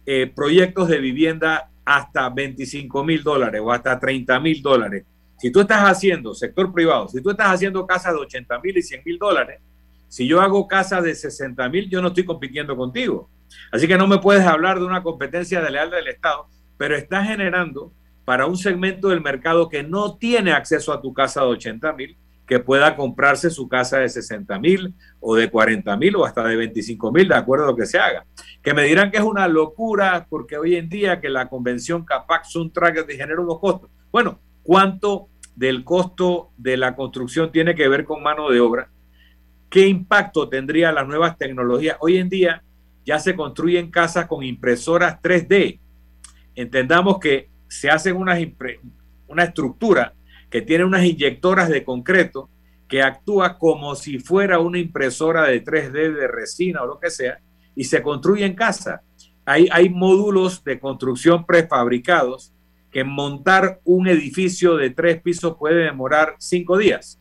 eh, 0.05 0.31
proyectos 0.33 0.87
de 0.87 0.99
vivienda 0.99 1.69
hasta 1.85 2.29
25 2.29 3.03
mil 3.03 3.23
dólares 3.23 3.61
o 3.63 3.71
hasta 3.71 3.99
30 3.99 4.39
mil 4.39 4.61
dólares. 4.61 5.05
Si 5.37 5.51
tú 5.51 5.61
estás 5.61 5.83
haciendo 5.89 6.33
sector 6.33 6.73
privado, 6.73 7.07
si 7.07 7.21
tú 7.21 7.31
estás 7.31 7.47
haciendo 7.47 7.85
casas 7.87 8.13
de 8.13 8.19
80 8.19 8.59
mil 8.59 8.77
y 8.77 8.81
100 8.81 9.01
mil 9.05 9.17
dólares, 9.17 9.61
si 10.09 10.27
yo 10.27 10.41
hago 10.41 10.67
casas 10.67 11.03
de 11.03 11.15
60 11.15 11.69
mil, 11.69 11.89
yo 11.89 12.01
no 12.01 12.09
estoy 12.09 12.25
compitiendo 12.25 12.75
contigo. 12.75 13.29
Así 13.71 13.87
que 13.87 13.97
no 13.97 14.07
me 14.07 14.17
puedes 14.17 14.45
hablar 14.45 14.79
de 14.79 14.85
una 14.85 15.03
competencia 15.03 15.61
de 15.61 15.69
leal 15.69 15.91
del 15.91 16.07
Estado, 16.07 16.47
pero 16.77 16.95
está 16.95 17.23
generando 17.23 17.93
para 18.25 18.47
un 18.47 18.57
segmento 18.57 19.09
del 19.09 19.21
mercado 19.21 19.69
que 19.69 19.83
no 19.83 20.17
tiene 20.17 20.51
acceso 20.51 20.91
a 20.91 21.01
tu 21.01 21.13
casa 21.13 21.41
de 21.41 21.47
80 21.47 21.93
mil, 21.93 22.17
que 22.47 22.59
pueda 22.59 22.95
comprarse 22.95 23.51
su 23.51 23.69
casa 23.69 23.99
de 23.99 24.09
60 24.09 24.57
mil 24.59 24.95
o 25.19 25.35
de 25.35 25.51
40 25.51 25.95
mil 25.97 26.15
o 26.15 26.25
hasta 26.25 26.43
de 26.43 26.55
25 26.55 27.11
mil, 27.11 27.27
de 27.27 27.35
acuerdo 27.35 27.65
a 27.65 27.67
lo 27.67 27.75
que 27.75 27.85
se 27.85 27.99
haga. 27.99 28.25
Que 28.63 28.73
me 28.73 28.83
dirán 28.83 29.11
que 29.11 29.17
es 29.17 29.23
una 29.23 29.47
locura 29.47 30.25
porque 30.27 30.57
hoy 30.57 30.75
en 30.75 30.89
día 30.89 31.21
que 31.21 31.29
la 31.29 31.47
convención 31.47 32.03
CAPAC 32.03 32.45
son 32.45 32.71
de 32.73 33.15
genera 33.15 33.39
unos 33.39 33.59
costos. 33.59 33.91
Bueno, 34.11 34.39
¿cuánto 34.63 35.27
del 35.55 35.83
costo 35.83 36.49
de 36.57 36.77
la 36.77 36.95
construcción 36.95 37.51
tiene 37.51 37.75
que 37.75 37.87
ver 37.87 38.05
con 38.05 38.23
mano 38.23 38.49
de 38.49 38.59
obra? 38.59 38.89
¿Qué 39.69 39.87
impacto 39.87 40.49
tendría 40.49 40.91
las 40.91 41.07
nuevas 41.07 41.37
tecnologías? 41.37 41.97
Hoy 41.99 42.17
en 42.17 42.27
día 42.27 42.63
ya 43.05 43.19
se 43.19 43.35
construyen 43.35 43.91
casas 43.91 44.25
con 44.25 44.43
impresoras 44.43 45.21
3D. 45.21 45.79
Entendamos 46.55 47.19
que 47.19 47.49
se 47.67 47.89
hacen 47.89 48.15
una, 48.15 48.37
estructura 49.43 50.13
que 50.49 50.63
tiene 50.63 50.85
unas 50.85 51.05
inyectoras 51.05 51.69
de 51.69 51.83
concreto 51.83 52.49
que 52.87 53.03
actúa 53.03 53.59
como 53.59 53.93
si 53.93 54.17
fuera 54.17 54.57
una 54.57 54.79
impresora 54.79 55.43
de 55.43 55.63
3D 55.63 56.15
de 56.15 56.27
resina 56.27 56.81
o 56.81 56.87
lo 56.87 56.99
que 56.99 57.11
sea, 57.11 57.39
y 57.75 57.83
se 57.83 58.01
construye 58.01 58.45
en 58.45 58.55
casa. 58.55 59.03
Hay 59.45 59.89
módulos 59.89 60.63
de 60.63 60.79
construcción 60.79 61.45
prefabricados 61.45 62.53
que 62.91 63.03
montar 63.03 63.79
un 63.83 64.07
edificio 64.07 64.75
de 64.75 64.89
tres 64.89 65.21
pisos 65.21 65.55
puede 65.57 65.83
demorar 65.83 66.35
cinco 66.39 66.77
días. 66.77 67.18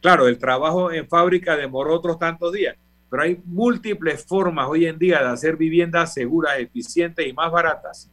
Claro, 0.00 0.28
el 0.28 0.38
trabajo 0.38 0.92
en 0.92 1.08
fábrica 1.08 1.56
demoró 1.56 1.94
otros 1.94 2.18
tantos 2.18 2.52
días, 2.52 2.76
pero 3.10 3.22
hay 3.22 3.40
múltiples 3.44 4.24
formas 4.24 4.68
hoy 4.68 4.86
en 4.86 4.98
día 4.98 5.20
de 5.20 5.28
hacer 5.28 5.56
viviendas 5.56 6.14
seguras, 6.14 6.58
eficientes 6.58 7.26
y 7.26 7.32
más 7.32 7.50
baratas 7.50 8.10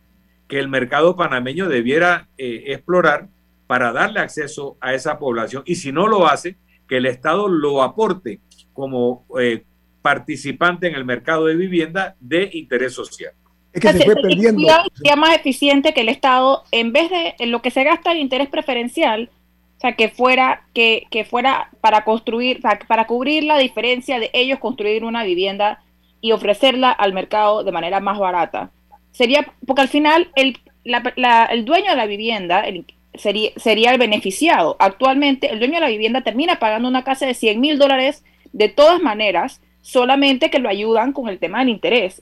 que 0.47 0.59
el 0.59 0.67
mercado 0.67 1.15
panameño 1.15 1.67
debiera 1.67 2.27
eh, 2.37 2.63
explorar 2.67 3.27
para 3.67 3.91
darle 3.91 4.19
acceso 4.19 4.77
a 4.79 4.93
esa 4.93 5.17
población 5.17 5.63
y 5.65 5.75
si 5.75 5.91
no 5.91 6.07
lo 6.07 6.27
hace, 6.27 6.57
que 6.87 6.97
el 6.97 7.07
Estado 7.07 7.47
lo 7.47 7.81
aporte 7.81 8.41
como 8.73 9.25
eh, 9.39 9.63
participante 10.01 10.87
en 10.87 10.95
el 10.95 11.05
mercado 11.05 11.45
de 11.45 11.55
vivienda 11.55 12.15
de 12.19 12.49
interés 12.53 12.93
social. 12.93 13.33
Es 13.73 13.81
que 13.81 13.91
se 13.91 14.05
fue 14.05 14.15
perdiendo. 14.15 14.67
Sería 14.93 15.15
más 15.15 15.35
eficiente 15.35 15.93
que 15.93 16.01
el 16.01 16.09
Estado, 16.09 16.63
en 16.71 16.93
vez 16.93 17.09
de 17.09 17.35
en 17.39 17.51
lo 17.51 17.61
que 17.61 17.71
se 17.71 17.83
gasta 17.83 18.11
en 18.11 18.19
interés 18.19 18.47
preferencial, 18.47 19.29
o 19.77 19.79
sea, 19.79 19.93
que 19.93 20.09
fuera, 20.09 20.63
que, 20.73 21.05
que 21.11 21.25
fuera 21.25 21.69
para 21.81 22.05
construir, 22.05 22.61
para, 22.61 22.79
para 22.79 23.07
cubrir 23.07 23.43
la 23.43 23.57
diferencia 23.57 24.19
de 24.19 24.29
ellos 24.33 24.59
construir 24.59 25.03
una 25.03 25.23
vivienda 25.23 25.83
y 26.21 26.31
ofrecerla 26.31 26.91
al 26.91 27.13
mercado 27.13 27.63
de 27.63 27.71
manera 27.71 27.99
más 27.99 28.17
barata. 28.17 28.71
Sería, 29.11 29.45
porque 29.67 29.81
al 29.81 29.87
final 29.89 30.31
el, 30.35 30.57
la, 30.83 31.45
el 31.51 31.65
dueño 31.65 31.91
de 31.91 31.97
la 31.97 32.05
vivienda, 32.05 32.61
el, 32.61 32.85
sería, 33.13 33.51
sería 33.57 33.91
el 33.91 33.97
beneficiado. 33.97 34.77
Actualmente, 34.79 35.51
el 35.51 35.59
dueño 35.59 35.75
de 35.75 35.81
la 35.81 35.89
vivienda 35.89 36.21
termina 36.21 36.57
pagando 36.57 36.87
una 36.87 37.03
casa 37.03 37.25
de 37.25 37.33
100 37.33 37.59
mil 37.59 37.77
dólares 37.77 38.23
de 38.53 38.69
todas 38.69 39.01
maneras, 39.01 39.61
solamente 39.81 40.49
que 40.49 40.59
lo 40.59 40.69
ayudan 40.69 41.11
con 41.11 41.27
el 41.27 41.37
tema 41.37 41.59
del 41.59 41.69
interés. 41.69 42.19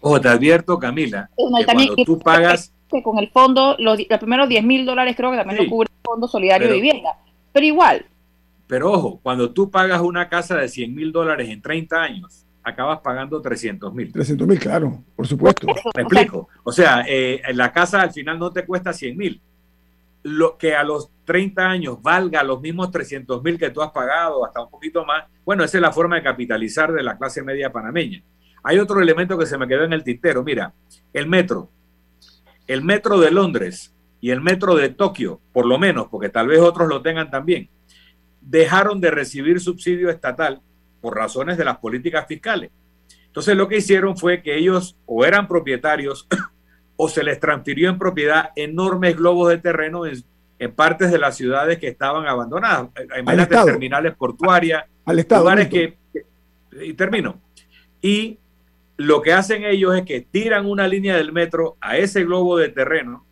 Ojo, 0.00 0.20
te 0.20 0.28
advierto, 0.28 0.78
Camila, 0.78 1.30
que 1.36 1.64
cuando 1.64 1.94
tú 2.04 2.18
pagas... 2.18 2.72
Que 2.90 3.02
con 3.02 3.18
el 3.18 3.30
fondo, 3.30 3.76
los, 3.78 3.98
primeros 4.18 4.48
10 4.48 4.64
mil 4.64 4.86
dólares 4.86 5.14
creo 5.16 5.30
que 5.30 5.36
también 5.38 5.64
lo 5.64 5.70
cubre 5.70 5.88
el 5.90 6.02
Fondo 6.04 6.28
Solidario 6.28 6.68
de 6.68 6.74
Vivienda. 6.74 7.18
Pero 7.52 7.66
igual. 7.66 8.06
Pero 8.66 8.92
ojo, 8.92 9.20
cuando 9.22 9.52
tú 9.52 9.70
pagas 9.70 10.00
una 10.00 10.28
casa 10.28 10.56
de 10.56 10.68
100 10.68 10.94
mil 10.94 11.12
dólares 11.12 11.48
en 11.48 11.62
30 11.62 12.02
años, 12.02 12.44
acabas 12.62 13.00
pagando 13.00 13.40
300 13.40 13.94
mil. 13.94 14.12
300 14.12 14.46
mil, 14.46 14.58
claro, 14.58 15.02
por 15.14 15.26
supuesto. 15.26 15.66
Me 15.94 16.02
explico. 16.02 16.48
O 16.64 16.72
sea, 16.72 17.04
eh, 17.08 17.40
la 17.54 17.72
casa 17.72 18.02
al 18.02 18.12
final 18.12 18.38
no 18.38 18.52
te 18.52 18.64
cuesta 18.66 18.92
100 18.92 19.16
mil, 19.16 19.40
lo 20.24 20.58
que 20.58 20.74
a 20.74 20.82
los 20.82 21.10
30 21.24 21.64
años 21.64 22.02
valga 22.02 22.42
los 22.42 22.60
mismos 22.60 22.90
300 22.90 23.42
mil 23.44 23.56
que 23.56 23.70
tú 23.70 23.80
has 23.80 23.92
pagado, 23.92 24.44
hasta 24.44 24.62
un 24.62 24.70
poquito 24.70 25.04
más, 25.04 25.24
bueno, 25.44 25.62
esa 25.62 25.78
es 25.78 25.82
la 25.82 25.92
forma 25.92 26.16
de 26.16 26.24
capitalizar 26.24 26.92
de 26.92 27.04
la 27.04 27.16
clase 27.16 27.44
media 27.44 27.70
panameña. 27.70 28.20
Hay 28.64 28.80
otro 28.80 29.00
elemento 29.00 29.38
que 29.38 29.46
se 29.46 29.56
me 29.56 29.68
quedó 29.68 29.84
en 29.84 29.92
el 29.92 30.02
tintero, 30.02 30.42
mira, 30.42 30.72
el 31.12 31.28
metro. 31.28 31.70
El 32.66 32.82
metro 32.82 33.18
de 33.20 33.30
Londres 33.30 33.94
y 34.20 34.30
el 34.30 34.40
metro 34.40 34.74
de 34.74 34.88
Tokio, 34.88 35.40
por 35.52 35.66
lo 35.66 35.78
menos, 35.78 36.08
porque 36.08 36.28
tal 36.28 36.48
vez 36.48 36.60
otros 36.60 36.88
lo 36.88 37.02
tengan 37.02 37.30
también, 37.30 37.68
dejaron 38.40 39.00
de 39.00 39.10
recibir 39.10 39.60
subsidio 39.60 40.10
estatal 40.10 40.60
por 41.00 41.16
razones 41.16 41.58
de 41.58 41.64
las 41.64 41.78
políticas 41.78 42.26
fiscales. 42.26 42.70
Entonces 43.26 43.56
lo 43.56 43.68
que 43.68 43.78
hicieron 43.78 44.16
fue 44.16 44.42
que 44.42 44.56
ellos 44.56 44.96
o 45.04 45.24
eran 45.24 45.46
propietarios 45.46 46.26
o 46.96 47.08
se 47.08 47.22
les 47.22 47.38
transfirió 47.38 47.90
en 47.90 47.98
propiedad 47.98 48.50
enormes 48.56 49.16
globos 49.16 49.50
de 49.50 49.58
terreno 49.58 50.06
en, 50.06 50.24
partes 50.74 51.10
de 51.10 51.18
las 51.18 51.36
ciudades 51.36 51.78
que 51.78 51.88
estaban 51.88 52.26
abandonadas, 52.26 52.88
en 53.14 53.24
de 53.26 53.46
terminales 53.46 54.14
portuarias, 54.16 54.84
al 55.04 55.18
Estado, 55.18 55.42
lugares 55.42 55.68
que, 55.68 55.98
y 56.82 56.94
termino. 56.94 57.40
Y 58.00 58.38
lo 58.96 59.22
que 59.22 59.32
hacen 59.32 59.64
ellos 59.64 59.94
es 59.96 60.02
que 60.04 60.20
tiran 60.20 60.66
una 60.66 60.88
línea 60.88 61.16
del 61.16 61.32
metro 61.32 61.76
a 61.80 61.96
ese 61.96 62.24
globo 62.24 62.56
de 62.56 62.70
terreno 62.70 63.26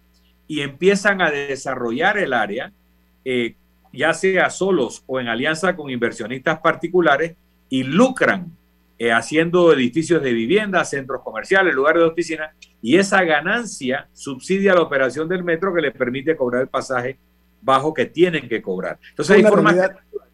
y 0.46 0.60
empiezan 0.60 1.22
a 1.22 1.30
desarrollar 1.30 2.18
el 2.18 2.32
área, 2.32 2.72
eh, 3.24 3.56
ya 3.92 4.12
sea 4.12 4.50
solos 4.50 5.02
o 5.06 5.20
en 5.20 5.28
alianza 5.28 5.74
con 5.74 5.90
inversionistas 5.90 6.58
particulares, 6.60 7.34
y 7.70 7.82
lucran 7.82 8.52
eh, 8.98 9.10
haciendo 9.10 9.72
edificios 9.72 10.22
de 10.22 10.32
vivienda, 10.32 10.84
centros 10.84 11.22
comerciales, 11.22 11.74
lugares 11.74 12.02
de 12.02 12.08
oficina, 12.08 12.54
y 12.82 12.98
esa 12.98 13.24
ganancia 13.24 14.08
subsidia 14.12 14.74
la 14.74 14.82
operación 14.82 15.28
del 15.28 15.42
metro 15.42 15.74
que 15.74 15.80
le 15.80 15.90
permite 15.90 16.36
cobrar 16.36 16.62
el 16.62 16.68
pasaje 16.68 17.18
bajo 17.62 17.94
que 17.94 18.04
tienen 18.04 18.48
que 18.48 18.60
cobrar. 18.60 18.98
Entonces, 19.10 19.36
hay 19.36 19.42
formas 19.42 19.74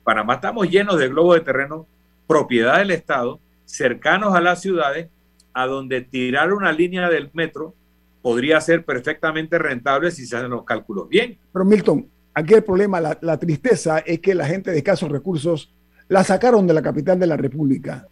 Panamá 0.03 0.35
estamos 0.35 0.69
llenos 0.69 0.99
de 0.99 1.09
globos 1.09 1.37
de 1.37 1.43
terreno, 1.43 1.87
propiedad 2.27 2.79
del 2.79 2.91
Estado, 2.91 3.39
cercanos 3.65 4.35
a 4.35 4.41
las 4.41 4.61
ciudades, 4.61 5.09
a 5.53 5.67
donde 5.67 6.01
tirar 6.01 6.53
una 6.53 6.73
línea 6.73 7.09
del 7.09 7.31
metro 7.33 7.75
podría 8.23 8.61
ser 8.61 8.85
perfectamente 8.85 9.59
rentable 9.59 10.11
si 10.11 10.27
se 10.27 10.37
hacen 10.37 10.51
los 10.51 10.65
cálculos 10.65 11.09
bien. 11.09 11.39
Pero 11.53 11.65
Milton, 11.65 12.07
aquí 12.35 12.55
el 12.55 12.65
problema, 12.65 13.01
la, 13.01 13.19
la 13.23 13.39
tristeza 13.39 13.99
es 14.01 14.21
que 14.21 14.35
la 14.35 14.47
gente 14.47 14.71
de 14.71 14.79
escasos 14.79 15.11
recursos 15.11 15.73
la 16.09 16.25
sacaron 16.25 16.67
de 16.67 16.75
la 16.75 16.83
capital 16.83 17.19
de 17.19 17.27
la 17.27 17.37
República 17.37 18.07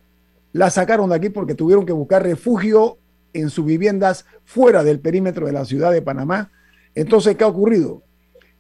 la 0.53 0.71
sacaron 0.71 1.11
de 1.11 1.17
aquí 1.17 1.29
porque 1.29 1.55
tuvieron 1.55 1.85
que 1.87 1.93
buscar 1.93 2.23
refugio 2.23 2.99
en 3.33 3.51
sus 3.51 3.65
viviendas 3.65 4.25
fuera 4.45 4.83
del 4.83 5.01
perímetro 5.01 5.47
de 5.47 5.53
la 5.53 5.65
ciudad 5.65 5.93
de 5.93 6.03
Panamá. 6.03 6.51
Entonces, 6.95 7.37
¿qué 7.37 7.45
ha 7.45 7.49
ocurrido? 7.49 8.03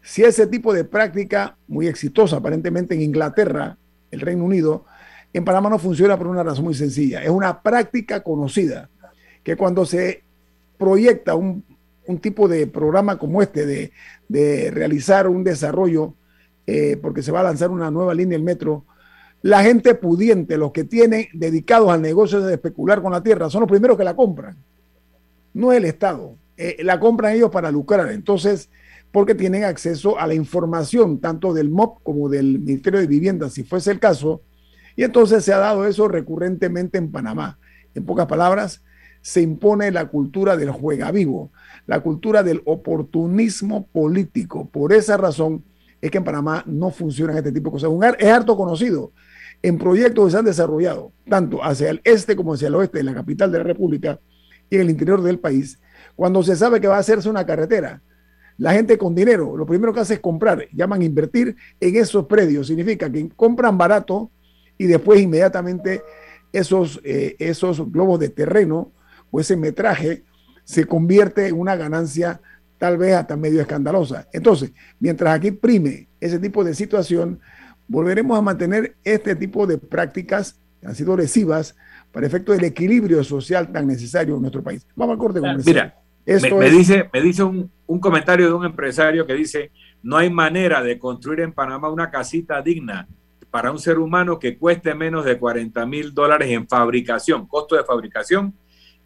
Si 0.03 0.22
ese 0.22 0.47
tipo 0.47 0.72
de 0.72 0.85
práctica, 0.85 1.57
muy 1.66 1.87
exitosa 1.87 2.37
aparentemente 2.37 2.95
en 2.95 3.03
Inglaterra, 3.03 3.79
el 4.11 4.20
Reino 4.20 4.45
Unido, 4.45 4.85
en 5.33 5.45
Panamá 5.45 5.70
no 5.70 5.79
funciona 5.79 6.16
por 6.16 6.26
una 6.26 6.43
razón 6.43 6.64
muy 6.64 6.74
sencilla. 6.74 7.22
Es 7.22 7.31
una 7.31 7.62
práctica 7.62 8.22
conocida 8.22 8.89
que 9.43 9.57
cuando 9.57 9.85
se 9.85 10.22
proyecta 10.76 11.35
un, 11.35 11.64
tipo 12.20 12.49
de 12.49 12.66
programa 12.66 13.18
como 13.18 13.43
este, 13.43 13.93
de, 14.29 14.70
realizar 14.70 15.29
un 15.29 15.45
desarrollo, 15.45 16.14
eh, 16.66 16.97
porque 17.01 17.22
se 17.22 17.33
va 17.33 17.41
a 17.41 17.45
lanzar 17.45 17.70
una 17.70 17.91
nueva 17.91 18.14
línea 18.14 18.37
del 18.37 18.45
metro, 18.45 18.85
la 19.43 19.62
gente 19.62 19.95
pudiente, 19.95 20.57
los 20.57 20.72
que 20.72 20.85
tienen 20.85 21.29
dedicados 21.33 21.91
al 21.91 22.03
negocio 22.03 22.41
de 22.41 22.55
especular 22.55 23.03
con 23.03 23.12
la 23.12 23.22
tierra, 23.22 23.51
son 23.51 23.61
los 23.61 23.70
primeros 23.70 23.97
que 23.97 24.05
la 24.05 24.16
compran. 24.16 24.57
No 25.55 25.72
el 25.72 25.85
Estado. 25.85 26.35
Eh, 26.57 26.79
la 26.83 26.99
compran 26.99 27.35
ellos 27.35 27.51
para 27.51 27.70
lucrar. 27.70 28.11
Entonces, 28.11 28.68
porque 29.12 29.35
tienen 29.35 29.64
acceso 29.64 30.18
a 30.18 30.26
la 30.26 30.35
información 30.35 31.20
tanto 31.20 31.55
del 31.55 31.70
MOP 31.70 32.03
como 32.03 32.29
del 32.29 32.59
Ministerio 32.59 33.01
de 33.01 33.07
Vivienda, 33.07 33.49
si 33.49 33.64
fuese 33.64 33.91
el 33.91 34.01
caso. 34.01 34.43
Y 34.99 35.05
entonces 35.05 35.44
se 35.44 35.53
ha 35.53 35.59
dado 35.59 35.86
eso 35.86 36.09
recurrentemente 36.09 36.99
en 36.99 37.12
Panamá. 37.12 37.57
En 37.94 38.05
pocas 38.05 38.26
palabras, 38.26 38.82
se 39.20 39.40
impone 39.40 39.92
la 39.92 40.09
cultura 40.09 40.57
del 40.57 40.72
juega 40.72 41.12
vivo, 41.12 41.53
la 41.86 42.01
cultura 42.01 42.42
del 42.42 42.62
oportunismo 42.64 43.86
político. 43.86 44.68
Por 44.68 44.92
esa 44.92 45.16
razón 45.16 45.62
es 46.01 46.11
que 46.11 46.18
en 46.18 46.24
Panamá 46.24 46.64
no 46.66 46.90
funcionan 46.90 47.36
este 47.36 47.53
tipo 47.53 47.70
de 47.70 47.80
cosas. 47.80 48.16
Es 48.18 48.28
harto 48.28 48.57
conocido 48.57 49.12
en 49.62 49.78
proyectos 49.78 50.24
que 50.24 50.30
se 50.32 50.38
han 50.38 50.44
desarrollado, 50.44 51.12
tanto 51.28 51.62
hacia 51.62 51.90
el 51.90 52.01
este 52.03 52.34
como 52.34 52.55
hacia 52.55 52.66
el 52.66 52.74
oeste, 52.74 52.99
en 52.99 53.07
la 53.07 53.14
capital 53.14 53.53
de 53.53 53.59
la 53.59 53.64
República 53.64 54.18
y 54.68 54.74
en 54.74 54.80
el 54.80 54.90
interior 54.90 55.22
del 55.22 55.38
país, 55.38 55.78
cuando 56.16 56.42
se 56.42 56.57
sabe 56.57 56.80
que 56.80 56.88
va 56.88 56.96
a 56.96 57.01
hacerse 57.01 57.30
una 57.30 57.46
carretera, 57.46 58.03
la 58.57 58.72
gente 58.72 58.99
con 58.99 59.14
dinero, 59.14 59.57
lo 59.57 59.64
primero 59.64 59.94
que 59.94 60.01
hace 60.01 60.14
es 60.14 60.20
comprar, 60.20 60.66
llaman 60.72 61.03
invertir 61.03 61.55
en 61.78 61.94
esos 61.94 62.26
predios, 62.26 62.66
significa 62.66 63.09
que 63.09 63.28
compran 63.36 63.78
barato 63.78 64.32
y 64.79 64.87
después 64.87 65.20
inmediatamente 65.20 66.03
esos, 66.53 67.01
eh, 67.05 67.37
esos 67.39 67.91
globos 67.93 68.20
de 68.20 68.31
terreno 68.31 68.93
o 69.31 69.41
ese 69.41 69.57
metraje 69.57 70.24
se 70.64 70.87
convierte 70.87 71.49
en 71.49 71.59
una 71.59 71.76
ganancia 71.76 72.41
tal 72.79 72.97
vez 72.97 73.14
hasta 73.14 73.37
medio 73.37 73.61
escandalosa. 73.61 74.29
Entonces, 74.33 74.72
mientras 75.01 75.35
aquí 75.35 75.51
prime 75.51 76.09
ese 76.20 76.39
tipo 76.39 76.64
de 76.64 76.74
situación, 76.74 77.41
volveremos 77.89 78.39
a 78.39 78.43
mantener 78.43 78.97
este 79.05 79.35
tipo 79.35 79.66
de 79.66 79.79
prácticas 79.79 80.61
que 80.81 80.87
han 80.87 80.95
sido 80.95 81.16
lesivas 81.16 81.74
para 82.12 82.26
efecto 82.26 82.53
del 82.53 82.64
equilibrio 82.64 83.22
social 83.24 83.72
tan 83.72 83.87
necesario 83.87 84.37
en 84.37 84.43
nuestro 84.43 84.62
país. 84.62 84.87
Vamos 84.95 85.14
al 85.14 85.18
corte 85.18 85.41
comercial. 85.41 85.95
Mira, 86.26 86.59
me, 86.59 86.70
dice, 86.70 87.09
me 87.12 87.20
dice 87.20 87.43
un, 87.43 87.70
comentario 88.01 88.47
de 88.47 88.53
un 88.53 88.64
empresario 88.64 89.26
que 89.26 89.35
dice, 89.35 89.70
no 90.03 90.16
hay 90.16 90.31
manera 90.31 90.83
de 90.83 90.99
construir 90.99 91.41
en 91.41 91.53
Panamá 91.53 91.91
una 91.91 92.11
casita 92.11 92.61
digna 92.62 93.09
para 93.51 93.70
un 93.70 93.78
ser 93.78 93.99
humano 93.99 94.38
que 94.38 94.59
cueste 94.59 94.94
menos 94.94 95.24
de 95.24 95.38
40 95.38 95.86
mil 95.86 96.14
dólares 96.14 96.51
en 96.51 96.68
fabricación, 96.68 97.46
costo 97.46 97.76
de 97.76 97.84
fabricación, 97.84 98.55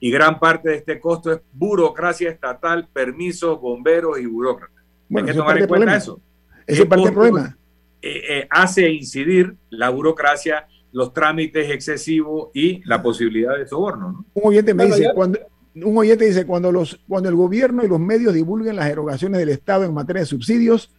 y 0.00 0.10
gran 0.10 0.40
parte 0.40 0.70
de 0.70 0.76
este 0.76 0.98
costo 0.98 1.32
es 1.32 1.40
burocracia 1.52 2.28
estatal, 2.28 2.88
permisos, 2.92 3.60
bomberos 3.60 4.18
y 4.18 4.26
burócratas. 4.26 4.84
Hay 5.14 5.24
que 5.24 5.34
tomar 5.34 5.58
en 5.58 5.68
cuenta 5.68 5.96
eso. 5.96 6.20
Ese 6.66 6.82
es 6.82 6.88
parte 6.88 7.04
del 7.04 7.14
problema. 7.14 7.56
Eh, 8.00 8.22
eh, 8.28 8.48
hace 8.50 8.90
incidir 8.90 9.54
la 9.70 9.90
burocracia, 9.90 10.66
los 10.90 11.12
trámites 11.12 11.70
excesivos 11.70 12.50
y 12.52 12.82
la 12.84 13.00
posibilidad 13.00 13.56
de 13.56 13.66
soborno. 13.66 14.24
Un 14.34 14.42
oyente 14.44 14.74
me 14.74 14.86
dice, 14.86 15.10
cuando, 15.14 15.38
un 15.76 15.96
oyente 15.96 16.24
dice, 16.24 16.46
cuando, 16.46 16.72
los, 16.72 16.98
cuando 17.06 17.28
el 17.28 17.36
gobierno 17.36 17.84
y 17.84 17.88
los 17.88 18.00
medios 18.00 18.34
divulguen 18.34 18.74
las 18.74 18.90
erogaciones 18.90 19.38
del 19.38 19.50
Estado 19.50 19.84
en 19.84 19.94
materia 19.94 20.20
de 20.20 20.26
subsidios, 20.26 20.90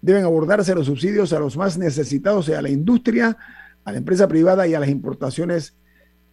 deben 0.00 0.24
abordarse 0.24 0.74
los 0.74 0.86
subsidios 0.86 1.32
a 1.32 1.38
los 1.38 1.56
más 1.56 1.78
necesitados, 1.78 2.48
a 2.48 2.62
la 2.62 2.70
industria, 2.70 3.36
a 3.84 3.92
la 3.92 3.98
empresa 3.98 4.28
privada 4.28 4.66
y 4.66 4.74
a 4.74 4.80
las 4.80 4.88
importaciones 4.88 5.76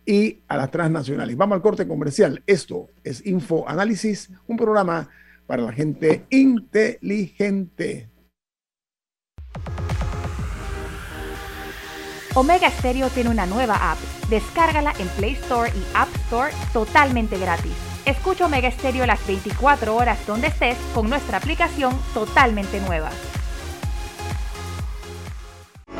y 0.05 0.41
a 0.47 0.57
las 0.57 0.71
transnacionales. 0.71 1.37
Vamos 1.37 1.55
al 1.55 1.61
corte 1.61 1.87
comercial. 1.87 2.43
Esto 2.45 2.87
es 3.03 3.25
Info 3.25 3.67
Análisis, 3.67 4.29
un 4.47 4.57
programa 4.57 5.09
para 5.47 5.63
la 5.63 5.71
gente 5.71 6.25
inteligente. 6.29 8.09
Omega 12.35 12.69
Stereo 12.71 13.09
tiene 13.09 13.29
una 13.29 13.45
nueva 13.45 13.91
app. 13.91 13.99
Descárgala 14.29 14.93
en 14.97 15.07
Play 15.09 15.33
Store 15.33 15.69
y 15.69 15.83
App 15.95 16.09
Store 16.25 16.51
totalmente 16.73 17.37
gratis. 17.37 17.73
Escucha 18.05 18.47
Omega 18.47 18.71
Stereo 18.71 19.05
las 19.05 19.25
24 19.27 19.95
horas 19.95 20.25
donde 20.25 20.47
estés 20.47 20.77
con 20.95 21.09
nuestra 21.09 21.37
aplicación 21.37 21.95
totalmente 22.13 22.81
nueva. 22.81 23.11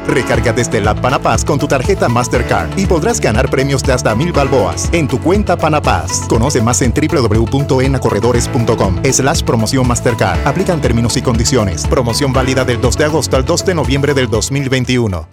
Recarga 0.08 0.54
desde 0.54 0.82
la 0.82 0.96
Panapaz 0.96 1.46
con 1.46 1.60
tu 1.60 1.68
tarjeta 1.68 2.10
Mastercard 2.10 2.78
y 2.78 2.86
podrás 2.86 3.20
ganar 3.22 3.50
premios 3.50 3.82
de 3.84 3.94
hasta 3.94 4.16
mil 4.16 4.32
balboas 4.32 4.90
en 4.94 5.08
tu 5.08 5.20
cuenta 5.20 5.58
Panapaz. 5.58 6.28
Conoce 6.28 6.62
más 6.62 6.82
en 6.82 6.94
www.enacorredores.com 6.94 9.02
slash 9.12 9.44
promoción 9.44 9.88
Mastercard. 9.88 10.48
Aplican 10.48 10.82
términos 10.82 11.18
y 11.18 11.22
condiciones. 11.22 11.86
Promoción 11.88 12.34
válida 12.34 12.66
del 12.66 12.82
2 12.82 12.98
de 12.98 13.06
agosto 13.06 13.38
al 13.38 13.46
2 13.46 13.66
de 13.66 13.76
noviembre 13.76 14.14
del 14.14 14.30
2021. 14.30 15.28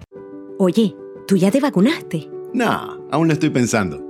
Oye, 0.58 0.94
¿tú 1.26 1.36
ya 1.36 1.50
te 1.50 1.60
vacunaste? 1.60 2.30
No, 2.52 2.98
aún 3.10 3.28
lo 3.28 3.32
estoy 3.32 3.50
pensando. 3.50 4.09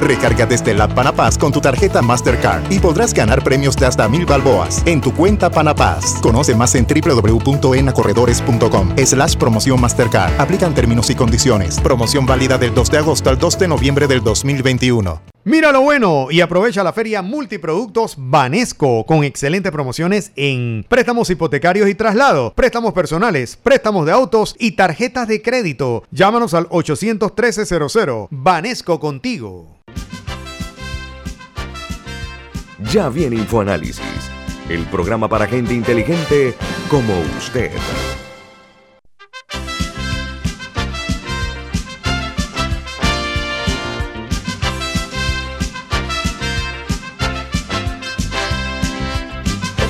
Recarga 0.00 0.46
desde 0.46 0.74
la 0.74 0.88
Panapaz 0.88 1.38
con 1.38 1.52
tu 1.52 1.60
tarjeta 1.60 2.02
Mastercard 2.02 2.70
y 2.70 2.78
podrás 2.78 3.14
ganar 3.14 3.42
premios 3.42 3.76
de 3.76 3.86
hasta 3.86 4.08
mil 4.08 4.26
balboas 4.26 4.82
en 4.86 5.00
tu 5.00 5.14
cuenta 5.14 5.50
Panapaz. 5.50 6.20
Conoce 6.20 6.54
más 6.54 6.74
en 6.74 6.86
www.enacorredores.com 6.86 8.96
slash 9.04 9.36
promoción 9.36 9.80
Mastercard. 9.80 10.40
Aplican 10.40 10.74
términos 10.74 11.10
y 11.10 11.14
condiciones. 11.14 11.80
Promoción 11.80 12.26
válida 12.26 12.58
del 12.58 12.74
2 12.74 12.90
de 12.90 12.98
agosto 12.98 13.30
al 13.30 13.38
2 13.38 13.58
de 13.58 13.68
noviembre 13.68 14.06
del 14.06 14.22
2021. 14.22 15.22
Mira 15.44 15.70
lo 15.70 15.80
bueno 15.80 16.26
y 16.28 16.40
aprovecha 16.40 16.82
la 16.82 16.92
feria 16.92 17.22
multiproductos 17.22 18.16
Banesco 18.18 19.06
con 19.06 19.22
excelentes 19.22 19.70
promociones 19.70 20.32
en 20.34 20.84
préstamos 20.88 21.30
hipotecarios 21.30 21.88
y 21.88 21.94
traslado, 21.94 22.52
préstamos 22.52 22.92
personales, 22.92 23.56
préstamos 23.56 24.06
de 24.06 24.12
autos 24.12 24.56
y 24.58 24.72
tarjetas 24.72 25.28
de 25.28 25.42
crédito. 25.42 26.02
Llámanos 26.10 26.52
al 26.52 26.68
813-00. 26.68 28.26
Banesco 28.32 28.98
contigo. 28.98 29.75
Ya 32.92 33.08
viene 33.08 33.36
InfoAnálisis, 33.36 34.30
el 34.68 34.86
programa 34.86 35.28
para 35.28 35.46
gente 35.48 35.74
inteligente 35.74 36.54
como 36.88 37.18
usted. 37.36 37.72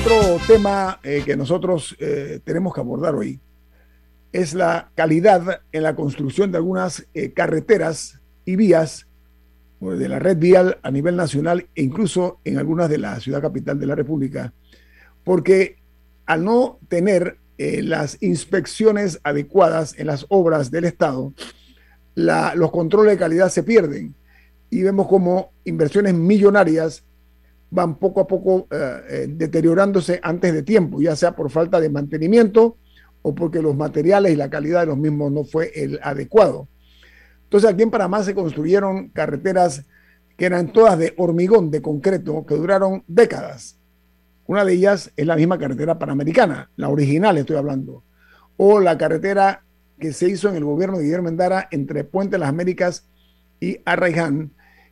Otro 0.01 0.39
tema 0.47 0.99
eh, 1.03 1.21
que 1.23 1.37
nosotros 1.37 1.95
eh, 1.99 2.39
tenemos 2.43 2.73
que 2.73 2.81
abordar 2.81 3.13
hoy 3.13 3.39
es 4.31 4.55
la 4.55 4.91
calidad 4.95 5.61
en 5.71 5.83
la 5.83 5.95
construcción 5.95 6.51
de 6.51 6.57
algunas 6.57 7.07
eh, 7.13 7.31
carreteras 7.31 8.19
y 8.43 8.55
vías 8.55 9.06
de 9.79 10.09
la 10.09 10.19
red 10.19 10.37
vial 10.37 10.79
a 10.81 10.91
nivel 10.91 11.15
nacional 11.15 11.67
e 11.75 11.83
incluso 11.83 12.39
en 12.43 12.57
algunas 12.57 12.89
de 12.89 12.97
la 12.97 13.19
ciudad 13.19 13.41
capital 13.41 13.79
de 13.79 13.85
la 13.85 13.95
República, 13.95 14.53
porque 15.23 15.77
al 16.25 16.43
no 16.43 16.79
tener 16.87 17.37
eh, 17.57 17.81
las 17.83 18.21
inspecciones 18.21 19.19
adecuadas 19.23 19.97
en 19.97 20.07
las 20.07 20.25
obras 20.29 20.71
del 20.71 20.85
Estado, 20.85 21.33
los 22.15 22.71
controles 22.71 23.13
de 23.13 23.19
calidad 23.19 23.49
se 23.49 23.61
pierden 23.61 24.15
y 24.71 24.81
vemos 24.81 25.07
como 25.07 25.51
inversiones 25.65 26.15
millonarias 26.15 27.03
van 27.69 27.95
poco 27.99 28.21
a 28.21 28.27
poco 28.27 28.67
eh, 28.71 29.01
eh, 29.09 29.25
deteriorándose 29.29 30.19
antes 30.23 30.53
de 30.53 30.63
tiempo, 30.63 31.01
ya 31.01 31.15
sea 31.15 31.35
por 31.35 31.49
falta 31.49 31.79
de 31.79 31.89
mantenimiento 31.89 32.77
o 33.21 33.35
porque 33.35 33.61
los 33.61 33.75
materiales 33.75 34.31
y 34.31 34.35
la 34.35 34.49
calidad 34.49 34.81
de 34.81 34.87
los 34.87 34.97
mismos 34.97 35.31
no 35.31 35.43
fue 35.43 35.71
el 35.75 35.99
adecuado. 36.01 36.67
Entonces 37.47 37.69
aquí 37.69 37.81
en 37.81 37.91
Panamá 37.91 38.23
se 38.23 38.35
construyeron 38.35 39.07
carreteras 39.07 39.85
que 40.35 40.45
eran 40.45 40.73
todas 40.73 40.99
de 40.99 41.13
hormigón, 41.15 41.71
de 41.71 41.81
concreto, 41.81 42.45
que 42.45 42.55
duraron 42.55 43.03
décadas. 43.07 43.79
Una 44.47 44.65
de 44.65 44.73
ellas 44.73 45.11
es 45.15 45.25
la 45.25 45.37
misma 45.37 45.57
carretera 45.57 45.97
panamericana, 45.97 46.69
la 46.75 46.89
original 46.89 47.37
estoy 47.37 47.55
hablando, 47.55 48.03
o 48.57 48.81
la 48.81 48.97
carretera 48.97 49.63
que 49.97 50.11
se 50.11 50.29
hizo 50.29 50.49
en 50.49 50.55
el 50.57 50.65
gobierno 50.65 50.97
de 50.97 51.05
Guillermo 51.05 51.25
Mendara 51.25 51.69
entre 51.71 52.03
Puente 52.03 52.37
Las 52.37 52.49
Américas 52.49 53.07
y 53.61 53.79
Arraiján, 53.85 54.51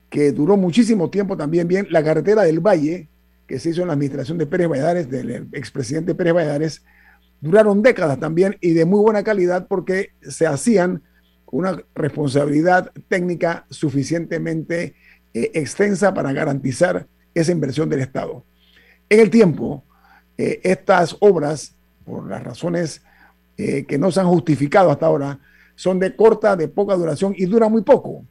que 0.09 0.31
duró 0.31 0.55
muchísimo 0.55 1.09
tiempo 1.09 1.35
también 1.35 1.67
bien, 1.67 1.87
la 1.89 2.03
carretera 2.03 2.43
del 2.43 2.61
Valle, 2.61 3.09
que 3.47 3.59
se 3.59 3.71
hizo 3.71 3.81
en 3.81 3.87
la 3.87 3.93
administración 3.93 4.37
de 4.37 4.45
Pérez 4.45 4.69
Valladares, 4.69 5.09
del 5.09 5.49
expresidente 5.51 6.15
Pérez 6.15 6.33
Valladares, 6.33 6.83
duraron 7.41 7.81
décadas 7.81 8.17
también 8.17 8.57
y 8.61 8.71
de 8.71 8.85
muy 8.85 9.01
buena 9.01 9.23
calidad 9.23 9.67
porque 9.67 10.11
se 10.21 10.47
hacían 10.47 11.03
una 11.51 11.81
responsabilidad 11.93 12.91
técnica 13.07 13.65
suficientemente 13.69 14.95
eh, 15.33 15.51
extensa 15.53 16.13
para 16.13 16.33
garantizar 16.33 17.07
esa 17.33 17.51
inversión 17.51 17.89
del 17.89 18.01
Estado. 18.01 18.43
En 19.09 19.19
el 19.19 19.29
tiempo, 19.29 19.83
eh, 20.37 20.59
estas 20.63 21.15
obras, 21.19 21.75
por 22.05 22.27
las 22.27 22.43
razones 22.43 23.01
eh, 23.57 23.85
que 23.85 23.97
no 23.97 24.11
se 24.11 24.19
han 24.19 24.27
justificado 24.27 24.89
hasta 24.89 25.05
ahora, 25.05 25.39
son 25.75 25.99
de 25.99 26.15
corta, 26.15 26.55
de 26.55 26.67
poca 26.67 26.95
duración 26.95 27.33
y 27.37 27.45
duran 27.45 27.71
muy 27.71 27.81
poco. 27.81 28.23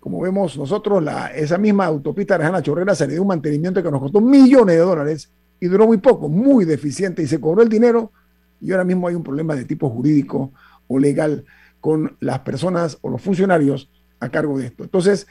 Como 0.00 0.20
vemos 0.20 0.56
nosotros, 0.56 1.02
la, 1.02 1.28
esa 1.28 1.58
misma 1.58 1.86
autopista 1.86 2.36
Rejana 2.36 2.62
Chorrera 2.62 2.94
se 2.94 3.06
le 3.06 3.14
dio 3.14 3.22
un 3.22 3.28
mantenimiento 3.28 3.82
que 3.82 3.90
nos 3.90 4.00
costó 4.00 4.20
millones 4.20 4.76
de 4.76 4.80
dólares 4.80 5.30
y 5.58 5.66
duró 5.66 5.86
muy 5.86 5.98
poco, 5.98 6.28
muy 6.28 6.64
deficiente 6.64 7.22
y 7.22 7.26
se 7.26 7.40
cobró 7.40 7.62
el 7.62 7.68
dinero 7.68 8.12
y 8.60 8.72
ahora 8.72 8.84
mismo 8.84 9.08
hay 9.08 9.14
un 9.14 9.22
problema 9.22 9.54
de 9.54 9.64
tipo 9.64 9.88
jurídico 9.90 10.52
o 10.88 10.98
legal 10.98 11.44
con 11.86 12.16
las 12.18 12.40
personas 12.40 12.98
o 13.00 13.08
los 13.08 13.22
funcionarios 13.22 13.88
a 14.18 14.28
cargo 14.28 14.58
de 14.58 14.66
esto. 14.66 14.82
Entonces, 14.82 15.28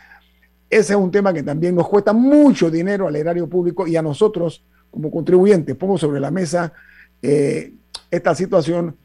ese 0.69 0.93
es 0.93 0.97
un 0.97 1.11
tema 1.11 1.33
que 1.33 1.43
también 1.43 1.75
nos 1.75 1.89
cuesta 1.89 2.13
mucho 2.13 2.71
dinero 2.71 3.09
al 3.09 3.17
erario 3.17 3.49
público 3.49 3.85
y 3.85 3.97
a 3.97 4.01
nosotros 4.01 4.63
como 4.89 5.11
contribuyentes. 5.11 5.75
Pongo 5.75 5.97
sobre 5.97 6.21
la 6.21 6.31
mesa 6.31 6.71
eh, 7.21 7.73
esta 8.09 8.33
situación 8.33 8.95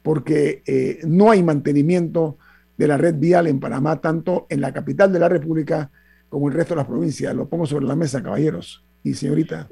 porque 0.00 0.62
eh, 0.64 1.00
no 1.04 1.32
hay 1.32 1.42
mantenimiento 1.42 2.38
de 2.76 2.86
la 2.86 2.96
red 2.98 3.16
vial 3.16 3.48
en 3.48 3.58
Panamá, 3.58 4.00
tanto 4.00 4.46
en 4.48 4.60
la 4.60 4.72
capital 4.72 5.12
de 5.12 5.18
la 5.18 5.28
República 5.28 5.90
como 6.28 6.46
el 6.46 6.54
resto 6.54 6.74
de 6.74 6.82
las 6.82 6.86
provincias. 6.86 7.34
Lo 7.34 7.48
pongo 7.48 7.66
sobre 7.66 7.84
la 7.84 7.96
mesa, 7.96 8.22
caballeros 8.22 8.84
y 9.02 9.14
señorita. 9.14 9.68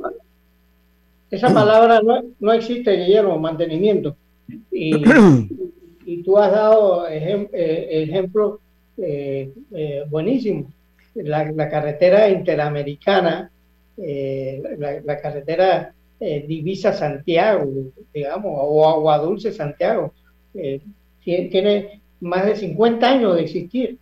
Esa 1.31 1.55
palabra 1.55 2.01
no, 2.03 2.25
no 2.41 2.53
existe, 2.53 2.91
Guillermo, 2.91 3.39
mantenimiento. 3.39 4.17
Y, 4.73 5.01
y 6.11 6.25
tú 6.25 6.37
has 6.39 6.51
dado 6.51 7.07
ejem, 7.07 7.49
eh, 7.53 8.03
ejemplos 8.03 8.59
eh, 8.99 9.53
eh, 9.73 10.05
buenísimos. 10.09 10.73
La, 11.15 11.69
carretera 11.71 12.29
interamericana, 12.29 13.51
la, 13.97 15.21
carretera 15.21 15.93
Divisa 16.19 16.93
Santiago, 16.93 17.69
digamos, 18.15 18.53
o 18.55 18.89
Agua 18.89 19.19
Dulce 19.19 19.53
Santiago, 19.53 20.13
tiene 21.23 22.01
más 22.21 22.47
de 22.47 22.57
50 22.57 23.09
años 23.09 23.35
de 23.37 23.43
existir 23.43 23.99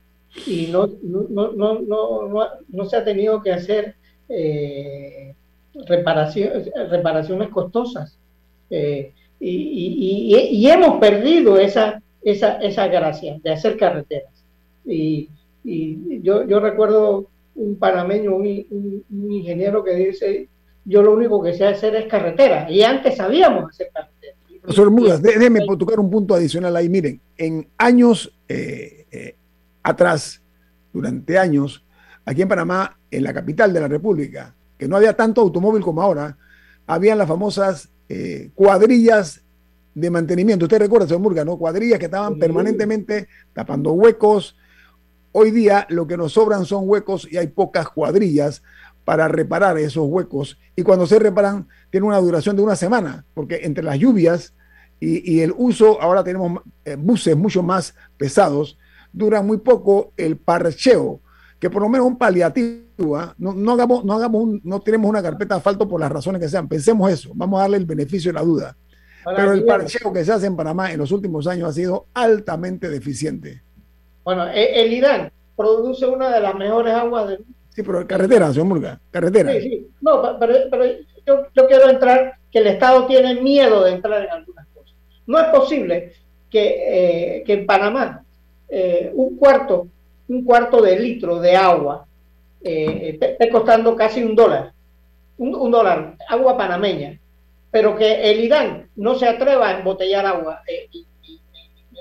y 0.47 0.69
no, 0.71 0.87
no, 1.03 1.53
no, 1.53 1.81
no, 1.81 2.49
no 2.69 2.85
se 2.85 2.97
ha 2.97 3.05
tenido 3.05 3.43
que 3.43 3.53
hacer 3.53 3.95
reparaciones, 5.87 6.71
reparaciones 6.91 7.49
costosas. 7.49 8.19
Y, 9.41 9.51
y, 9.51 10.35
y, 10.35 10.57
y, 10.57 10.71
hemos 10.71 10.99
perdido 10.99 11.59
esa, 11.59 12.03
esa, 12.23 12.57
esa 12.57 12.89
gracia 12.89 13.39
de 13.43 13.53
hacer 13.53 13.77
carreteras. 13.77 14.33
Y, 14.85 15.31
yo, 15.65 16.47
yo 16.47 16.61
recuerdo 16.61 17.29
un 17.55 17.77
panameño, 17.79 18.35
un, 18.35 18.47
un, 18.71 19.05
un, 19.11 19.33
ingeniero 19.33 19.85
que 19.85 19.95
dice, 19.95 20.49
yo 20.85 21.03
lo 21.03 21.13
único 21.13 21.43
que 21.43 21.53
sé 21.53 21.67
hacer 21.67 21.95
es 21.95 22.07
carretera. 22.07 22.71
Y 22.71 22.83
antes 22.83 23.17
sabíamos 23.17 23.71
hacer 23.71 23.91
carretera. 23.93 24.35
Profesor 24.63 24.91
Mudas, 24.91 25.23
déjeme 25.23 25.61
tocar 25.79 26.01
un 26.01 26.11
punto 26.11 26.35
adicional 26.35 26.75
ahí. 26.77 26.89
Miren, 26.89 27.21
en 27.37 27.69
años 27.77 28.33
eh, 28.49 29.07
eh, 29.11 29.37
atrás, 29.83 30.43
durante 30.93 31.39
años, 31.39 31.85
aquí 32.25 32.43
en 32.43 32.49
Panamá, 32.49 32.99
en 33.11 33.25
la 33.25 33.33
capital 33.33 33.73
de 33.73 33.81
la 33.81 33.89
República, 33.89 34.55
que 34.77 34.89
no 34.89 34.97
había 34.97 35.15
tanto 35.15 35.41
automóvil 35.41 35.83
como 35.83 36.03
ahora, 36.03 36.37
habían 36.87 37.19
las 37.19 37.29
famosas 37.29 37.91
eh, 38.09 38.51
cuadrillas 38.55 39.43
de 39.95 40.11
mantenimiento. 40.11 40.65
Usted 40.67 40.79
recuerda, 40.79 41.07
señor 41.07 41.23
Murga, 41.23 41.45
¿no? 41.45 41.59
Cuadrillas 41.59 41.99
que 41.99 42.07
estaban 42.07 42.35
sí. 42.35 42.41
permanentemente 42.41 43.29
tapando 43.53 43.93
huecos. 43.93 44.57
Hoy 45.33 45.51
día 45.51 45.87
lo 45.91 46.07
que 46.07 46.17
nos 46.17 46.33
sobran 46.33 46.65
son 46.65 46.89
huecos 46.89 47.27
y 47.31 47.37
hay 47.37 47.49
pocas 47.49 47.89
cuadrillas 47.89 48.63
para 49.05 49.29
reparar 49.29 49.79
esos 49.79 50.07
huecos. 50.07 50.59
Y 50.77 50.83
cuando 50.83 51.07
se 51.07 51.19
reparan, 51.19 51.69
tiene 51.91 52.07
una 52.07 52.19
duración 52.19 52.57
de 52.57 52.63
una 52.63 52.77
semana, 52.77 53.25
porque 53.35 53.61
entre 53.63 53.85
las 53.85 53.99
lluvias 53.99 54.55
y, 55.01 55.35
y 55.35 55.41
el 55.41 55.53
uso, 55.57 56.01
ahora 56.01 56.23
tenemos 56.25 56.63
eh, 56.85 56.97
buses 56.97 57.37
mucho 57.37 57.63
más 57.63 57.95
pesados, 58.17 58.79
dura 59.13 59.43
muy 59.43 59.59
poco 59.59 60.13
el 60.17 60.37
parcheo 60.37 61.21
que 61.59 61.71
por 61.71 61.83
lo 61.83 61.89
menos 61.89 62.07
un 62.07 62.17
paliativo, 62.17 63.21
¿eh? 63.21 63.27
no, 63.39 63.53
no, 63.53 63.73
hagamos, 63.73 64.05
no, 64.05 64.15
hagamos 64.15 64.43
un, 64.43 64.61
no 64.65 64.81
tenemos 64.81 65.09
una 65.09 65.23
carpeta 65.23 65.55
de 65.55 65.59
asfalto 65.59 65.89
por 65.89 66.01
las 66.01 66.11
razones 66.11 66.41
que 66.41 66.49
sean, 66.49 66.69
pensemos 66.69 67.11
eso, 67.11 67.31
vamos 67.35 67.59
a 67.59 67.63
darle 67.63 67.79
el 67.79 67.87
beneficio 67.87 68.31
de 68.31 68.39
la 68.39 68.45
duda. 68.45 68.77
Ahora, 69.25 69.39
Pero 69.39 69.53
el 69.53 69.65
parcheo 69.65 70.13
que 70.13 70.25
se 70.25 70.33
hace 70.33 70.47
en 70.47 70.57
Panamá 70.57 70.93
en 70.93 70.99
los 70.99 71.11
últimos 71.11 71.47
años 71.47 71.69
ha 71.69 71.73
sido 71.73 72.07
altamente 72.15 72.89
deficiente. 72.89 73.63
Bueno, 74.25 74.47
e, 74.49 74.85
el 74.85 74.93
Irán 74.93 75.33
produce 75.57 76.07
una 76.07 76.31
de 76.31 76.41
las 76.41 76.55
mejores 76.55 76.95
aguas 76.95 77.29
del 77.29 77.45
Sí, 77.79 77.85
pero 77.85 78.05
carretera, 78.09 78.51
señor 78.51 78.67
Murga, 78.67 79.01
carretera. 79.09 79.53
Sí, 79.53 79.61
sí. 79.61 79.89
No, 80.01 80.37
pero, 80.41 80.55
pero 80.69 80.85
yo, 81.25 81.47
yo, 81.55 81.69
quiero 81.69 81.89
entrar, 81.89 82.35
que 82.51 82.59
el 82.59 82.67
Estado 82.67 83.07
tiene 83.07 83.41
miedo 83.41 83.85
de 83.85 83.93
entrar 83.93 84.25
en 84.25 84.31
algunas 84.31 84.67
cosas. 84.75 84.97
No 85.29 85.39
es 85.39 85.47
posible 85.47 86.13
que, 86.51 87.39
eh, 87.39 87.45
que 87.45 87.53
en 87.53 87.67
Panamá 87.67 88.25
eh, 88.69 89.13
un 89.15 89.37
cuarto 89.37 89.87
un 90.29 90.45
cuarto 90.45 90.81
de 90.83 90.99
litro 90.99 91.41
de 91.41 91.57
agua 91.57 92.07
eh, 92.61 93.19
esté 93.21 93.49
costando 93.51 93.97
casi 93.97 94.23
un 94.23 94.35
dólar, 94.35 94.73
un, 95.39 95.55
un, 95.55 95.71
dólar, 95.71 96.17
agua 96.29 96.57
panameña, 96.57 97.19
pero 97.71 97.97
que 97.97 98.31
el 98.31 98.41
Irán 98.41 98.89
no 98.97 99.15
se 99.15 99.27
atreva 99.27 99.69
a 99.69 99.79
embotellar 99.79 100.27
agua 100.27 100.63
eh, 100.67 100.89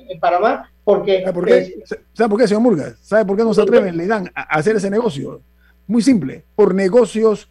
en 0.10 0.20
Panamá 0.20 0.72
porque... 0.84 1.22
¿Sabe 1.22 1.34
por 1.34 1.46
qué, 1.46 1.58
es, 1.58 2.00
¿Sabe 2.14 2.30
por 2.30 2.40
qué 2.40 2.48
señor 2.48 2.64
Murgas? 2.64 2.96
¿Sabe 3.02 3.26
por 3.26 3.38
qué 3.38 3.44
no 3.44 3.54
se 3.54 3.62
atreve 3.62 3.90
el 3.90 4.02
Irán 4.02 4.32
a 4.34 4.44
hacer 4.58 4.76
ese 4.78 4.90
negocio? 4.90 5.42
Muy 5.86 6.02
simple, 6.02 6.44
por 6.56 6.74
negocios 6.74 7.50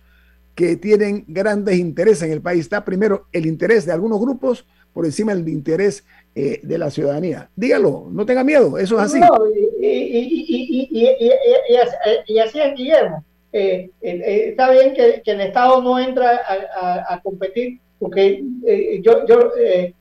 que 0.54 0.76
tienen 0.76 1.24
grandes 1.28 1.76
intereses 1.76 2.22
en 2.22 2.32
el 2.32 2.40
país. 2.40 2.60
Está 2.60 2.84
primero 2.84 3.26
el 3.32 3.46
interés 3.46 3.84
de 3.84 3.92
algunos 3.92 4.18
grupos 4.18 4.66
por 4.94 5.04
encima 5.04 5.34
del 5.34 5.48
interés 5.48 6.04
eh, 6.38 6.60
de 6.62 6.76
la 6.76 6.90
ciudadanía. 6.90 7.48
Dígalo, 7.56 8.08
no 8.10 8.26
tenga 8.26 8.44
miedo, 8.44 8.76
eso 8.76 8.96
es 8.96 9.04
así. 9.04 9.20
No, 9.20 9.26
y, 9.80 9.86
y, 9.86 10.88
y, 10.90 11.14
y, 12.26 12.38
así 12.38 12.60
es, 12.60 12.74
Guillermo. 12.74 13.24
Eh, 13.54 13.88
eh, 14.02 14.48
está 14.50 14.70
bien 14.70 14.92
que, 14.92 15.22
que, 15.24 15.30
el 15.30 15.40
Estado 15.40 15.80
no 15.80 15.98
entra 15.98 16.42
a, 16.46 16.78
a, 16.78 17.14
a 17.14 17.20
competir, 17.22 17.80
porque 17.98 18.44
eh, 18.66 19.00
yo, 19.02 19.26
yo, 19.26 19.50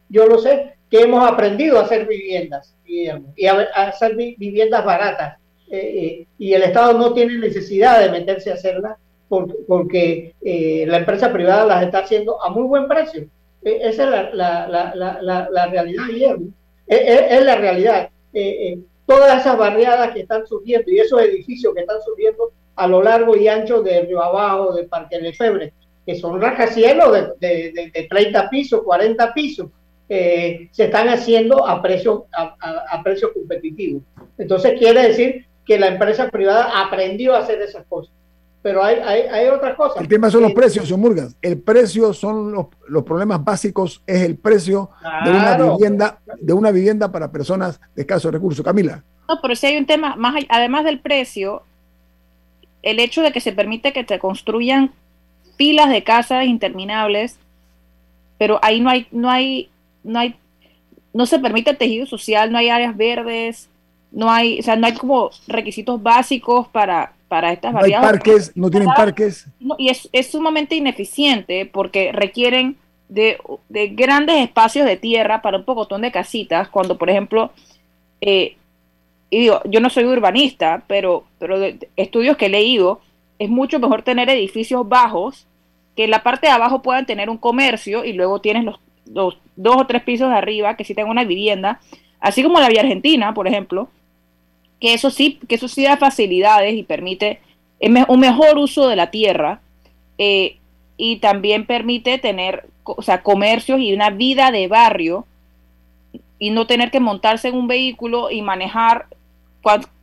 yo 0.09 0.27
lo 0.27 0.37
sé, 0.39 0.73
que 0.91 1.03
hemos 1.03 1.25
aprendido 1.25 1.79
a 1.79 1.83
hacer 1.83 2.05
viviendas, 2.05 2.75
Guillermo, 2.85 3.33
y 3.37 3.45
a, 3.45 3.69
a 3.73 3.87
hacer 3.87 4.17
viviendas 4.17 4.83
baratas. 4.83 5.37
y 5.69 6.53
el 6.53 6.63
Estado 6.63 6.97
no 6.97 7.13
tiene 7.13 7.37
necesidad 7.37 8.01
de 8.01 8.11
meterse 8.11 8.51
a 8.51 8.55
hacerlas 8.55 8.97
porque, 9.29 9.53
porque 9.65 10.85
la 10.85 10.97
empresa 10.97 11.31
privada 11.31 11.65
las 11.65 11.83
está 11.83 11.99
haciendo 11.99 12.43
a 12.43 12.49
muy 12.49 12.63
buen 12.63 12.89
precio. 12.89 13.25
Esa 13.65 14.03
es 14.03 14.33
la, 14.35 15.67
realidad, 15.71 16.07
Guillermo. 16.07 16.47
Es, 16.85 17.31
es, 17.31 17.43
la 17.43 17.55
realidad. 17.55 18.09
Todas 19.05 19.41
esas 19.41 19.57
barriadas 19.57 20.11
que 20.11 20.21
están 20.21 20.45
surgiendo 20.45 20.89
y 20.91 20.99
esos 20.99 21.21
edificios 21.21 21.73
que 21.73 21.81
están 21.81 22.01
surgiendo 22.01 22.51
a 22.75 22.87
lo 22.87 23.01
largo 23.01 23.35
y 23.35 23.47
ancho 23.47 23.81
de 23.81 24.01
Río 24.01 24.21
Abajo, 24.21 24.73
de 24.73 24.83
Parque 24.83 25.19
Lefebre, 25.19 25.73
que 26.05 26.15
son 26.15 26.39
rascacielos 26.39 27.11
de, 27.13 27.21
de, 27.39 27.71
de, 27.71 27.91
de 27.91 28.07
30 28.07 28.49
pisos, 28.49 28.83
40 28.83 29.33
pisos, 29.33 29.67
eh, 30.07 30.67
se 30.71 30.85
están 30.85 31.09
haciendo 31.09 31.67
a 31.67 31.81
precio, 31.81 32.27
a, 32.31 32.55
a, 32.59 32.97
a 32.97 33.03
precio 33.03 33.33
competitivo. 33.33 34.01
Entonces 34.37 34.77
quiere 34.77 35.07
decir 35.07 35.45
que 35.65 35.79
la 35.79 35.87
empresa 35.87 36.29
privada 36.29 36.83
aprendió 36.83 37.33
a 37.33 37.39
hacer 37.39 37.61
esas 37.61 37.85
cosas 37.87 38.13
pero 38.65 38.83
hay, 38.83 38.95
hay, 38.95 39.21
hay, 39.31 39.47
otras 39.49 39.75
cosas. 39.75 40.01
El 40.01 40.07
tema 40.07 40.31
son 40.31 40.41
los 40.41 40.53
precios, 40.53 40.85
señor 40.85 40.99
Murgas. 40.99 41.35
El 41.39 41.61
precio 41.61 42.11
son 42.13 42.51
los, 42.51 42.65
los 42.87 43.03
problemas 43.03 43.43
básicos, 43.43 44.01
es 44.07 44.23
el 44.23 44.37
precio 44.37 44.89
claro. 45.01 45.31
de 45.31 45.37
una 45.37 45.75
vivienda, 45.75 46.19
de 46.41 46.53
una 46.53 46.71
vivienda 46.71 47.11
para 47.11 47.31
personas 47.31 47.79
de 47.93 48.01
escasos 48.01 48.33
recursos. 48.33 48.65
Camila. 48.65 49.03
No, 49.29 49.39
pero 49.39 49.55
si 49.55 49.67
hay 49.67 49.77
un 49.77 49.85
tema, 49.85 50.15
más 50.15 50.33
además 50.49 50.83
del 50.83 50.99
precio, 50.99 51.61
el 52.81 52.99
hecho 52.99 53.21
de 53.21 53.31
que 53.31 53.39
se 53.39 53.51
permite 53.51 53.93
que 53.93 54.03
te 54.03 54.17
construyan 54.17 54.93
filas 55.59 55.91
de 55.91 56.03
casas 56.03 56.45
interminables, 56.45 57.37
pero 58.39 58.57
ahí 58.63 58.81
no 58.81 58.89
hay, 58.89 59.05
no 59.11 59.29
hay, 59.29 59.69
no 60.03 60.17
hay, 60.17 60.39
no 61.13 61.27
se 61.27 61.37
permite 61.37 61.75
tejido 61.75 62.07
social, 62.07 62.51
no 62.51 62.57
hay 62.57 62.69
áreas 62.69 62.97
verdes, 62.97 63.69
no 64.11 64.31
hay, 64.31 64.59
o 64.59 64.63
sea, 64.63 64.75
no 64.75 64.87
hay 64.87 64.95
como 64.95 65.29
requisitos 65.47 66.01
básicos 66.01 66.67
para, 66.69 67.14
para 67.27 67.51
estas 67.51 67.73
no 67.73 67.79
variadas. 67.79 68.05
Hay 68.05 68.11
parques, 68.11 68.51
no 68.55 68.69
tienen 68.69 68.89
parques. 68.89 69.47
No, 69.59 69.75
y 69.77 69.89
es, 69.89 70.09
es, 70.11 70.27
sumamente 70.27 70.75
ineficiente 70.75 71.65
porque 71.65 72.11
requieren 72.11 72.77
de, 73.09 73.37
de, 73.69 73.87
grandes 73.87 74.37
espacios 74.37 74.85
de 74.85 74.97
tierra 74.97 75.41
para 75.41 75.57
un 75.57 75.65
pocotón 75.65 76.01
de 76.01 76.11
casitas, 76.11 76.69
cuando 76.69 76.97
por 76.97 77.09
ejemplo, 77.09 77.51
eh, 78.21 78.57
y 79.29 79.39
digo, 79.39 79.61
yo 79.65 79.79
no 79.79 79.89
soy 79.89 80.05
urbanista, 80.05 80.83
pero, 80.87 81.25
pero 81.39 81.59
de, 81.59 81.73
de 81.73 81.89
estudios 81.95 82.37
que 82.37 82.45
he 82.45 82.49
leído, 82.49 83.01
es 83.39 83.49
mucho 83.49 83.79
mejor 83.79 84.01
tener 84.03 84.29
edificios 84.29 84.87
bajos 84.87 85.45
que 85.95 86.05
en 86.05 86.11
la 86.11 86.23
parte 86.23 86.47
de 86.47 86.53
abajo 86.53 86.81
puedan 86.81 87.05
tener 87.05 87.29
un 87.29 87.37
comercio 87.37 88.05
y 88.05 88.13
luego 88.13 88.41
tienes 88.41 88.63
los, 88.63 88.79
los 89.05 89.37
dos 89.55 89.77
o 89.77 89.87
tres 89.87 90.03
pisos 90.03 90.29
de 90.29 90.35
arriba 90.35 90.75
que 90.75 90.83
sí 90.83 90.93
tengan 90.93 91.11
una 91.11 91.23
vivienda, 91.23 91.79
así 92.19 92.43
como 92.43 92.59
la 92.59 92.69
Vía 92.69 92.81
Argentina, 92.81 93.33
por 93.33 93.47
ejemplo, 93.47 93.89
que 94.85 94.93
eso 94.93 95.09
sí, 95.09 95.39
que 95.47 95.55
eso 95.55 95.67
sí 95.67 95.83
da 95.83 95.97
facilidades 95.97 96.75
y 96.75 96.83
permite 96.83 97.41
un 98.07 98.19
mejor 98.19 98.59
uso 98.59 98.87
de 98.87 98.95
la 98.95 99.09
tierra 99.09 99.59
eh, 100.19 100.59
y 100.95 101.15
también 101.15 101.65
permite 101.65 102.19
tener, 102.19 102.69
o 102.83 103.01
sea, 103.01 103.23
comercios 103.23 103.79
y 103.79 103.95
una 103.95 104.11
vida 104.11 104.51
de 104.51 104.67
barrio 104.67 105.25
y 106.37 106.51
no 106.51 106.67
tener 106.67 106.91
que 106.91 106.99
montarse 106.99 107.47
en 107.47 107.55
un 107.55 107.67
vehículo 107.67 108.29
y 108.29 108.43
manejar 108.43 109.07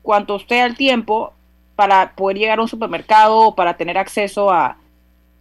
cuanto, 0.02 0.34
esté 0.34 0.60
el 0.62 0.76
tiempo 0.76 1.32
para 1.76 2.16
poder 2.16 2.38
llegar 2.38 2.58
a 2.58 2.62
un 2.62 2.68
supermercado 2.68 3.38
o 3.38 3.54
para 3.54 3.76
tener 3.76 3.96
acceso 3.96 4.50
a, 4.50 4.78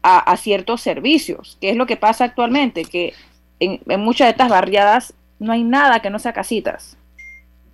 a, 0.03 0.37
ciertos 0.37 0.81
servicios, 0.81 1.57
que 1.59 1.71
es 1.71 1.75
lo 1.75 1.87
que 1.87 1.97
pasa 1.97 2.25
actualmente, 2.25 2.85
que 2.85 3.15
en 3.59 3.99
muchas 4.01 4.27
de 4.27 4.33
estas 4.33 4.49
barriadas 4.49 5.15
no 5.39 5.51
hay 5.51 5.63
nada 5.63 5.99
que 5.99 6.11
no 6.11 6.19
sea 6.19 6.31
casitas. 6.31 6.95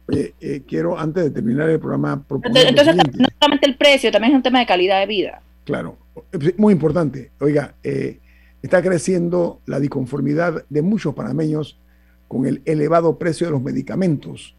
Oye, 0.09 0.33
eh, 0.39 0.63
quiero, 0.65 0.97
antes 0.97 1.25
de 1.25 1.31
terminar 1.31 1.69
el 1.69 1.79
programa... 1.79 2.23
Entonces, 2.43 2.73
no 2.73 3.27
solamente 3.39 3.65
el 3.65 3.77
precio, 3.77 4.11
también 4.11 4.33
es 4.33 4.37
un 4.37 4.43
tema 4.43 4.59
de 4.59 4.65
calidad 4.65 4.99
de 4.99 5.05
vida. 5.05 5.41
Claro, 5.65 5.97
muy 6.57 6.73
importante. 6.73 7.31
Oiga, 7.39 7.75
eh, 7.83 8.19
está 8.61 8.81
creciendo 8.81 9.59
la 9.65 9.79
disconformidad 9.79 10.63
de 10.69 10.81
muchos 10.81 11.13
panameños 11.13 11.77
con 12.27 12.45
el 12.45 12.61
elevado 12.65 13.17
precio 13.17 13.47
de 13.47 13.51
los 13.51 13.61
medicamentos. 13.61 14.55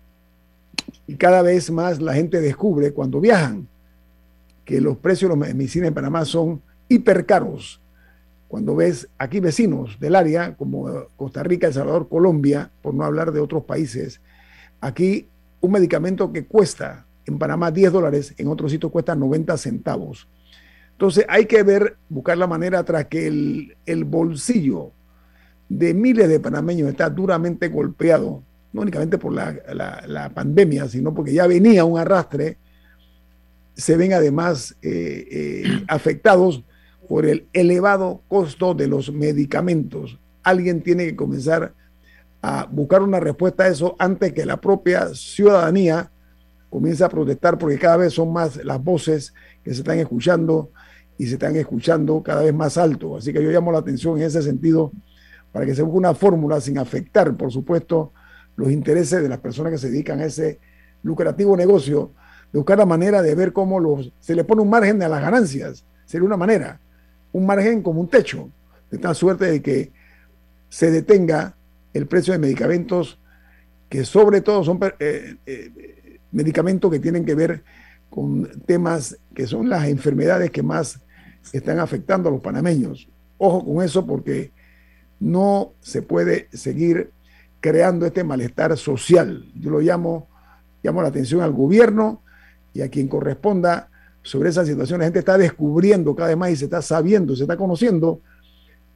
Y 1.07 1.15
cada 1.15 1.43
vez 1.43 1.71
más 1.71 2.01
la 2.01 2.15
gente 2.15 2.41
descubre 2.41 2.93
cuando 2.93 3.21
viajan 3.21 3.69
que 4.65 4.83
los 4.83 4.99
precios 4.99 5.31
de 5.31 5.37
la 5.37 5.55
medicina 5.55 5.87
en 5.87 5.95
Panamá 5.95 6.27
son 6.27 6.61
hipercaros. 6.89 7.81
Cuando 8.49 8.77
ves 8.77 9.09
aquí 9.17 9.41
vecinos 9.41 9.99
del 9.99 10.15
área, 10.15 10.55
como 10.57 11.07
Costa 11.17 11.43
Rica, 11.43 11.67
El 11.67 11.73
Salvador, 11.73 12.09
Colombia, 12.09 12.71
por 12.83 12.95
no 12.95 13.05
hablar 13.05 13.33
de 13.33 13.41
otros 13.41 13.65
países, 13.65 14.21
aquí 14.81 15.27
un 15.61 15.73
medicamento 15.73 16.33
que 16.33 16.47
cuesta 16.47 17.07
en 17.27 17.39
Panamá 17.39 17.71
10 17.71 17.93
dólares, 17.93 18.35
en 18.39 18.49
otros 18.49 18.71
sitios 18.71 18.91
cuesta 18.91 19.15
90 19.15 19.57
centavos. 19.57 20.29
Entonces 20.93 21.25
hay 21.29 21.47
que 21.47 21.63
ver, 21.63 21.97
buscar 22.09 22.39
la 22.39 22.47
manera 22.47 22.83
tras 22.85 23.07
que 23.07 23.27
el, 23.27 23.77
el 23.87 24.05
bolsillo 24.05 24.93
de 25.69 25.95
miles 25.95 26.29
de 26.29 26.41
panameños 26.41 26.89
está 26.89 27.11
duramente 27.11 27.69
golpeado, 27.69 28.43
no 28.73 28.83
únicamente 28.83 29.19
por 29.19 29.33
la, 29.33 29.55
la, 30.07 30.31
pandemia, 30.31 30.89
sino 30.89 31.15
porque 31.15 31.33
ya 31.33 31.47
venía 31.47 31.85
un 31.85 31.99
arrastre, 31.99 32.57
se 33.75 33.97
ven 33.97 34.13
además 34.13 34.77
eh, 34.83 35.29
eh, 35.31 35.85
afectados 35.89 36.65
por 37.09 37.27
el 37.27 37.47
elevado 37.53 38.23
costo 38.29 38.75
de 38.75 38.89
los 38.89 39.13
medicamentos. 39.13 40.19
Alguien 40.43 40.83
tiene 40.83 41.07
que 41.07 41.17
comenzar 41.17 41.63
a 41.65 41.73
buscar 42.71 43.03
una 43.03 43.21
respuesta 43.21 43.65
a 43.65 43.69
eso 43.69 43.97
antes 43.99 44.33
que 44.33 44.47
la 44.47 44.61
propia 44.61 45.15
ciudadanía 45.15 46.11
comience 46.71 47.03
a 47.03 47.09
protestar 47.09 47.59
porque 47.59 47.79
cada 47.79 47.97
vez 47.97 48.13
son 48.13 48.33
más 48.33 48.63
las 48.65 48.83
voces 48.83 49.35
que 49.65 49.73
se 49.73 49.81
están 49.81 49.99
escuchando 49.99 50.71
y 51.17 51.27
se 51.27 51.35
están 51.35 51.57
escuchando 51.57 52.23
cada 52.23 52.43
vez 52.43 52.55
más 52.55 52.79
alto. 52.79 53.17
Así 53.17 53.33
que 53.33 53.43
yo 53.43 53.51
llamo 53.51 53.73
la 53.73 53.79
atención 53.79 54.19
en 54.19 54.25
ese 54.25 54.43
sentido 54.43 54.93
para 55.53 55.67
que 55.67 55.75
se 55.75 55.83
busque 55.83 55.99
una 55.99 56.15
fórmula 56.15 56.61
sin 56.61 56.79
afectar, 56.79 57.35
por 57.37 57.51
supuesto, 57.51 58.13
los 58.57 58.71
intereses 58.71 59.23
de 59.23 59.29
las 59.29 59.39
personas 59.39 59.73
que 59.73 59.79
se 59.79 59.91
dedican 59.91 60.21
a 60.21 60.27
ese 60.27 60.61
lucrativo 61.03 61.57
negocio, 61.57 62.13
de 62.53 62.59
buscar 62.59 62.79
la 62.79 62.87
manera 62.87 63.23
de 63.23 63.35
ver 63.35 63.53
cómo 63.53 63.81
los, 63.81 64.13
se 64.21 64.35
le 64.35 64.45
pone 64.45 64.63
un 64.63 64.71
margen 64.71 65.03
a 65.03 65.09
las 65.09 65.21
ganancias. 65.21 65.85
Sería 66.05 66.27
una 66.27 66.37
manera, 66.37 66.81
un 67.33 67.47
margen 67.47 67.83
como 67.83 68.01
un 68.01 68.09
techo, 68.09 68.51
de 68.91 68.99
tal 68.99 69.15
suerte 69.15 69.47
de 69.47 69.63
que 69.63 69.93
se 70.69 70.91
detenga 70.91 71.57
el 71.93 72.07
precio 72.07 72.33
de 72.33 72.39
medicamentos 72.39 73.19
que 73.89 74.05
sobre 74.05 74.41
todo 74.41 74.65
son 74.65 74.79
eh, 74.99 75.37
eh, 75.47 76.19
medicamentos 76.33 76.91
que 76.91 76.99
tienen 76.99 77.25
que 77.25 77.35
ver 77.35 77.65
con 78.11 78.49
temas 78.67 79.19
que 79.35 79.47
son 79.47 79.69
las 79.69 79.89
enfermedades 79.89 80.51
que 80.51 80.63
más 80.63 81.01
están 81.53 81.79
afectando 81.79 82.29
a 82.29 82.33
los 82.33 82.41
panameños. 82.41 83.09
Ojo 83.39 83.65
con 83.65 83.85
eso 83.85 84.07
porque 84.07 84.53
no 85.21 85.73
se 85.81 86.03
puede 86.03 86.49
seguir 86.53 87.11
creando 87.61 88.07
este 88.07 88.25
malestar 88.25 88.77
social. 88.77 89.51
Yo 89.55 89.71
lo 89.71 89.81
llamo, 89.81 90.29
llamo 90.83 91.03
la 91.03 91.09
atención 91.09 91.41
al 91.41 91.53
gobierno 91.53 92.23
y 92.75 92.83
a 92.83 92.89
quien 92.89 93.09
corresponda 93.09 93.89
sobre 94.23 94.51
esa 94.51 94.65
situación. 94.65 95.01
La 95.01 95.07
gente 95.07 95.21
está 95.21 95.39
descubriendo 95.39 96.15
cada 96.15 96.29
vez 96.29 96.37
más 96.37 96.51
y 96.51 96.57
se 96.57 96.67
está 96.67 96.83
sabiendo, 96.83 97.35
se 97.35 97.43
está 97.45 97.57
conociendo 97.57 98.21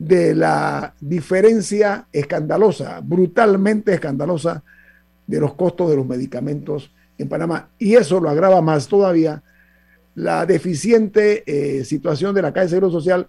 de 0.07 0.34
la 0.34 0.94
diferencia 1.00 2.09
escandalosa, 2.12 3.00
brutalmente 3.00 3.94
escandalosa, 3.94 4.62
de 5.26 5.40
los 5.40 5.55
costos 5.55 5.90
de 5.90 5.96
los 5.96 6.07
medicamentos 6.07 6.92
en 7.16 7.28
Panamá. 7.28 7.70
Y 7.78 7.94
eso 7.94 8.20
lo 8.20 8.28
agrava 8.28 8.61
más 8.61 8.88
todavía 8.88 9.42
la 10.14 10.44
deficiente 10.44 11.42
eh, 11.46 11.84
situación 11.84 12.34
de 12.34 12.42
la 12.42 12.53
Caja 12.53 12.64
de 12.64 12.70
Seguro 12.70 12.90
Social 12.90 13.28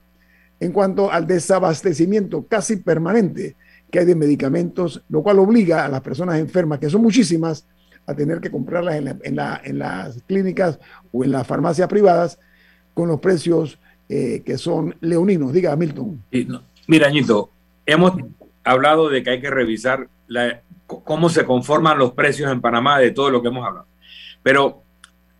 en 0.59 0.71
cuanto 0.71 1.11
al 1.11 1.27
desabastecimiento 1.27 2.47
casi 2.47 2.77
permanente 2.77 3.55
que 3.91 3.99
hay 3.99 4.05
de 4.05 4.15
medicamentos, 4.15 5.03
lo 5.09 5.21
cual 5.21 5.39
obliga 5.39 5.85
a 5.85 5.89
las 5.89 6.01
personas 6.01 6.39
enfermas, 6.39 6.79
que 6.79 6.89
son 6.89 7.01
muchísimas, 7.03 7.67
a 8.05 8.15
tener 8.15 8.41
que 8.41 8.51
comprarlas 8.51 8.95
en, 8.95 9.35
las 9.77 10.21
clínicas 10.23 10.79
o 11.11 11.23
en 11.23 11.31
las 11.31 11.45
farmacias 11.45 11.87
privadas 11.87 12.39
con 12.93 13.07
los 13.07 13.19
precios 13.19 13.79
eh, 14.09 14.43
que 14.45 14.57
son 14.57 14.95
leoninos. 15.01 15.53
Diga, 15.53 15.75
Milton. 15.75 16.23
Mira, 16.87 17.07
Añito, 17.07 17.51
hemos 17.85 18.13
hablado 18.63 19.09
de 19.09 19.23
que 19.23 19.31
hay 19.31 19.41
que 19.41 19.49
revisar 19.49 20.07
cómo 20.85 21.29
se 21.29 21.45
conforman 21.45 21.97
los 21.97 22.13
precios 22.13 22.51
en 22.51 22.61
Panamá 22.61 22.99
de 22.99 23.11
todo 23.11 23.29
lo 23.29 23.41
que 23.41 23.47
hemos 23.47 23.65
hablado. 23.65 23.87
Pero 24.41 24.83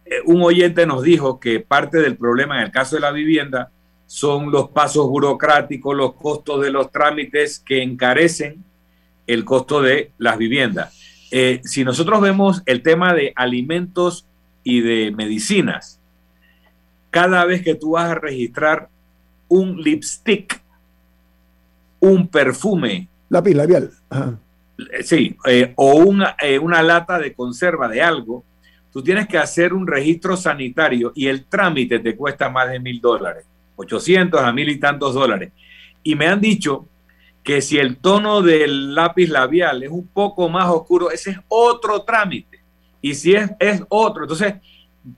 eh, 0.06 0.16
un 0.26 0.42
oyente 0.42 0.86
nos 0.86 1.04
dijo 1.04 1.40
que 1.40 1.60
parte 1.60 2.00
del 2.00 2.18
problema 2.18 2.58
en 2.58 2.66
el 2.66 2.72
caso 2.72 2.96
de 2.96 3.02
la 3.02 3.12
vivienda 3.12 3.72
son 4.06 4.52
los 4.52 4.70
pasos 4.70 5.08
burocráticos, 5.08 5.96
los 5.96 6.14
costos 6.14 6.62
de 6.62 6.72
los 6.72 6.92
trámites 6.92 7.60
que 7.60 7.82
encarecen 7.82 8.64
el 9.28 9.46
costo 9.46 9.82
de 9.82 10.12
las 10.18 10.38
viviendas. 10.38 11.00
Eh, 11.32 11.62
si 11.64 11.84
nosotros 11.84 12.22
vemos 12.22 12.62
el 12.66 12.84
tema 12.84 13.14
de 13.14 13.34
alimentos 13.36 14.28
y 14.64 14.82
de 14.82 15.12
medicinas, 15.12 16.00
cada 17.14 17.46
vez 17.46 17.62
que 17.62 17.76
tú 17.76 17.92
vas 17.92 18.10
a 18.10 18.16
registrar 18.16 18.90
un 19.48 19.80
lipstick, 19.80 20.60
un 22.00 22.28
perfume, 22.28 23.08
lápiz 23.30 23.54
labial, 23.54 23.92
eh, 24.10 25.04
sí, 25.04 25.38
eh, 25.46 25.74
o 25.76 25.98
una, 25.98 26.36
una 26.60 26.82
lata 26.82 27.20
de 27.20 27.36
conserva 27.36 27.88
de 27.88 28.02
algo, 28.02 28.44
tú 28.92 29.04
tienes 29.04 29.28
que 29.28 29.38
hacer 29.38 29.76
un 29.76 29.86
registro 29.86 30.36
sanitario 30.36 31.12
y 31.14 31.28
el 31.28 31.46
trámite 31.46 32.00
te 32.00 32.16
cuesta 32.16 32.50
más 32.50 32.72
de 32.72 32.80
mil 32.80 33.00
dólares. 33.00 33.46
800 33.76 34.42
a 34.42 34.52
mil 34.52 34.70
y 34.70 34.80
tantos 34.80 35.14
dólares. 35.14 35.52
Y 36.02 36.16
me 36.16 36.26
han 36.26 36.42
dicho 36.42 36.88
que 37.44 37.62
si 37.62 37.78
el 37.78 37.98
tono 37.98 38.42
del 38.42 38.96
lápiz 38.96 39.28
labial 39.28 39.84
es 39.84 39.92
un 39.92 40.08
poco 40.08 40.50
más 40.50 40.68
oscuro, 40.68 41.12
ese 41.12 41.30
es 41.30 41.38
otro 41.48 42.02
trámite. 42.02 42.64
Y 43.02 43.14
si 43.14 43.36
es, 43.36 43.52
es 43.60 43.84
otro, 43.88 44.24
entonces 44.24 44.56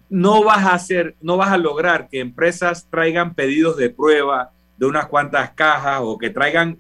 no 0.09 0.43
vas 0.43 0.65
a 0.65 0.73
hacer, 0.73 1.15
no 1.21 1.37
vas 1.37 1.49
a 1.49 1.57
lograr 1.57 2.07
que 2.09 2.19
empresas 2.19 2.87
traigan 2.89 3.33
pedidos 3.33 3.77
de 3.77 3.89
prueba 3.89 4.51
de 4.77 4.85
unas 4.85 5.07
cuantas 5.07 5.51
cajas 5.51 6.01
o 6.03 6.17
que 6.17 6.29
traigan 6.29 6.79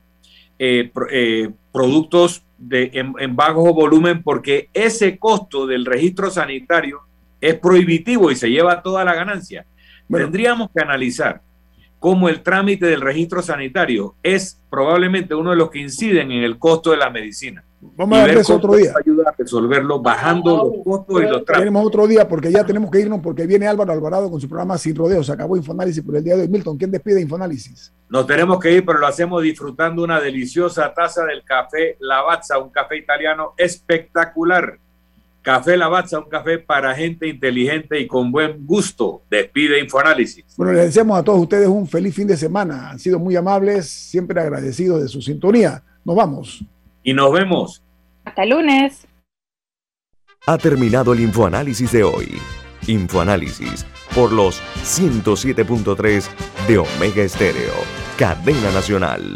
eh, 0.57 0.91
eh, 1.11 1.51
productos 1.71 2.43
de, 2.57 2.89
en, 2.93 3.35
bajo 3.35 3.73
volumen 3.73 4.23
porque 4.23 4.69
ese 4.73 5.17
costo 5.17 5.67
del 5.67 5.85
registro 5.85 6.29
sanitario 6.29 7.01
es 7.41 7.55
prohibitivo 7.55 8.31
y 8.31 8.35
se 8.35 8.49
lleva 8.49 8.81
toda 8.81 9.03
la 9.03 9.13
ganancia. 9.13 9.65
Tendríamos 10.09 10.69
que 10.73 10.81
analizar 10.81 11.41
como 11.99 12.29
el 12.29 12.41
trámite 12.41 12.85
del 12.85 13.01
registro 13.01 13.41
sanitario 13.41 14.15
es 14.21 14.61
probablemente 14.69 15.35
uno 15.35 15.51
de 15.51 15.55
los 15.55 15.71
que 15.71 15.79
inciden 15.79 16.31
en 16.31 16.43
el 16.43 16.57
costo 16.59 16.91
de 16.91 16.97
la 16.97 17.09
medicina. 17.09 17.63
Vamos 17.95 18.17
a 18.17 18.25
ver 18.25 18.37
eso 18.37 18.55
otro 18.55 18.75
día. 18.75 18.93
Ayuda 18.99 19.29
a 19.29 19.35
resolverlo 19.37 20.01
bajando 20.01 20.57
los 20.57 20.83
costos 20.83 21.21
y 21.21 21.23
los 21.23 21.45
trámites. 21.45 21.57
Tenemos 21.57 21.85
otro 21.85 22.07
día 22.07 22.27
porque 22.27 22.51
ya 22.51 22.65
tenemos 22.65 22.91
que 22.91 23.01
irnos 23.01 23.19
porque 23.21 23.45
viene 23.45 23.67
Álvaro 23.67 23.91
Alvarado 23.91 24.29
con 24.29 24.39
su 24.39 24.47
programa 24.47 24.77
Sin 24.77 24.95
Rodeos. 24.95 25.29
Acabó 25.29 25.57
Infoanálisis 25.57 26.03
por 26.03 26.15
el 26.15 26.23
día 26.23 26.35
de 26.35 26.43
hoy. 26.43 26.47
Milton, 26.47 26.77
¿quién 26.77 26.91
despide 26.91 27.21
Infoanálisis? 27.21 27.93
Nos 28.09 28.27
tenemos 28.27 28.59
que 28.59 28.71
ir, 28.71 28.85
pero 28.85 28.99
lo 28.99 29.07
hacemos 29.07 29.41
disfrutando 29.41 30.03
una 30.03 30.19
deliciosa 30.19 30.93
taza 30.93 31.25
del 31.25 31.43
café 31.43 31.97
Lavazza, 31.99 32.59
un 32.59 32.69
café 32.69 32.97
italiano 32.97 33.53
espectacular 33.57 34.79
Café 35.45 35.77
Lavazza, 35.77 36.17
un 36.17 36.27
café 36.27 36.57
para 36.57 36.95
gente 36.95 37.27
inteligente 37.27 37.99
y 37.99 38.07
con 38.07 38.31
buen 38.31 38.65
gusto. 38.65 39.21
Despide 39.29 39.79
Infoanálisis. 39.79 40.43
Bueno, 40.57 40.73
les 40.73 40.85
deseamos 40.85 41.19
a 41.19 41.23
todos 41.23 41.39
ustedes 41.39 41.67
un 41.67 41.87
feliz 41.87 42.15
fin 42.15 42.27
de 42.27 42.35
semana. 42.35 42.89
Han 42.89 42.97
sido 42.97 43.19
muy 43.19 43.35
amables, 43.35 43.87
siempre 43.87 44.41
agradecidos 44.41 45.03
de 45.03 45.07
su 45.07 45.21
sintonía. 45.21 45.83
Nos 46.03 46.15
vamos. 46.15 46.65
Y 47.05 47.13
nos 47.13 47.31
vemos. 47.31 47.83
Hasta 48.25 48.43
el 48.43 48.49
lunes. 48.49 49.07
Ha 50.47 50.57
terminado 50.57 51.13
el 51.13 51.19
Infoanálisis 51.19 51.91
de 51.91 52.03
hoy. 52.03 52.41
Infoanálisis 52.87 53.85
por 54.15 54.31
los 54.31 54.59
107.3 54.83 56.27
de 56.67 56.77
Omega 56.79 57.21
Estéreo, 57.21 57.73
cadena 58.17 58.71
nacional. 58.71 59.33